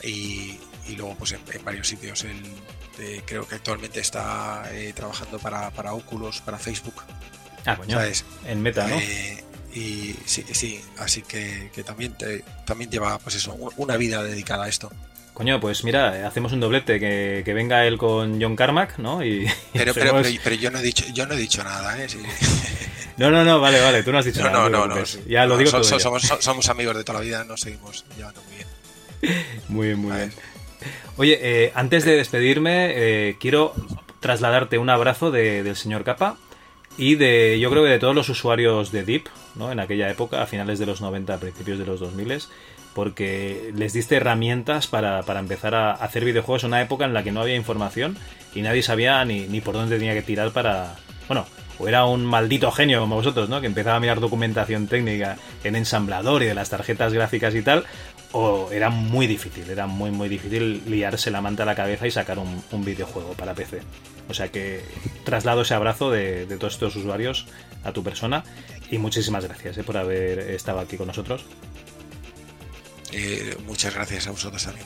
y, 0.03 0.57
y 0.87 0.95
luego 0.95 1.15
pues 1.15 1.33
en, 1.33 1.41
en 1.53 1.63
varios 1.63 1.87
sitios. 1.87 2.23
El, 2.23 2.41
eh, 2.99 3.21
creo 3.25 3.47
que 3.47 3.55
actualmente 3.55 3.99
está 3.99 4.69
eh, 4.73 4.91
trabajando 4.95 5.37
para, 5.39 5.69
para 5.71 5.93
Oculus, 5.93 6.41
para 6.41 6.57
Facebook. 6.57 7.03
Ah, 7.67 7.75
coño. 7.77 7.97
¿sabes? 7.97 8.25
En 8.45 8.61
meta, 8.61 8.87
¿no? 8.87 8.95
Eh, 8.97 9.43
y 9.73 10.15
sí, 10.25 10.43
sí, 10.51 10.81
así 10.97 11.21
que, 11.21 11.69
que 11.73 11.83
también, 11.83 12.13
te- 12.17 12.43
también 12.65 12.89
lleva 12.89 13.19
pues 13.19 13.35
eso, 13.35 13.53
una 13.77 13.97
vida 13.97 14.23
dedicada 14.23 14.65
a 14.65 14.67
esto. 14.69 14.91
Coño, 15.33 15.59
pues 15.59 15.83
mira, 15.83 16.27
hacemos 16.27 16.51
un 16.53 16.59
doblete, 16.59 16.99
que, 16.99 17.43
que 17.45 17.53
venga 17.53 17.85
él 17.85 17.99
con 17.99 18.41
John 18.41 18.55
Carmack, 18.55 18.97
¿no? 18.97 19.23
Y, 19.23 19.45
Pero, 19.73 19.93
pero, 19.93 20.05
hacemos- 20.17 20.23
pero, 20.27 20.41
pero 20.43 20.55
yo 20.55 20.71
no 20.71 20.79
he 20.79 20.81
dicho, 20.81 21.05
yo 21.13 21.27
no 21.27 21.35
he 21.35 21.37
dicho 21.37 21.63
nada, 21.63 22.01
¿eh? 22.03 22.09
Sí. 22.09 22.19
No, 23.17 23.31
no, 23.31 23.43
no, 23.43 23.59
vale, 23.59 23.81
vale, 23.81 24.03
tú 24.03 24.11
no 24.11 24.19
has 24.19 24.25
dicho 24.25 24.41
No, 24.43 24.49
nada. 24.51 24.69
no, 24.69 24.87
no, 24.87 24.95
no. 24.95 25.03
Ya 25.27 25.45
lo 25.47 25.57
digo 25.57 25.71
so- 25.71 25.77
todo 25.81 25.89
so- 25.89 25.99
somos, 25.99 26.21
so- 26.21 26.39
somos 26.41 26.69
amigos 26.69 26.95
de 26.95 27.03
toda 27.03 27.19
la 27.19 27.25
vida, 27.25 27.43
nos 27.45 27.61
seguimos 27.61 28.05
llevando 28.15 28.41
muy 28.43 28.55
bien. 28.55 28.67
Muy 29.69 29.87
bien, 29.87 29.99
muy 29.99 30.11
A 30.11 30.15
bien. 30.17 30.29
ver. 30.29 30.37
Oye, 31.17 31.39
eh, 31.41 31.71
antes 31.73 32.05
de 32.05 32.15
despedirme, 32.15 32.91
eh, 32.95 33.35
quiero 33.39 33.73
trasladarte 34.19 34.77
un 34.77 34.89
abrazo 34.91 35.31
de- 35.31 35.63
del 35.63 35.75
señor 35.75 36.03
Capa 36.03 36.37
y 36.97 37.15
de, 37.15 37.59
yo 37.59 37.69
creo 37.69 37.83
que 37.83 37.89
de 37.89 37.99
todos 37.99 38.15
los 38.15 38.29
usuarios 38.29 38.91
de 38.91 39.03
Deep, 39.03 39.25
¿no? 39.55 39.71
En 39.71 39.79
aquella 39.79 40.09
época, 40.09 40.41
a 40.41 40.47
finales 40.47 40.79
de 40.79 40.85
los 40.85 41.01
90, 41.01 41.33
a 41.33 41.39
principios 41.39 41.77
de 41.77 41.85
los 41.85 41.99
2000, 41.99 42.41
porque 42.95 43.71
les 43.75 43.93
diste 43.93 44.15
herramientas 44.15 44.87
para, 44.87 45.21
para 45.23 45.39
empezar 45.39 45.75
a 45.75 45.91
hacer 45.91 46.25
videojuegos 46.25 46.63
en 46.63 46.69
una 46.69 46.81
época 46.81 47.05
en 47.05 47.13
la 47.13 47.23
que 47.23 47.31
no 47.31 47.41
había 47.41 47.55
información 47.55 48.17
y 48.55 48.63
nadie 48.63 48.81
sabía 48.81 49.23
ni, 49.23 49.41
ni 49.47 49.61
por 49.61 49.75
dónde 49.75 49.97
tenía 49.97 50.15
que 50.15 50.23
tirar 50.23 50.51
para... 50.51 50.95
Bueno, 51.27 51.45
o 51.79 51.87
era 51.87 52.05
un 52.05 52.25
maldito 52.25 52.71
genio 52.71 52.99
como 52.99 53.15
vosotros, 53.15 53.49
¿no? 53.49 53.61
Que 53.61 53.67
empezaba 53.67 53.97
a 53.97 53.99
mirar 53.99 54.19
documentación 54.19 54.87
técnica 54.87 55.37
en 55.63 55.75
ensamblador 55.75 56.43
y 56.43 56.47
de 56.47 56.53
las 56.55 56.69
tarjetas 56.69 57.13
gráficas 57.13 57.55
y 57.55 57.61
tal, 57.61 57.85
o 58.31 58.69
era 58.71 58.89
muy 58.89 59.27
difícil, 59.27 59.69
era 59.69 59.87
muy 59.87 60.11
muy 60.11 60.29
difícil 60.29 60.83
liarse 60.87 61.31
la 61.31 61.41
manta 61.41 61.63
a 61.63 61.65
la 61.65 61.75
cabeza 61.75 62.07
y 62.07 62.11
sacar 62.11 62.39
un, 62.39 62.85
videojuego 62.85 63.33
para 63.33 63.53
PC. 63.53 63.81
O 64.29 64.33
sea 64.33 64.49
que 64.49 64.83
traslado 65.23 65.61
ese 65.61 65.73
abrazo 65.73 66.11
de, 66.11 66.45
de 66.45 66.57
todos 66.57 66.73
estos 66.73 66.95
usuarios 66.95 67.47
a 67.83 67.91
tu 67.91 68.03
persona 68.03 68.43
y 68.89 68.97
muchísimas 68.97 69.43
gracias 69.45 69.77
eh, 69.77 69.83
por 69.83 69.97
haber 69.97 70.39
estado 70.39 70.79
aquí 70.79 70.97
con 70.97 71.07
nosotros. 71.07 71.45
Eh, 73.11 73.57
muchas 73.65 73.93
gracias 73.93 74.27
a 74.27 74.31
vosotros 74.31 74.63
también. 74.63 74.85